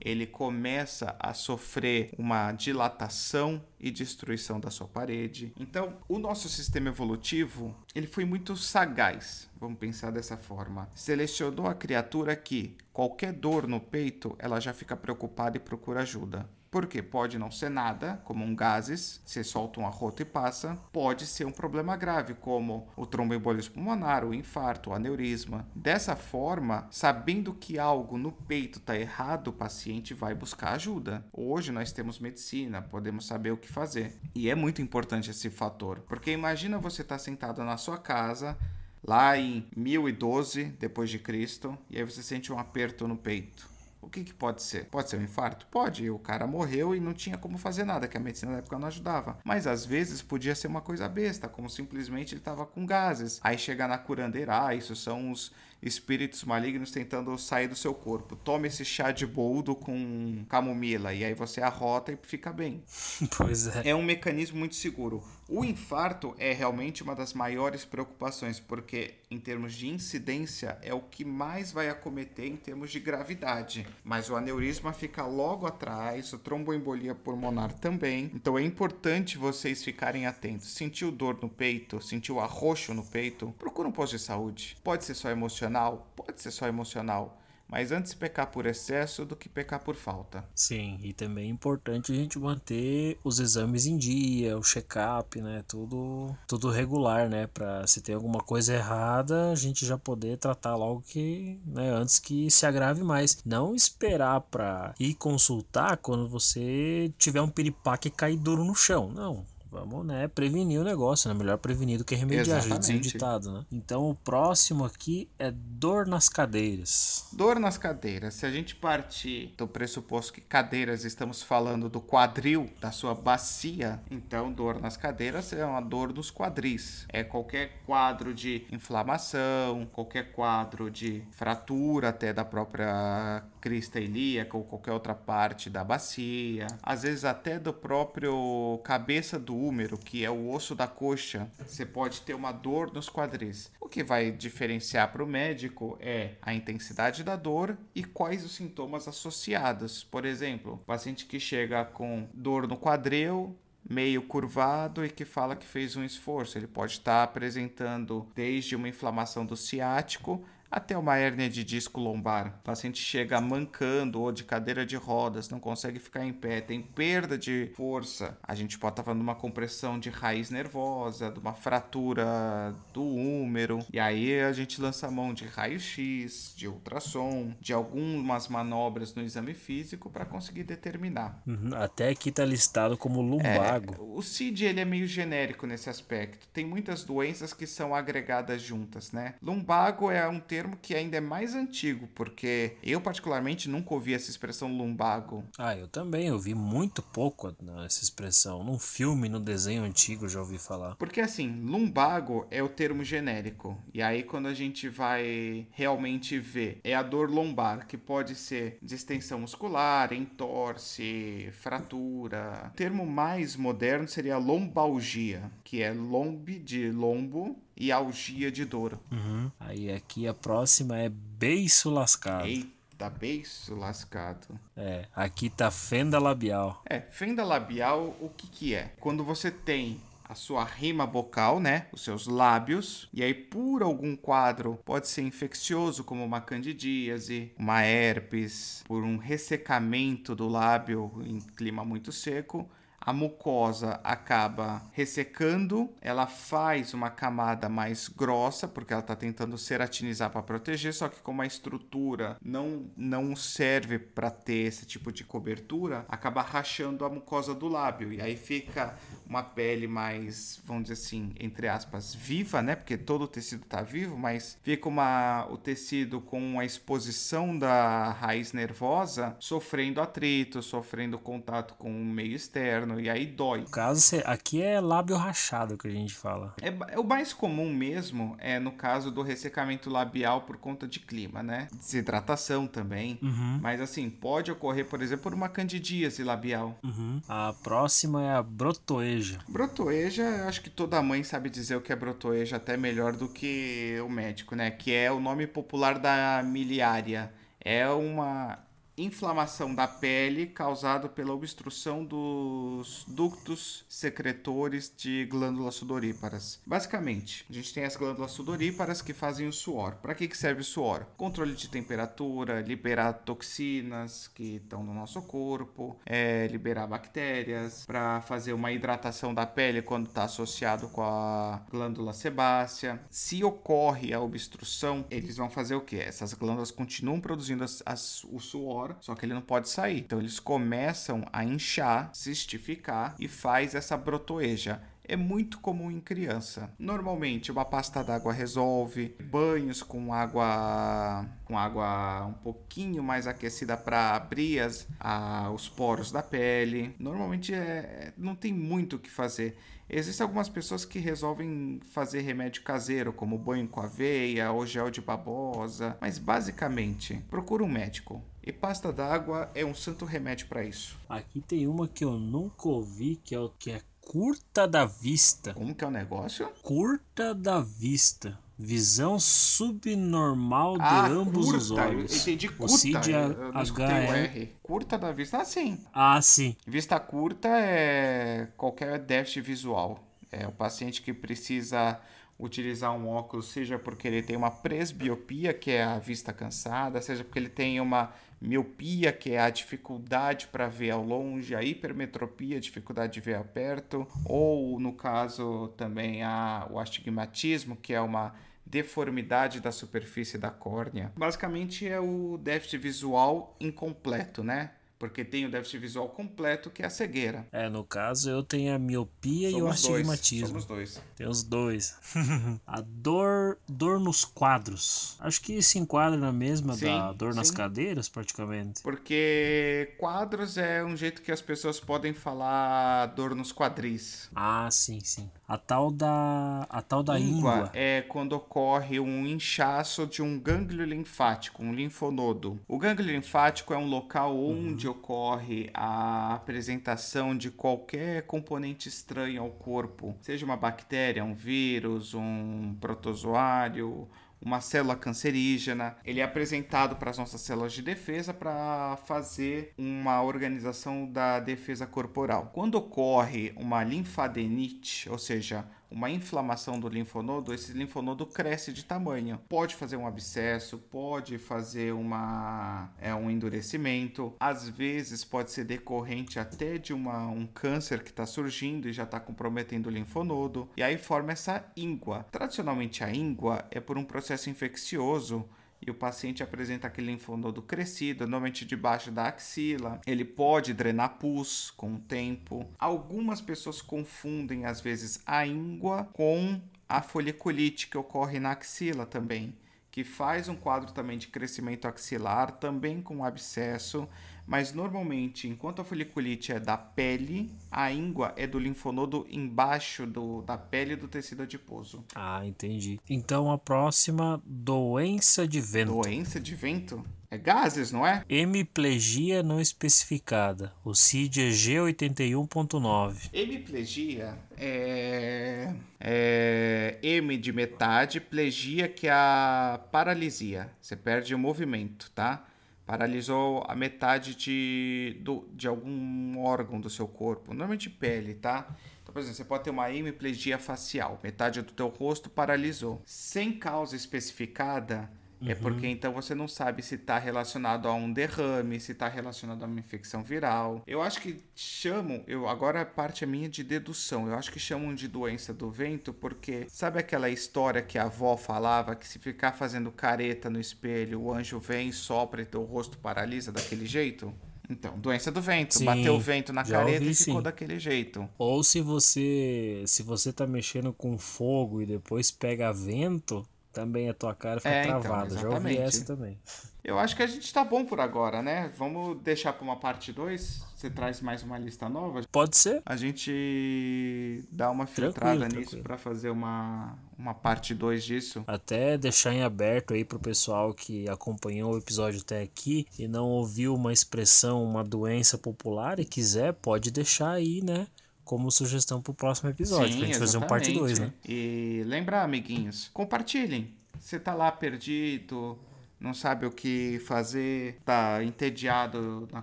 ele 0.00 0.26
começa 0.26 1.14
a 1.18 1.34
sofrer 1.34 2.12
uma 2.18 2.52
dilatação 2.52 3.62
e 3.78 3.90
destruição 3.90 4.58
da 4.58 4.70
sua 4.70 4.88
parede. 4.88 5.52
Então, 5.58 5.96
o 6.08 6.18
nosso 6.18 6.48
sistema 6.48 6.88
evolutivo, 6.88 7.74
ele 7.94 8.06
foi 8.06 8.24
muito 8.24 8.56
sagaz, 8.56 9.48
vamos 9.58 9.78
pensar 9.78 10.10
dessa 10.10 10.36
forma. 10.36 10.88
Selecionou 10.94 11.66
a 11.66 11.74
criatura 11.74 12.34
que 12.36 12.76
qualquer 12.92 13.32
dor 13.32 13.66
no 13.66 13.80
peito, 13.80 14.34
ela 14.38 14.60
já 14.60 14.72
fica 14.72 14.96
preocupada 14.96 15.56
e 15.56 15.60
procura 15.60 16.02
ajuda. 16.02 16.48
Porque 16.70 17.02
pode 17.02 17.36
não 17.36 17.50
ser 17.50 17.68
nada, 17.68 18.20
como 18.24 18.44
um 18.44 18.54
gases, 18.54 19.20
você 19.24 19.42
solta 19.42 19.80
um 19.80 19.86
arroto 19.86 20.22
e 20.22 20.24
passa. 20.24 20.78
Pode 20.92 21.26
ser 21.26 21.44
um 21.44 21.50
problema 21.50 21.96
grave, 21.96 22.34
como 22.34 22.88
o 22.96 23.04
tromboembolismo 23.04 23.74
pulmonar, 23.74 24.24
o 24.24 24.32
infarto, 24.32 24.90
o 24.90 24.94
aneurisma. 24.94 25.66
Dessa 25.74 26.14
forma, 26.14 26.86
sabendo 26.90 27.52
que 27.52 27.76
algo 27.76 28.16
no 28.16 28.30
peito 28.30 28.78
está 28.78 28.96
errado, 28.96 29.48
o 29.48 29.52
paciente 29.52 30.14
vai 30.14 30.32
buscar 30.32 30.74
ajuda. 30.74 31.24
Hoje 31.32 31.72
nós 31.72 31.90
temos 31.90 32.20
medicina, 32.20 32.80
podemos 32.80 33.26
saber 33.26 33.50
o 33.50 33.56
que 33.56 33.68
fazer. 33.68 34.16
E 34.32 34.48
é 34.48 34.54
muito 34.54 34.80
importante 34.80 35.30
esse 35.30 35.50
fator, 35.50 36.00
porque 36.06 36.30
imagina 36.30 36.78
você 36.78 37.02
estar 37.02 37.16
tá 37.16 37.18
sentado 37.18 37.64
na 37.64 37.76
sua 37.76 37.98
casa, 37.98 38.56
lá 39.02 39.36
em 39.36 39.66
1012 39.76 40.64
depois 40.78 41.10
de 41.10 41.18
Cristo, 41.18 41.76
e 41.90 41.98
aí 41.98 42.04
você 42.04 42.22
sente 42.22 42.52
um 42.52 42.58
aperto 42.58 43.08
no 43.08 43.16
peito. 43.16 43.68
O 44.10 44.12
que, 44.12 44.24
que 44.24 44.34
pode 44.34 44.60
ser? 44.60 44.86
Pode 44.86 45.08
ser 45.08 45.18
um 45.18 45.22
infarto? 45.22 45.68
Pode. 45.70 46.10
O 46.10 46.18
cara 46.18 46.44
morreu 46.44 46.96
e 46.96 46.98
não 46.98 47.14
tinha 47.14 47.38
como 47.38 47.56
fazer 47.56 47.84
nada, 47.84 48.08
que 48.08 48.16
a 48.16 48.20
medicina 48.20 48.50
da 48.50 48.58
época 48.58 48.76
não 48.76 48.88
ajudava. 48.88 49.38
Mas 49.44 49.68
às 49.68 49.86
vezes 49.86 50.20
podia 50.20 50.52
ser 50.56 50.66
uma 50.66 50.80
coisa 50.80 51.08
besta, 51.08 51.46
como 51.48 51.70
simplesmente 51.70 52.34
ele 52.34 52.40
estava 52.40 52.66
com 52.66 52.84
gases. 52.84 53.38
Aí 53.40 53.56
chega 53.56 53.86
na 53.86 53.96
curandeira, 53.96 54.66
ah, 54.66 54.74
isso 54.74 54.96
são 54.96 55.30
os 55.30 55.52
espíritos 55.80 56.42
malignos 56.42 56.90
tentando 56.90 57.38
sair 57.38 57.68
do 57.68 57.76
seu 57.76 57.94
corpo. 57.94 58.34
Tome 58.34 58.66
esse 58.66 58.84
chá 58.84 59.12
de 59.12 59.24
boldo 59.24 59.76
com 59.76 60.44
camomila 60.48 61.14
e 61.14 61.24
aí 61.24 61.32
você 61.32 61.60
arrota 61.62 62.10
e 62.10 62.18
fica 62.20 62.52
bem. 62.52 62.82
Pois 63.36 63.68
é. 63.68 63.90
É 63.90 63.94
um 63.94 64.02
mecanismo 64.02 64.58
muito 64.58 64.74
seguro. 64.74 65.22
O 65.52 65.64
infarto 65.64 66.32
é 66.38 66.52
realmente 66.52 67.02
uma 67.02 67.12
das 67.12 67.34
maiores 67.34 67.84
preocupações, 67.84 68.60
porque 68.60 69.14
em 69.28 69.36
termos 69.36 69.74
de 69.74 69.88
incidência 69.88 70.78
é 70.80 70.94
o 70.94 71.00
que 71.00 71.24
mais 71.24 71.72
vai 71.72 71.88
acometer 71.88 72.46
em 72.46 72.54
termos 72.54 72.92
de 72.92 73.00
gravidade. 73.00 73.84
Mas 74.04 74.30
o 74.30 74.36
aneurisma 74.36 74.92
fica 74.92 75.26
logo 75.26 75.66
atrás, 75.66 76.32
o 76.32 76.38
tromboembolia 76.38 77.16
pulmonar 77.16 77.72
também. 77.72 78.30
Então 78.32 78.56
é 78.56 78.62
importante 78.62 79.36
vocês 79.36 79.82
ficarem 79.82 80.24
atentos. 80.24 80.68
Sentiu 80.68 81.10
dor 81.10 81.36
no 81.42 81.48
peito, 81.48 82.00
sentiu 82.00 82.38
arroxo 82.38 82.94
no 82.94 83.04
peito, 83.04 83.52
procura 83.58 83.88
um 83.88 83.92
posto 83.92 84.16
de 84.16 84.22
saúde. 84.22 84.76
Pode 84.84 85.04
ser 85.04 85.14
só 85.14 85.30
emocional, 85.30 86.12
pode 86.14 86.40
ser 86.40 86.52
só 86.52 86.68
emocional 86.68 87.39
mas 87.70 87.92
antes 87.92 88.14
pecar 88.14 88.50
por 88.50 88.66
excesso 88.66 89.24
do 89.24 89.36
que 89.36 89.48
pecar 89.48 89.80
por 89.80 89.94
falta. 89.94 90.44
Sim, 90.54 90.98
e 91.02 91.12
também 91.12 91.46
é 91.46 91.50
importante 91.50 92.12
a 92.12 92.14
gente 92.14 92.38
manter 92.38 93.18
os 93.22 93.38
exames 93.38 93.86
em 93.86 93.96
dia, 93.96 94.58
o 94.58 94.62
check-up, 94.62 95.40
né? 95.40 95.62
Tudo, 95.68 96.36
tudo 96.46 96.70
regular, 96.70 97.28
né? 97.28 97.46
Para 97.46 97.86
se 97.86 98.00
tem 98.00 98.14
alguma 98.14 98.40
coisa 98.40 98.74
errada, 98.74 99.50
a 99.50 99.54
gente 99.54 99.86
já 99.86 99.96
poder 99.96 100.36
tratar 100.38 100.74
logo 100.74 101.02
que, 101.02 101.60
né? 101.64 101.90
Antes 101.90 102.18
que 102.18 102.50
se 102.50 102.66
agrave 102.66 103.02
mais. 103.02 103.38
Não 103.44 103.74
esperar 103.74 104.40
para 104.40 104.94
ir 104.98 105.14
consultar 105.14 105.96
quando 105.98 106.28
você 106.28 107.12
tiver 107.16 107.40
um 107.40 107.48
piripaque 107.48 108.10
cair 108.10 108.36
duro 108.36 108.64
no 108.64 108.74
chão. 108.74 109.10
Não 109.12 109.46
Vamos, 109.70 110.04
né, 110.04 110.26
prevenir 110.26 110.80
o 110.80 110.84
negócio, 110.84 111.28
né? 111.28 111.38
Melhor 111.38 111.56
prevenir 111.58 111.98
do 111.98 112.04
que 112.04 112.16
remediar, 112.16 112.60
já 112.60 112.76
dizia 112.76 112.96
o 112.96 113.00
ditado, 113.00 113.52
né? 113.52 113.64
Então 113.70 114.10
o 114.10 114.14
próximo 114.14 114.84
aqui 114.84 115.30
é 115.38 115.52
dor 115.52 116.06
nas 116.06 116.28
cadeiras. 116.28 117.28
Dor 117.32 117.60
nas 117.60 117.78
cadeiras. 117.78 118.34
Se 118.34 118.44
a 118.44 118.50
gente 118.50 118.74
partir 118.74 119.54
do 119.56 119.68
pressuposto 119.68 120.32
que 120.32 120.40
cadeiras 120.40 121.04
estamos 121.04 121.42
falando 121.42 121.88
do 121.88 122.00
quadril, 122.00 122.68
da 122.80 122.90
sua 122.90 123.14
bacia, 123.14 124.00
então 124.10 124.52
dor 124.52 124.80
nas 124.80 124.96
cadeiras 124.96 125.52
é 125.52 125.64
uma 125.64 125.80
dor 125.80 126.12
dos 126.12 126.32
quadris. 126.32 127.06
É 127.08 127.22
qualquer 127.22 127.80
quadro 127.86 128.34
de 128.34 128.66
inflamação, 128.72 129.86
qualquer 129.92 130.32
quadro 130.32 130.90
de 130.90 131.22
fratura 131.30 132.08
até 132.08 132.32
da 132.32 132.44
própria 132.44 133.44
crista 133.60 134.00
ilíaca 134.00 134.56
ou 134.56 134.64
qualquer 134.64 134.92
outra 134.92 135.14
parte 135.14 135.70
da 135.70 135.84
bacia, 135.84 136.66
às 136.82 137.02
vezes 137.02 137.24
até 137.24 137.58
do 137.58 137.72
próprio 137.72 138.80
cabeça 138.82 139.38
do 139.38 139.59
úmero, 139.60 139.98
que 139.98 140.24
é 140.24 140.30
o 140.30 140.50
osso 140.50 140.74
da 140.74 140.86
coxa, 140.86 141.50
você 141.66 141.84
pode 141.84 142.22
ter 142.22 142.34
uma 142.34 142.52
dor 142.52 142.92
nos 142.92 143.08
quadris. 143.08 143.70
O 143.80 143.88
que 143.88 144.02
vai 144.02 144.30
diferenciar 144.30 145.12
para 145.12 145.22
o 145.22 145.26
médico 145.26 145.96
é 146.00 146.34
a 146.40 146.54
intensidade 146.54 147.22
da 147.22 147.36
dor 147.36 147.76
e 147.94 148.04
quais 148.04 148.44
os 148.44 148.52
sintomas 148.52 149.06
associados. 149.06 150.04
Por 150.04 150.24
exemplo, 150.24 150.82
paciente 150.86 151.26
que 151.26 151.38
chega 151.38 151.84
com 151.84 152.28
dor 152.32 152.66
no 152.66 152.76
quadril, 152.76 153.56
meio 153.88 154.22
curvado 154.22 155.04
e 155.04 155.10
que 155.10 155.24
fala 155.24 155.56
que 155.56 155.66
fez 155.66 155.96
um 155.96 156.04
esforço. 156.04 156.56
Ele 156.56 156.66
pode 156.66 156.92
estar 156.92 157.22
apresentando 157.22 158.26
desde 158.34 158.76
uma 158.76 158.88
inflamação 158.88 159.44
do 159.44 159.56
ciático 159.56 160.44
até 160.70 160.96
uma 160.96 161.16
hérnia 161.16 161.48
de 161.48 161.64
disco 161.64 162.00
lombar. 162.00 162.58
O 162.60 162.62
paciente 162.62 163.02
chega 163.02 163.40
mancando 163.40 164.20
ou 164.20 164.30
de 164.30 164.44
cadeira 164.44 164.86
de 164.86 164.96
rodas, 164.96 165.48
não 165.48 165.58
consegue 165.58 165.98
ficar 165.98 166.24
em 166.24 166.32
pé, 166.32 166.60
tem 166.60 166.80
perda 166.80 167.36
de 167.36 167.72
força. 167.74 168.38
A 168.42 168.54
gente 168.54 168.78
pode 168.78 168.92
estar 168.92 169.02
falando 169.02 169.18
de 169.18 169.24
uma 169.24 169.34
compressão 169.34 169.98
de 169.98 170.10
raiz 170.10 170.50
nervosa, 170.50 171.30
de 171.30 171.38
uma 171.38 171.54
fratura 171.54 172.74
do 172.92 173.02
úmero. 173.02 173.84
E 173.92 173.98
aí 173.98 174.40
a 174.40 174.52
gente 174.52 174.80
lança 174.80 175.08
a 175.08 175.10
mão 175.10 175.34
de 175.34 175.44
raio-x, 175.44 176.54
de 176.56 176.68
ultrassom, 176.68 177.52
de 177.60 177.72
algumas 177.72 178.48
manobras 178.48 179.14
no 179.14 179.22
exame 179.22 179.54
físico 179.54 180.08
para 180.10 180.24
conseguir 180.24 180.64
determinar. 180.64 181.42
Uhum, 181.46 181.70
até 181.74 182.10
aqui 182.10 182.28
está 182.28 182.44
listado 182.44 182.96
como 182.96 183.20
lumbago. 183.20 183.94
É, 183.94 184.00
o 184.00 184.22
CID 184.22 184.66
ele 184.66 184.80
é 184.80 184.84
meio 184.84 185.06
genérico 185.06 185.66
nesse 185.66 185.90
aspecto. 185.90 186.46
Tem 186.52 186.64
muitas 186.64 187.04
doenças 187.04 187.52
que 187.52 187.66
são 187.66 187.94
agregadas 187.94 188.62
juntas, 188.62 189.12
né? 189.12 189.34
Lumbago 189.42 190.10
é 190.10 190.28
um 190.28 190.38
termo 190.38 190.59
termo 190.60 190.76
que 190.76 190.94
ainda 190.94 191.16
é 191.16 191.20
mais 191.20 191.54
antigo, 191.54 192.06
porque 192.14 192.76
eu 192.82 193.00
particularmente 193.00 193.66
nunca 193.66 193.94
ouvi 193.94 194.12
essa 194.12 194.30
expressão 194.30 194.76
lumbago. 194.76 195.42
Ah, 195.58 195.74
eu 195.74 195.88
também, 195.88 196.26
eu 196.26 196.38
vi 196.38 196.54
muito 196.54 197.02
pouco 197.02 197.54
essa 197.86 198.02
expressão. 198.02 198.62
Num 198.62 198.78
filme, 198.78 199.28
no 199.28 199.40
desenho 199.40 199.82
antigo 199.82 200.28
já 200.28 200.38
ouvi 200.38 200.58
falar. 200.58 200.96
Porque 200.96 201.20
assim, 201.20 201.62
lumbago 201.62 202.46
é 202.50 202.62
o 202.62 202.68
termo 202.68 203.02
genérico. 203.02 203.82
E 203.94 204.02
aí 204.02 204.22
quando 204.22 204.48
a 204.48 204.54
gente 204.54 204.86
vai 204.86 205.66
realmente 205.70 206.38
ver, 206.38 206.78
é 206.84 206.94
a 206.94 207.02
dor 207.02 207.30
lombar, 207.30 207.86
que 207.86 207.96
pode 207.96 208.34
ser 208.34 208.76
distensão 208.82 209.40
muscular, 209.40 210.12
entorse, 210.12 211.48
fratura. 211.52 212.70
O 212.74 212.76
termo 212.76 213.06
mais 213.06 213.56
moderno 213.56 214.06
seria 214.06 214.36
lombalgia, 214.36 215.50
que 215.64 215.80
é 215.82 215.90
lombe 215.90 216.58
de 216.58 216.90
lombo 216.90 217.56
e 217.80 217.90
algia 217.90 218.52
de 218.52 218.66
dor. 218.66 218.98
Uhum. 219.10 219.50
Aí 219.58 219.90
aqui 219.90 220.28
a 220.28 220.34
próxima 220.34 220.98
é 220.98 221.08
beiço 221.08 221.88
lascado. 221.88 222.46
Eita, 222.46 223.08
beiço 223.08 223.74
lascado. 223.74 224.60
É, 224.76 225.06
aqui 225.16 225.48
tá 225.48 225.70
fenda 225.70 226.18
labial. 226.18 226.82
É, 226.84 227.00
fenda 227.00 227.42
labial, 227.42 228.14
o 228.20 228.28
que 228.36 228.46
que 228.46 228.74
é? 228.74 228.92
Quando 229.00 229.24
você 229.24 229.50
tem 229.50 229.98
a 230.28 230.34
sua 230.34 230.62
rima 230.62 231.06
bucal, 231.06 231.58
né? 231.58 231.86
Os 231.90 232.04
seus 232.04 232.26
lábios. 232.26 233.08
E 233.14 233.22
aí, 233.22 233.32
por 233.32 233.82
algum 233.82 234.14
quadro, 234.14 234.78
pode 234.84 235.08
ser 235.08 235.22
infeccioso, 235.22 236.04
como 236.04 236.22
uma 236.22 236.40
candidíase, 236.40 237.50
uma 237.58 237.82
herpes, 237.82 238.84
por 238.86 239.02
um 239.02 239.16
ressecamento 239.16 240.36
do 240.36 240.46
lábio 240.46 241.10
em 241.24 241.40
clima 241.40 241.82
muito 241.82 242.12
seco 242.12 242.70
a 243.00 243.12
mucosa 243.12 244.00
acaba 244.04 244.82
ressecando, 244.92 245.90
ela 246.00 246.26
faz 246.26 246.92
uma 246.92 247.10
camada 247.10 247.68
mais 247.68 248.08
grossa, 248.08 248.68
porque 248.68 248.92
ela 248.92 249.00
está 249.00 249.16
tentando 249.16 249.56
ceratinizar 249.56 250.30
para 250.30 250.42
proteger, 250.42 250.92
só 250.92 251.08
que 251.08 251.20
como 251.20 251.42
a 251.42 251.46
estrutura 251.46 252.36
não, 252.42 252.90
não 252.96 253.34
serve 253.34 253.98
para 253.98 254.30
ter 254.30 254.66
esse 254.66 254.84
tipo 254.84 255.10
de 255.10 255.24
cobertura, 255.24 256.04
acaba 256.08 256.42
rachando 256.42 257.04
a 257.04 257.08
mucosa 257.08 257.54
do 257.54 257.68
lábio, 257.68 258.12
e 258.12 258.20
aí 258.20 258.36
fica 258.36 258.94
uma 259.26 259.42
pele 259.42 259.86
mais, 259.86 260.60
vamos 260.64 260.84
dizer 260.84 260.94
assim, 260.94 261.32
entre 261.38 261.68
aspas, 261.68 262.14
viva, 262.14 262.60
né? 262.60 262.74
Porque 262.74 262.96
todo 262.96 263.22
o 263.22 263.28
tecido 263.28 263.62
está 263.62 263.80
vivo, 263.80 264.16
mas 264.16 264.58
fica 264.62 264.88
uma, 264.88 265.46
o 265.48 265.56
tecido 265.56 266.20
com 266.20 266.58
a 266.58 266.64
exposição 266.64 267.58
da 267.58 268.10
raiz 268.10 268.52
nervosa 268.52 269.36
sofrendo 269.38 270.00
atrito, 270.00 270.62
sofrendo 270.62 271.18
contato 271.18 271.74
com 271.74 271.90
o 271.90 272.04
meio 272.04 272.34
externo, 272.34 272.89
e 272.98 273.10
aí 273.10 273.26
dói. 273.26 273.60
No 273.60 273.70
caso, 273.70 274.16
aqui 274.24 274.62
é 274.62 274.80
lábio 274.80 275.16
rachado 275.16 275.76
que 275.76 275.86
a 275.86 275.90
gente 275.90 276.14
fala. 276.14 276.54
É, 276.60 276.72
é 276.94 276.98
o 276.98 277.04
mais 277.04 277.32
comum 277.32 277.72
mesmo, 277.72 278.36
é 278.38 278.58
no 278.58 278.72
caso 278.72 279.10
do 279.10 279.22
ressecamento 279.22 279.90
labial 279.90 280.42
por 280.42 280.56
conta 280.56 280.88
de 280.88 280.98
clima, 280.98 281.42
né? 281.42 281.68
Desidratação 281.72 282.66
também. 282.66 283.18
Uhum. 283.22 283.58
Mas 283.62 283.80
assim, 283.80 284.08
pode 284.08 284.50
ocorrer, 284.50 284.86
por 284.86 285.02
exemplo, 285.02 285.24
por 285.24 285.34
uma 285.34 285.48
candidíase 285.48 286.24
labial. 286.24 286.78
Uhum. 286.82 287.20
A 287.28 287.54
próxima 287.62 288.24
é 288.24 288.32
a 288.32 288.42
brotoeja. 288.42 289.38
Brotoeja, 289.48 290.46
acho 290.46 290.62
que 290.62 290.70
toda 290.70 291.02
mãe 291.02 291.22
sabe 291.22 291.50
dizer 291.50 291.76
o 291.76 291.80
que 291.80 291.92
é 291.92 291.96
brotoeja 291.96 292.56
até 292.56 292.76
melhor 292.76 293.12
do 293.12 293.28
que 293.28 293.98
o 294.04 294.08
médico, 294.08 294.54
né? 294.54 294.70
Que 294.70 294.92
é 294.92 295.12
o 295.12 295.20
nome 295.20 295.46
popular 295.46 295.98
da 295.98 296.42
miliária. 296.44 297.32
É 297.62 297.86
uma 297.88 298.58
inflamação 299.02 299.74
da 299.74 299.88
pele 299.88 300.46
causada 300.46 301.08
pela 301.08 301.32
obstrução 301.32 302.04
dos 302.04 303.04
ductos 303.08 303.84
secretores 303.88 304.92
de 304.96 305.24
glândulas 305.26 305.74
sudoríparas. 305.74 306.60
Basicamente, 306.66 307.44
a 307.48 307.52
gente 307.52 307.72
tem 307.72 307.84
as 307.84 307.96
glândulas 307.96 308.32
sudoríparas 308.32 309.02
que 309.02 309.12
fazem 309.12 309.48
o 309.48 309.52
suor. 309.52 309.96
Para 309.96 310.14
que, 310.14 310.28
que 310.28 310.36
serve 310.36 310.60
o 310.60 310.64
suor? 310.64 311.06
Controle 311.16 311.54
de 311.54 311.68
temperatura, 311.68 312.60
liberar 312.60 313.12
toxinas 313.12 314.28
que 314.28 314.56
estão 314.56 314.82
no 314.82 314.94
nosso 314.94 315.22
corpo, 315.22 315.98
é, 316.04 316.46
liberar 316.48 316.86
bactérias, 316.86 317.84
para 317.86 318.20
fazer 318.22 318.52
uma 318.52 318.72
hidratação 318.72 319.32
da 319.34 319.46
pele 319.46 319.82
quando 319.82 320.06
está 320.06 320.24
associado 320.24 320.88
com 320.88 321.02
a 321.02 321.62
glândula 321.70 322.12
sebácea. 322.12 323.00
Se 323.10 323.42
ocorre 323.42 324.12
a 324.12 324.20
obstrução, 324.20 325.04
eles 325.10 325.36
vão 325.36 325.48
fazer 325.48 325.74
o 325.74 325.80
que? 325.80 325.96
Essas 325.96 326.34
glândulas 326.34 326.70
continuam 326.70 327.20
produzindo 327.20 327.64
as, 327.64 327.82
as, 327.86 328.24
o 328.24 328.38
suor 328.38 328.89
fora, 328.90 328.96
só 329.00 329.14
que 329.14 329.24
ele 329.24 329.34
não 329.34 329.42
pode 329.42 329.68
sair. 329.68 330.00
Então 330.00 330.18
eles 330.18 330.40
começam 330.40 331.24
a 331.32 331.44
inchar, 331.44 332.10
cistificar 332.12 333.14
e 333.18 333.28
faz 333.28 333.74
essa 333.74 333.96
brotoeja 333.96 334.80
é 335.02 335.16
muito 335.16 335.58
comum 335.58 335.90
em 335.90 335.98
criança. 335.98 336.72
Normalmente 336.78 337.50
uma 337.50 337.64
pasta 337.64 338.00
d'água 338.04 338.32
resolve, 338.32 339.16
banhos 339.24 339.82
com 339.82 340.14
água 340.14 341.26
com 341.44 341.58
água 341.58 342.26
um 342.26 342.32
pouquinho 342.32 343.02
mais 343.02 343.26
aquecida 343.26 343.76
para 343.76 344.14
abrir 344.14 344.60
as, 344.60 344.86
a, 345.00 345.50
os 345.50 345.68
poros 345.68 346.12
da 346.12 346.22
pele. 346.22 346.94
Normalmente 346.96 347.52
é, 347.52 348.12
não 348.16 348.36
tem 348.36 348.52
muito 348.52 348.96
o 348.96 348.98
que 349.00 349.10
fazer. 349.10 349.56
Existem 349.92 350.22
algumas 350.22 350.48
pessoas 350.48 350.84
que 350.84 351.00
resolvem 351.00 351.80
fazer 351.90 352.20
remédio 352.20 352.62
caseiro, 352.62 353.12
como 353.12 353.36
banho 353.36 353.66
com 353.66 353.80
aveia 353.80 354.52
ou 354.52 354.64
gel 354.64 354.88
de 354.88 355.00
babosa, 355.00 355.98
mas 356.00 356.16
basicamente, 356.16 357.16
procura 357.28 357.64
um 357.64 357.68
médico. 357.68 358.22
E 358.42 358.52
pasta 358.52 358.92
d'água 358.92 359.50
é 359.54 359.64
um 359.64 359.74
santo 359.74 360.04
remédio 360.04 360.46
para 360.46 360.64
isso. 360.64 360.98
Aqui 361.08 361.40
tem 361.40 361.66
uma 361.66 361.86
que 361.86 362.04
eu 362.04 362.12
nunca 362.12 362.68
ouvi, 362.68 363.16
que 363.16 363.34
é 363.34 363.38
o 363.38 363.50
que 363.50 363.70
é 363.70 363.80
curta 364.00 364.66
da 364.66 364.86
vista. 364.86 365.52
Como 365.52 365.74
que 365.74 365.84
é 365.84 365.86
o 365.86 365.90
negócio? 365.90 366.48
Curta 366.62 367.34
da 367.34 367.60
vista. 367.60 368.38
Visão 368.58 369.18
subnormal 369.18 370.76
de 370.76 370.84
ah, 370.84 371.06
ambos 371.06 371.46
curta. 371.46 371.58
os 371.58 371.70
olhos. 371.70 372.12
Eu 372.12 372.18
entendi 372.18 372.48
curta. 372.48 372.74
O 372.74 372.76
CID 372.76 373.12
R. 373.12 374.56
Curta 374.62 374.98
da 374.98 375.12
vista, 375.12 375.38
ah, 375.38 375.44
sim. 375.44 375.78
Ah, 375.92 376.20
sim. 376.20 376.56
Vista 376.66 376.98
curta 376.98 377.48
é 377.48 378.48
qualquer 378.56 378.98
déficit 378.98 379.42
visual. 379.42 380.04
É 380.30 380.46
o 380.46 380.52
paciente 380.52 381.02
que 381.02 381.12
precisa 381.12 382.00
utilizar 382.38 382.92
um 382.94 383.08
óculos, 383.08 383.48
seja 383.48 383.78
porque 383.78 384.08
ele 384.08 384.22
tem 384.22 384.36
uma 384.36 384.50
presbiopia, 384.50 385.52
que 385.52 385.70
é 385.70 385.84
a 385.84 385.98
vista 385.98 386.32
cansada, 386.32 387.00
seja 387.00 387.22
porque 387.22 387.38
ele 387.38 387.48
tem 387.48 387.80
uma 387.80 388.12
miopia, 388.40 389.12
que 389.12 389.32
é 389.32 389.40
a 389.40 389.50
dificuldade 389.50 390.46
para 390.46 390.66
ver 390.66 390.90
ao 390.90 391.04
longe, 391.04 391.54
a 391.54 391.62
hipermetropia, 391.62 392.56
a 392.56 392.60
dificuldade 392.60 393.12
de 393.12 393.20
ver 393.20 393.34
a 393.34 393.44
perto, 393.44 394.06
ou 394.24 394.80
no 394.80 394.94
caso 394.94 395.68
também 395.76 396.22
a, 396.22 396.66
o 396.70 396.78
astigmatismo, 396.78 397.76
que 397.76 397.92
é 397.92 398.00
uma 398.00 398.34
deformidade 398.64 399.60
da 399.60 399.72
superfície 399.72 400.38
da 400.38 400.50
córnea. 400.50 401.12
Basicamente 401.16 401.86
é 401.86 402.00
o 402.00 402.38
déficit 402.38 402.78
visual 402.78 403.56
incompleto, 403.60 404.44
né? 404.44 404.70
Porque 405.00 405.24
tem 405.24 405.46
o 405.46 405.50
déficit 405.50 405.78
visual 405.78 406.10
completo, 406.10 406.68
que 406.68 406.82
é 406.82 406.86
a 406.86 406.90
cegueira. 406.90 407.48
É, 407.50 407.70
no 407.70 407.82
caso 407.82 408.28
eu 408.28 408.42
tenho 408.42 408.74
a 408.74 408.78
miopia 408.78 409.50
somos 409.50 409.58
e 409.58 409.66
o 409.66 409.68
astigmatismo. 409.68 410.48
Dois, 410.48 410.50
somos 410.50 410.64
dois. 410.66 411.02
Tem 411.16 411.26
os 411.26 411.42
dois. 411.42 411.98
a 412.66 412.82
dor, 412.82 413.56
dor 413.66 413.98
nos 413.98 414.26
quadros. 414.26 415.16
Acho 415.18 415.40
que 415.40 415.62
se 415.62 415.78
enquadra 415.78 416.18
na 416.18 416.30
mesma 416.30 416.74
sim, 416.74 416.84
da 416.84 417.12
dor 417.14 417.32
sim. 417.32 417.38
nas 417.38 417.50
cadeiras, 417.50 418.10
praticamente. 418.10 418.82
Porque 418.82 419.94
quadros 419.98 420.58
é 420.58 420.84
um 420.84 420.94
jeito 420.94 421.22
que 421.22 421.32
as 421.32 421.40
pessoas 421.40 421.80
podem 421.80 422.12
falar 422.12 423.06
dor 423.06 423.34
nos 423.34 423.52
quadris. 423.52 424.28
Ah, 424.34 424.68
sim, 424.70 425.00
sim. 425.00 425.30
A 425.48 425.56
tal 425.56 425.90
da 425.90 426.66
a 426.68 426.82
tal 426.82 427.02
da 427.02 427.18
íngua, 427.18 427.54
íngua 427.54 427.70
é 427.72 428.02
quando 428.02 428.34
ocorre 428.34 429.00
um 429.00 429.26
inchaço 429.26 430.06
de 430.06 430.20
um 430.20 430.38
gânglio 430.38 430.84
linfático, 430.84 431.62
um 431.62 431.72
linfonodo. 431.72 432.60
O 432.68 432.78
gânglio 432.78 433.10
linfático 433.10 433.72
é 433.72 433.78
um 433.78 433.86
local 433.86 434.38
onde 434.38 434.86
uhum. 434.86 434.89
Ocorre 434.90 435.70
a 435.72 436.34
apresentação 436.34 437.36
de 437.36 437.50
qualquer 437.50 438.22
componente 438.26 438.88
estranho 438.88 439.42
ao 439.42 439.50
corpo, 439.50 440.16
seja 440.20 440.44
uma 440.44 440.56
bactéria, 440.56 441.24
um 441.24 441.34
vírus, 441.34 442.14
um 442.14 442.76
protozoário, 442.80 444.08
uma 444.42 444.60
célula 444.60 444.96
cancerígena. 444.96 445.96
Ele 446.04 446.20
é 446.20 446.22
apresentado 446.22 446.96
para 446.96 447.10
as 447.10 447.18
nossas 447.18 447.40
células 447.40 447.72
de 447.72 447.82
defesa 447.82 448.32
para 448.32 448.98
fazer 449.04 449.74
uma 449.76 450.22
organização 450.22 451.06
da 451.06 451.38
defesa 451.40 451.86
corporal. 451.86 452.50
Quando 452.54 452.76
ocorre 452.76 453.52
uma 453.56 453.84
linfadenite, 453.84 455.08
ou 455.10 455.18
seja, 455.18 455.66
uma 455.90 456.08
inflamação 456.08 456.78
do 456.78 456.88
linfonodo, 456.88 457.52
esse 457.52 457.72
linfonodo 457.72 458.24
cresce 458.26 458.72
de 458.72 458.84
tamanho. 458.84 459.40
Pode 459.48 459.74
fazer 459.74 459.96
um 459.96 460.06
abscesso, 460.06 460.78
pode 460.78 461.36
fazer 461.38 461.92
uma, 461.92 462.90
é, 462.98 463.14
um 463.14 463.30
endurecimento, 463.30 464.34
às 464.38 464.68
vezes 464.68 465.24
pode 465.24 465.50
ser 465.50 465.64
decorrente 465.64 466.38
até 466.38 466.78
de 466.78 466.92
uma, 466.92 467.26
um 467.26 467.46
câncer 467.46 468.02
que 468.02 468.10
está 468.10 468.24
surgindo 468.24 468.88
e 468.88 468.92
já 468.92 469.02
está 469.02 469.18
comprometendo 469.18 469.88
o 469.88 469.90
linfonodo, 469.90 470.68
e 470.76 470.82
aí 470.82 470.96
forma 470.96 471.32
essa 471.32 471.64
íngua. 471.76 472.24
Tradicionalmente, 472.30 473.02
a 473.02 473.12
íngua 473.12 473.64
é 473.70 473.80
por 473.80 473.98
um 473.98 474.04
processo 474.04 474.48
infeccioso 474.48 475.48
e 475.84 475.90
o 475.90 475.94
paciente 475.94 476.42
apresenta 476.42 476.86
aquele 476.86 477.08
linfonodo 477.08 477.62
crescido, 477.62 478.24
normalmente 478.24 478.64
debaixo 478.64 479.10
da 479.10 479.28
axila. 479.28 480.00
Ele 480.06 480.24
pode 480.24 480.74
drenar 480.74 481.18
pus 481.18 481.70
com 481.70 481.94
o 481.94 481.98
tempo. 481.98 482.68
Algumas 482.78 483.40
pessoas 483.40 483.80
confundem 483.80 484.66
às 484.66 484.80
vezes 484.80 485.22
a 485.24 485.46
íngua 485.46 486.04
com 486.12 486.60
a 486.88 487.00
foliculite 487.00 487.88
que 487.88 487.96
ocorre 487.96 488.38
na 488.38 488.50
axila 488.50 489.06
também, 489.06 489.56
que 489.90 490.04
faz 490.04 490.48
um 490.48 490.56
quadro 490.56 490.92
também 490.92 491.16
de 491.16 491.28
crescimento 491.28 491.86
axilar, 491.86 492.52
também 492.52 493.00
com 493.00 493.24
abscesso 493.24 494.08
mas 494.46 494.72
normalmente, 494.72 495.48
enquanto 495.48 495.80
a 495.80 495.84
foliculite 495.84 496.52
é 496.52 496.60
da 496.60 496.76
pele, 496.76 497.50
a 497.70 497.92
íngua 497.92 498.32
é 498.36 498.46
do 498.46 498.58
linfonodo 498.58 499.26
embaixo 499.30 500.06
do, 500.06 500.42
da 500.42 500.58
pele 500.58 500.96
do 500.96 501.08
tecido 501.08 501.42
adiposo. 501.42 502.04
Ah, 502.14 502.44
entendi. 502.44 503.00
Então 503.08 503.50
a 503.50 503.58
próxima, 503.58 504.42
doença 504.44 505.46
de 505.46 505.60
vento. 505.60 506.02
Doença 506.02 506.40
de 506.40 506.54
vento? 506.54 507.04
É 507.32 507.38
gases, 507.38 507.92
não 507.92 508.04
é? 508.04 508.24
Hemiplegia 508.28 509.40
não 509.40 509.60
especificada. 509.60 510.72
O 510.84 510.96
CID 510.96 511.42
é 511.42 511.50
G81.9. 511.50 513.30
Hemiplegia 513.32 514.36
é, 514.56 515.72
é 516.00 516.98
M 517.00 517.36
de 517.36 517.52
metade, 517.52 518.20
plegia 518.20 518.88
que 518.88 519.06
é 519.06 519.12
a 519.12 519.80
paralisia. 519.92 520.72
Você 520.80 520.96
perde 520.96 521.32
o 521.32 521.38
movimento, 521.38 522.10
tá? 522.10 522.49
Paralisou 522.90 523.64
a 523.68 523.76
metade 523.76 524.34
de, 524.34 525.16
do, 525.20 525.48
de 525.52 525.68
algum 525.68 526.40
órgão 526.40 526.80
do 526.80 526.90
seu 526.90 527.06
corpo, 527.06 527.52
normalmente 527.54 527.88
pele, 527.88 528.34
tá? 528.34 528.66
Então, 529.00 529.12
por 529.12 529.20
exemplo, 529.20 529.36
você 529.36 529.44
pode 529.44 529.62
ter 529.62 529.70
uma 529.70 529.92
hemiplegia 529.92 530.58
facial, 530.58 531.20
metade 531.22 531.62
do 531.62 531.72
teu 531.72 531.86
rosto 531.86 532.28
paralisou. 532.28 533.00
Sem 533.06 533.52
causa 533.52 533.94
especificada, 533.94 535.08
é 535.44 535.52
uhum. 535.52 535.58
porque 535.60 535.86
então 535.86 536.12
você 536.12 536.34
não 536.34 536.46
sabe 536.46 536.82
se 536.82 536.96
está 536.96 537.18
relacionado 537.18 537.88
a 537.88 537.94
um 537.94 538.12
derrame, 538.12 538.78
se 538.78 538.92
está 538.92 539.08
relacionado 539.08 539.62
a 539.62 539.66
uma 539.66 539.80
infecção 539.80 540.22
viral. 540.22 540.82
Eu 540.86 541.00
acho 541.00 541.20
que 541.20 541.42
chamam, 541.54 542.22
eu 542.26 542.48
agora 542.48 542.82
a 542.82 542.84
parte 542.84 543.24
é 543.24 543.26
minha 543.26 543.48
de 543.48 543.64
dedução. 543.64 544.28
Eu 544.28 544.34
acho 544.34 544.52
que 544.52 544.58
chamam 544.58 544.94
de 544.94 545.08
doença 545.08 545.54
do 545.54 545.70
vento 545.70 546.12
porque 546.12 546.66
sabe 546.68 546.98
aquela 546.98 547.30
história 547.30 547.80
que 547.80 547.98
a 547.98 548.04
avó 548.04 548.36
falava 548.36 548.94
que 548.94 549.08
se 549.08 549.18
ficar 549.18 549.52
fazendo 549.52 549.90
careta 549.90 550.50
no 550.50 550.60
espelho, 550.60 551.22
o 551.22 551.32
anjo 551.32 551.58
vem, 551.58 551.90
sopra 551.92 552.42
e 552.42 552.46
teu 552.46 552.62
rosto 552.64 552.98
paralisa 552.98 553.50
daquele 553.50 553.86
jeito? 553.86 554.32
Então, 554.68 554.96
doença 554.98 555.32
do 555.32 555.42
vento. 555.42 555.78
Sim, 555.78 555.84
Bateu 555.84 556.14
o 556.14 556.20
vento 556.20 556.52
na 556.52 556.62
careta 556.62 557.00
ouvi, 557.00 557.10
e 557.10 557.14
ficou 557.14 557.36
sim. 557.36 557.42
daquele 557.42 557.78
jeito. 557.78 558.28
Ou 558.38 558.62
se 558.62 558.80
você 558.80 559.82
se 559.84 560.02
você 560.02 560.32
tá 560.32 560.46
mexendo 560.46 560.92
com 560.92 561.18
fogo 561.18 561.82
e 561.82 561.86
depois 561.86 562.30
pega 562.30 562.72
vento, 562.72 563.44
também 563.72 564.08
a 564.08 564.14
tua 564.14 564.34
cara 564.34 564.60
fica 564.60 564.74
É, 564.74 564.84
então, 564.84 565.00
travada. 565.00 565.38
Já 565.38 565.48
ouvi 565.48 565.76
essa 565.76 566.04
também. 566.04 566.38
Eu 566.82 566.98
acho 566.98 567.14
que 567.14 567.22
a 567.22 567.26
gente 567.26 567.52
tá 567.52 567.62
bom 567.62 567.84
por 567.84 568.00
agora, 568.00 568.42
né? 568.42 568.72
Vamos 568.76 569.20
deixar 569.22 569.52
pra 569.52 569.62
uma 569.62 569.76
parte 569.76 570.12
2. 570.12 570.64
Você 570.74 570.88
traz 570.88 571.20
mais 571.20 571.42
uma 571.42 571.58
lista 571.58 571.88
nova. 571.90 572.22
Pode 572.32 572.56
ser? 572.56 572.80
A 572.86 572.96
gente 572.96 574.42
dá 574.50 574.70
uma 574.70 574.86
filtrada 574.86 575.40
Tranquilo, 575.40 575.60
nisso 575.60 575.78
pra 575.82 575.98
fazer 575.98 576.30
uma, 576.30 576.96
uma 577.18 577.34
parte 577.34 577.74
2 577.74 578.02
disso. 578.02 578.42
Até 578.46 578.96
deixar 578.96 579.34
em 579.34 579.42
aberto 579.42 579.92
aí 579.92 580.04
pro 580.06 580.18
pessoal 580.18 580.72
que 580.72 581.08
acompanhou 581.08 581.74
o 581.74 581.78
episódio 581.78 582.20
até 582.20 582.40
aqui 582.40 582.86
e 582.98 583.06
não 583.06 583.28
ouviu 583.28 583.74
uma 583.74 583.92
expressão, 583.92 584.64
uma 584.64 584.82
doença 584.82 585.36
popular 585.36 586.00
e 586.00 586.04
quiser, 586.04 586.54
pode 586.54 586.90
deixar 586.90 587.32
aí, 587.32 587.62
né? 587.62 587.86
Como 588.30 588.48
sugestão 588.48 589.02
pro 589.02 589.12
próximo 589.12 589.50
episódio, 589.50 589.98
pra 589.98 590.06
gente 590.06 590.16
fazer 590.16 590.38
um 590.38 590.42
parte 590.42 590.70
2, 590.70 591.00
né? 591.00 591.12
E 591.28 591.82
lembrar, 591.84 592.22
amiguinhos, 592.22 592.88
compartilhem. 592.94 593.74
Você 593.98 594.20
tá 594.20 594.34
lá 594.34 594.52
perdido, 594.52 595.58
não 595.98 596.14
sabe 596.14 596.46
o 596.46 596.52
que 596.52 597.00
fazer, 597.00 597.80
tá 597.84 598.22
entediado 598.22 599.28
na 599.32 599.42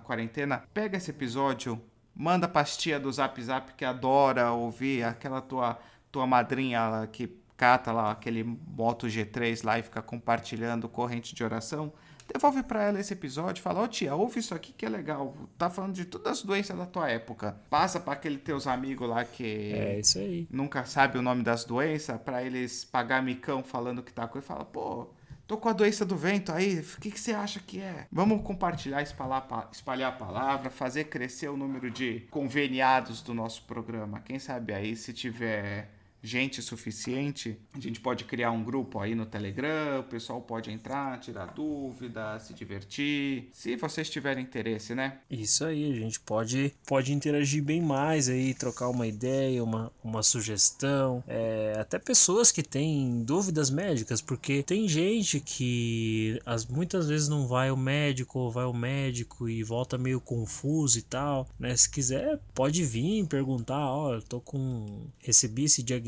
quarentena, 0.00 0.64
pega 0.72 0.96
esse 0.96 1.10
episódio, 1.10 1.78
manda 2.14 2.48
pra 2.48 2.64
tia 2.64 2.98
do 2.98 3.12
Zap 3.12 3.42
Zap 3.42 3.74
que 3.74 3.84
adora 3.84 4.52
ouvir, 4.52 5.02
aquela 5.02 5.42
tua, 5.42 5.78
tua 6.10 6.26
madrinha 6.26 7.06
que 7.12 7.36
cata 7.58 7.92
lá 7.92 8.10
aquele 8.10 8.42
Moto 8.42 9.06
G3 9.06 9.66
lá 9.66 9.78
e 9.78 9.82
fica 9.82 10.00
compartilhando 10.00 10.88
corrente 10.88 11.34
de 11.34 11.44
oração. 11.44 11.92
Devolve 12.32 12.62
pra 12.62 12.82
ela 12.84 13.00
esse 13.00 13.12
episódio, 13.12 13.62
fala, 13.62 13.80
ô 13.82 13.88
tia, 13.88 14.14
ouve 14.14 14.38
isso 14.40 14.54
aqui 14.54 14.72
que 14.72 14.84
é 14.84 14.88
legal. 14.88 15.34
Tá 15.56 15.70
falando 15.70 15.94
de 15.94 16.04
todas 16.04 16.32
as 16.38 16.42
doenças 16.42 16.76
da 16.76 16.84
tua 16.86 17.08
época. 17.10 17.56
Passa 17.70 17.98
pra 17.98 18.12
aquele 18.12 18.38
teus 18.38 18.66
amigos 18.66 19.08
lá 19.08 19.24
que 19.24 19.72
É 19.72 19.98
isso 20.00 20.18
aí. 20.18 20.46
nunca 20.50 20.84
sabe 20.84 21.18
o 21.18 21.22
nome 21.22 21.42
das 21.42 21.64
doenças, 21.64 22.20
pra 22.20 22.42
eles 22.44 22.84
pagar 22.84 23.22
micão 23.22 23.62
falando 23.64 24.02
que 24.02 24.12
tá 24.12 24.26
com 24.28 24.38
e 24.38 24.42
fala, 24.42 24.64
pô, 24.64 25.08
tô 25.46 25.56
com 25.56 25.68
a 25.70 25.72
doença 25.72 26.04
do 26.04 26.14
vento 26.16 26.52
aí, 26.52 26.80
o 26.80 27.00
que, 27.00 27.10
que 27.10 27.18
você 27.18 27.32
acha 27.32 27.58
que 27.60 27.80
é? 27.80 28.06
Vamos 28.12 28.42
compartilhar, 28.42 29.00
espalhar, 29.00 29.48
pa- 29.48 29.68
espalhar 29.72 30.10
a 30.12 30.16
palavra, 30.16 30.68
fazer 30.68 31.04
crescer 31.04 31.48
o 31.48 31.56
número 31.56 31.90
de 31.90 32.26
conveniados 32.30 33.22
do 33.22 33.32
nosso 33.32 33.62
programa. 33.64 34.20
Quem 34.20 34.38
sabe 34.38 34.74
aí, 34.74 34.94
se 34.94 35.12
tiver 35.14 35.88
gente 36.22 36.60
suficiente, 36.60 37.58
a 37.74 37.80
gente 37.80 38.00
pode 38.00 38.24
criar 38.24 38.50
um 38.50 38.62
grupo 38.62 38.98
aí 38.98 39.14
no 39.14 39.24
Telegram, 39.24 40.00
o 40.00 40.04
pessoal 40.04 40.40
pode 40.40 40.70
entrar, 40.70 41.18
tirar 41.20 41.46
dúvida, 41.46 42.38
se 42.40 42.52
divertir, 42.52 43.48
se 43.52 43.76
vocês 43.76 44.10
tiverem 44.10 44.44
interesse, 44.44 44.94
né? 44.94 45.18
Isso 45.30 45.64
aí, 45.64 45.90
a 45.90 45.94
gente 45.94 46.18
pode, 46.20 46.74
pode 46.86 47.12
interagir 47.12 47.62
bem 47.62 47.80
mais 47.80 48.28
aí, 48.28 48.52
trocar 48.54 48.88
uma 48.88 49.06
ideia, 49.06 49.62
uma, 49.62 49.92
uma 50.02 50.22
sugestão, 50.22 51.22
é, 51.26 51.74
até 51.78 51.98
pessoas 51.98 52.50
que 52.50 52.62
têm 52.62 53.22
dúvidas 53.22 53.70
médicas, 53.70 54.20
porque 54.20 54.62
tem 54.62 54.88
gente 54.88 55.40
que 55.40 56.40
as, 56.44 56.66
muitas 56.66 57.08
vezes 57.08 57.28
não 57.28 57.46
vai 57.46 57.68
ao 57.68 57.76
médico, 57.76 58.40
ou 58.40 58.50
vai 58.50 58.64
ao 58.64 58.74
médico 58.74 59.48
e 59.48 59.62
volta 59.62 59.96
meio 59.96 60.20
confuso 60.20 60.98
e 60.98 61.02
tal, 61.02 61.46
né? 61.58 61.76
Se 61.76 61.88
quiser, 61.88 62.40
pode 62.54 62.82
vir 62.84 63.24
perguntar, 63.26 63.78
ó, 63.78 64.14
eu 64.14 64.22
tô 64.22 64.40
com, 64.40 65.06
recebi 65.20 65.64
esse 65.64 65.82
diagnóstico 65.82 66.07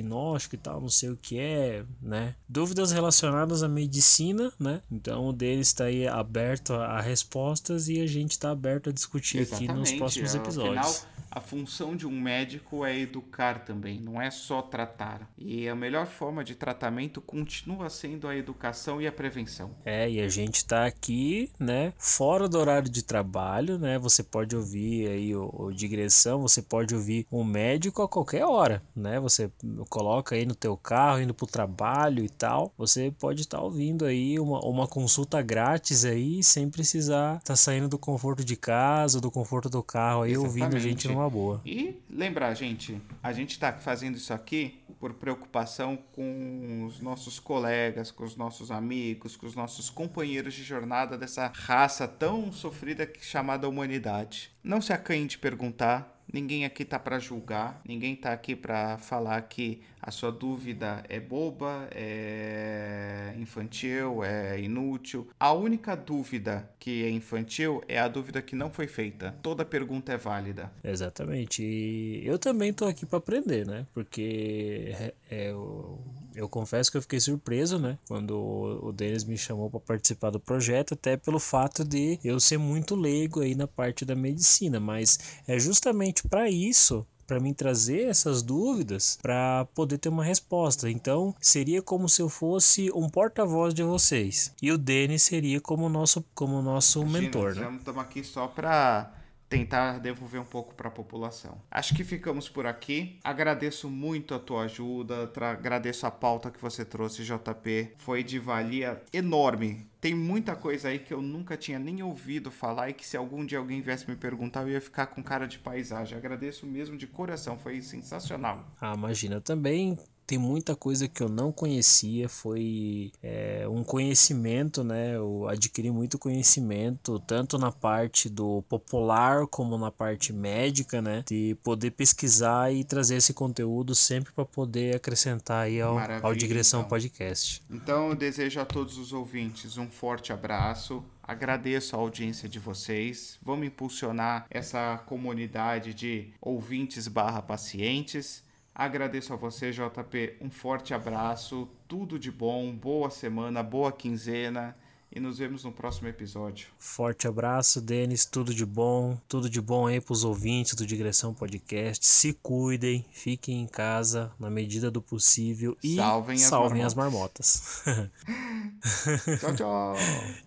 e 0.55 0.59
tal, 0.59 0.81
não 0.81 0.89
sei 0.89 1.11
o 1.11 1.17
que 1.17 1.39
é, 1.39 1.85
né? 2.01 2.35
Dúvidas 2.49 2.93
relacionadas 2.93 3.63
à 3.63 3.69
medicina, 3.69 4.53
né? 4.59 4.81
Então 4.91 5.29
o 5.29 5.33
deles 5.33 5.69
está 5.69 5.85
aí 5.85 6.07
aberto 6.07 6.73
a, 6.73 6.87
a 6.87 7.01
respostas 7.01 7.89
e 7.89 8.01
a 8.01 8.07
gente 8.07 8.33
está 8.33 8.51
aberto 8.51 8.91
a 8.91 8.93
discutir 8.93 9.43
aqui 9.43 9.67
nos 9.69 9.93
próximos 9.93 10.35
episódios. 10.35 10.87
Afinal, 10.87 11.20
a 11.31 11.41
função 11.41 11.95
de 11.95 12.07
um 12.07 12.21
médico 12.21 12.85
é 12.85 12.99
educar 12.99 13.65
também, 13.65 14.01
não 14.01 14.21
é 14.21 14.31
só 14.31 14.63
tratar. 14.63 15.31
E 15.39 15.69
a 15.69 15.75
melhor 15.75 16.07
forma 16.07 16.43
de 16.43 16.55
tratamento 16.55 17.21
continua 17.21 17.89
sendo 17.89 18.27
a 18.27 18.37
educação 18.37 19.01
e 19.01 19.07
a 19.07 19.13
prevenção. 19.13 19.71
É, 19.85 20.11
e 20.11 20.21
a 20.21 20.29
gente 20.29 20.65
tá 20.65 20.87
aqui, 20.87 21.51
né, 21.59 21.93
fora 21.99 22.49
do 22.49 22.59
horário 22.59 22.89
de 22.89 23.03
trabalho, 23.03 23.79
né? 23.79 23.99
Você 23.99 24.23
pode 24.23 24.57
ouvir 24.57 25.09
aí 25.09 25.37
o, 25.37 25.51
o 25.53 25.73
digressão, 25.73 26.41
você 26.41 26.61
pode 26.61 26.95
ouvir 26.95 27.27
um 27.31 27.45
médico 27.45 28.03
a 28.03 28.09
qualquer 28.09 28.45
hora, 28.45 28.83
né? 28.95 29.21
Você 29.21 29.51
coloca 29.89 30.35
aí 30.35 30.45
no 30.45 30.55
teu 30.55 30.77
carro, 30.77 31.21
indo 31.21 31.35
pro 31.35 31.47
trabalho 31.47 32.25
e 32.25 32.29
tal. 32.29 32.73
Você 32.77 33.13
pode 33.19 33.43
estar 33.43 33.61
ouvindo 33.61 34.05
aí 34.05 34.39
uma, 34.39 34.61
uma 34.61 34.87
consulta 34.87 35.41
grátis 35.43 36.05
aí, 36.05 36.43
sem 36.43 36.69
precisar 36.69 37.39
estar 37.39 37.57
saindo 37.57 37.89
do 37.89 37.99
conforto 37.99 38.45
de 38.45 38.57
casa, 38.57 39.21
do 39.21 39.31
conforto 39.31 39.69
do 39.69 39.83
carro 39.83 40.23
aí, 40.23 40.37
ouvindo 40.37 40.77
a 40.77 40.79
gente 40.79 41.07
Exatamente. 41.07 41.20
Numa 41.21 41.29
boa. 41.29 41.61
E 41.65 42.01
lembrar, 42.09 42.55
gente, 42.55 43.01
a 43.23 43.33
gente 43.33 43.51
está 43.51 43.73
fazendo 43.73 44.17
isso 44.17 44.33
aqui 44.33 44.81
por 44.99 45.15
preocupação 45.15 45.97
com 46.13 46.85
os 46.87 47.01
nossos 47.01 47.39
colegas, 47.39 48.11
com 48.11 48.25
os 48.25 48.37
nossos 48.37 48.71
amigos, 48.71 49.37
com 49.37 49.47
os 49.47 49.55
nossos 49.55 49.91
companheiros 49.91 50.55
de 50.55 50.63
jornada 50.63 51.17
dessa 51.17 51.51
raça 51.55 52.09
tão 52.09 52.53
sofrida 52.53 53.11
chamada 53.21 53.69
humanidade. 53.69 54.51
Não 54.63 54.81
se 54.81 54.93
acanhe 54.93 55.27
de 55.27 55.39
perguntar. 55.39 56.20
Ninguém 56.33 56.65
aqui 56.65 56.85
tá 56.85 56.99
para 56.99 57.19
julgar, 57.19 57.81
ninguém 57.85 58.15
tá 58.15 58.33
aqui 58.33 58.55
para 58.55 58.99
falar 58.99 59.41
que 59.43 59.81
a 60.01 60.11
sua 60.11 60.31
dúvida 60.31 61.03
é 61.09 61.21
boba, 61.21 61.89
é 61.93 63.35
infantil, 63.39 64.25
é 64.25 64.61
inútil. 64.61 65.29
A 65.39 65.53
única 65.53 65.95
dúvida 65.95 66.69
que 66.79 67.05
é 67.05 67.11
infantil 67.11 67.83
é 67.87 67.99
a 67.99 68.09
dúvida 68.09 68.41
que 68.41 68.57
não 68.57 68.71
foi 68.71 68.87
feita. 68.87 69.35
Toda 69.43 69.65
pergunta 69.65 70.13
é 70.13 70.17
válida. 70.17 70.73
Exatamente. 70.83 71.63
E 71.63 72.27
eu 72.27 72.39
também 72.39 72.73
tô 72.73 72.87
aqui 72.87 73.05
para 73.05 73.19
aprender, 73.19 73.67
né? 73.67 73.87
Porque 73.93 74.95
é, 74.99 75.15
é, 75.31 75.51
eu, 75.51 76.01
eu 76.35 76.49
confesso 76.49 76.91
que 76.91 76.97
eu 76.97 77.03
fiquei 77.03 77.21
surpreso, 77.21 77.79
né? 77.79 77.99
Quando 78.07 78.35
o 78.83 78.93
Denis 78.93 79.25
me 79.25 79.37
chamou 79.37 79.71
para 79.71 79.81
participar 79.81 80.31
do 80.31 80.41
projeto, 80.41 80.95
até 80.95 81.17
pelo 81.17 81.39
fato 81.39 81.85
de 81.85 82.19
eu 82.25 82.39
ser 82.41 82.59
muito 82.59 82.95
leigo 82.95 83.41
aí 83.41 83.55
na 83.55 83.67
parte 83.67 84.05
da 84.05 84.15
medicina, 84.15 84.81
mas 84.81 85.19
é 85.47 85.59
justamente 85.59 86.27
para 86.29 86.49
isso 86.51 87.07
para 87.31 87.39
mim 87.39 87.55
trazer 87.55 88.09
essas 88.09 88.43
dúvidas 88.43 89.17
para 89.23 89.65
poder 89.73 89.99
ter 89.99 90.09
uma 90.09 90.25
resposta. 90.25 90.91
Então, 90.91 91.33
seria 91.41 91.81
como 91.81 92.09
se 92.09 92.21
eu 92.21 92.29
fosse 92.29 92.91
um 92.93 93.09
porta-voz 93.09 93.73
de 93.73 93.85
vocês. 93.85 94.53
E 94.61 94.73
o 94.73 94.77
Denis 94.77 95.23
seria 95.23 95.61
como 95.61 95.89
nosso 95.89 96.25
como 96.35 96.61
nosso 96.61 97.07
mentor, 97.07 97.55
né? 97.55 97.73
Estamos 97.79 98.03
aqui 98.03 98.25
só 98.25 98.49
para 98.49 99.13
tentar 99.51 99.99
devolver 99.99 100.41
um 100.41 100.45
pouco 100.45 100.73
para 100.75 100.89
a 100.89 100.93
população. 100.93 101.61
Acho 101.69 101.93
que 101.95 102.05
ficamos 102.05 102.49
por 102.49 102.67
aqui. 102.67 103.19
Agradeço 103.23 103.91
muito 103.91 104.33
a 104.33 104.39
tua 104.39 104.63
ajuda, 104.63 105.31
agradeço 105.41 106.07
a 106.07 106.11
pauta 106.11 106.53
que 106.53 106.63
você 106.63 106.85
trouxe, 106.85 107.25
JP. 107.25 107.95
Foi 107.99 108.23
de 108.23 108.39
valia 108.39 109.03
enorme. 109.13 109.91
Tem 110.01 110.15
muita 110.15 110.55
coisa 110.55 110.89
aí 110.89 111.01
que 111.01 111.13
eu 111.13 111.21
nunca 111.21 111.57
tinha 111.57 111.81
nem 111.81 112.01
ouvido 112.01 112.51
falar 112.51 112.91
e 112.91 112.95
que 112.95 113.05
se 113.05 113.17
algum 113.17 113.45
dia 113.45 113.59
alguém 113.59 113.83
viesse 113.83 114.09
me 114.09 114.17
perguntar, 114.17 114.63
eu 114.63 114.71
ia 114.71 114.81
ficar 114.81 115.07
com 115.07 115.23
cara 115.23 115.47
de 115.47 115.59
paisagem. 115.59 116.17
Agradeço 116.17 116.65
mesmo 116.65 116.97
de 116.97 117.09
coração, 117.09 117.59
foi 117.59 117.83
sensacional. 117.83 118.65
Ah, 118.81 118.95
imagina, 118.97 119.41
também 119.41 119.99
tem 120.31 120.39
muita 120.39 120.77
coisa 120.77 121.09
que 121.09 121.21
eu 121.21 121.29
não 121.29 121.51
conhecia, 121.51 122.29
foi 122.29 123.11
é, 123.21 123.67
um 123.69 123.83
conhecimento, 123.83 124.85
né? 124.85 125.17
Eu 125.17 125.49
adquiri 125.49 125.91
muito 125.91 126.21
conhecimento, 126.21 127.19
tanto 127.19 127.59
na 127.59 127.73
parte 127.73 128.29
do 128.29 128.63
popular 128.69 129.45
como 129.49 129.77
na 129.77 129.91
parte 129.91 130.33
médica, 130.33 131.03
né? 131.03 131.25
De 131.27 131.57
poder 131.65 131.91
pesquisar 131.91 132.73
e 132.73 132.85
trazer 132.85 133.17
esse 133.17 133.35
conteúdo 133.35 133.93
sempre 133.93 134.33
para 134.33 134.45
poder 134.45 134.95
acrescentar 134.95 135.65
aí 135.65 135.81
ao, 135.81 135.99
ao 136.23 136.33
Digressão 136.33 136.83
então. 136.83 136.91
Podcast. 136.91 137.61
Então 137.69 138.11
eu 138.11 138.15
desejo 138.15 138.61
a 138.61 138.65
todos 138.65 138.99
os 138.99 139.13
ouvintes 139.13 139.79
um 139.79 139.91
forte 139.91 140.33
abraço. 140.33 141.03
Agradeço 141.25 141.97
a 141.97 141.99
audiência 141.99 142.49
de 142.49 142.61
vocês. 142.61 143.37
Vamos 143.43 143.67
impulsionar 143.67 144.47
essa 144.49 144.97
comunidade 145.07 145.93
de 145.93 146.29
ouvintes 146.41 147.09
barra 147.09 147.43
pacientes. 147.43 148.49
Agradeço 148.81 149.35
a 149.35 149.37
você, 149.37 149.73
JP. 149.73 150.39
Um 150.41 150.49
forte 150.49 150.95
abraço. 150.95 151.69
Tudo 151.87 152.19
de 152.19 152.33
bom. 152.33 152.75
Boa 152.75 153.11
semana, 153.11 153.63
boa 153.63 153.93
quinzena. 153.93 154.75
E 155.13 155.21
nos 155.21 155.37
vemos 155.37 155.65
no 155.65 155.71
próximo 155.71 156.09
episódio. 156.09 156.69
Forte 156.79 157.29
abraço, 157.29 157.79
Denis. 157.83 158.25
Tudo 158.25 158.55
de 158.55 158.65
bom. 158.65 159.21
Tudo 159.29 159.51
de 159.51 159.61
bom 159.61 159.87
aí 159.87 160.01
pros 160.01 160.25
ouvintes 160.25 160.75
do 160.75 160.87
Digressão 160.87 161.35
Podcast. 161.35 162.07
Se 162.07 162.33
cuidem, 162.33 163.05
fiquem 163.13 163.61
em 163.61 163.67
casa 163.67 164.33
na 164.41 164.49
medida 164.49 164.91
do 164.91 165.03
possível 165.03 165.77
e 165.85 165.97
Salvem 165.97 166.37
as 166.37 166.41
salvem 166.41 166.83
as 166.83 166.95
marmotas. 166.95 167.85
Tchau, 169.41 169.57
tchau. 169.57 169.95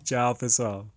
Tchau, 0.03 0.35
pessoal. 0.35 0.87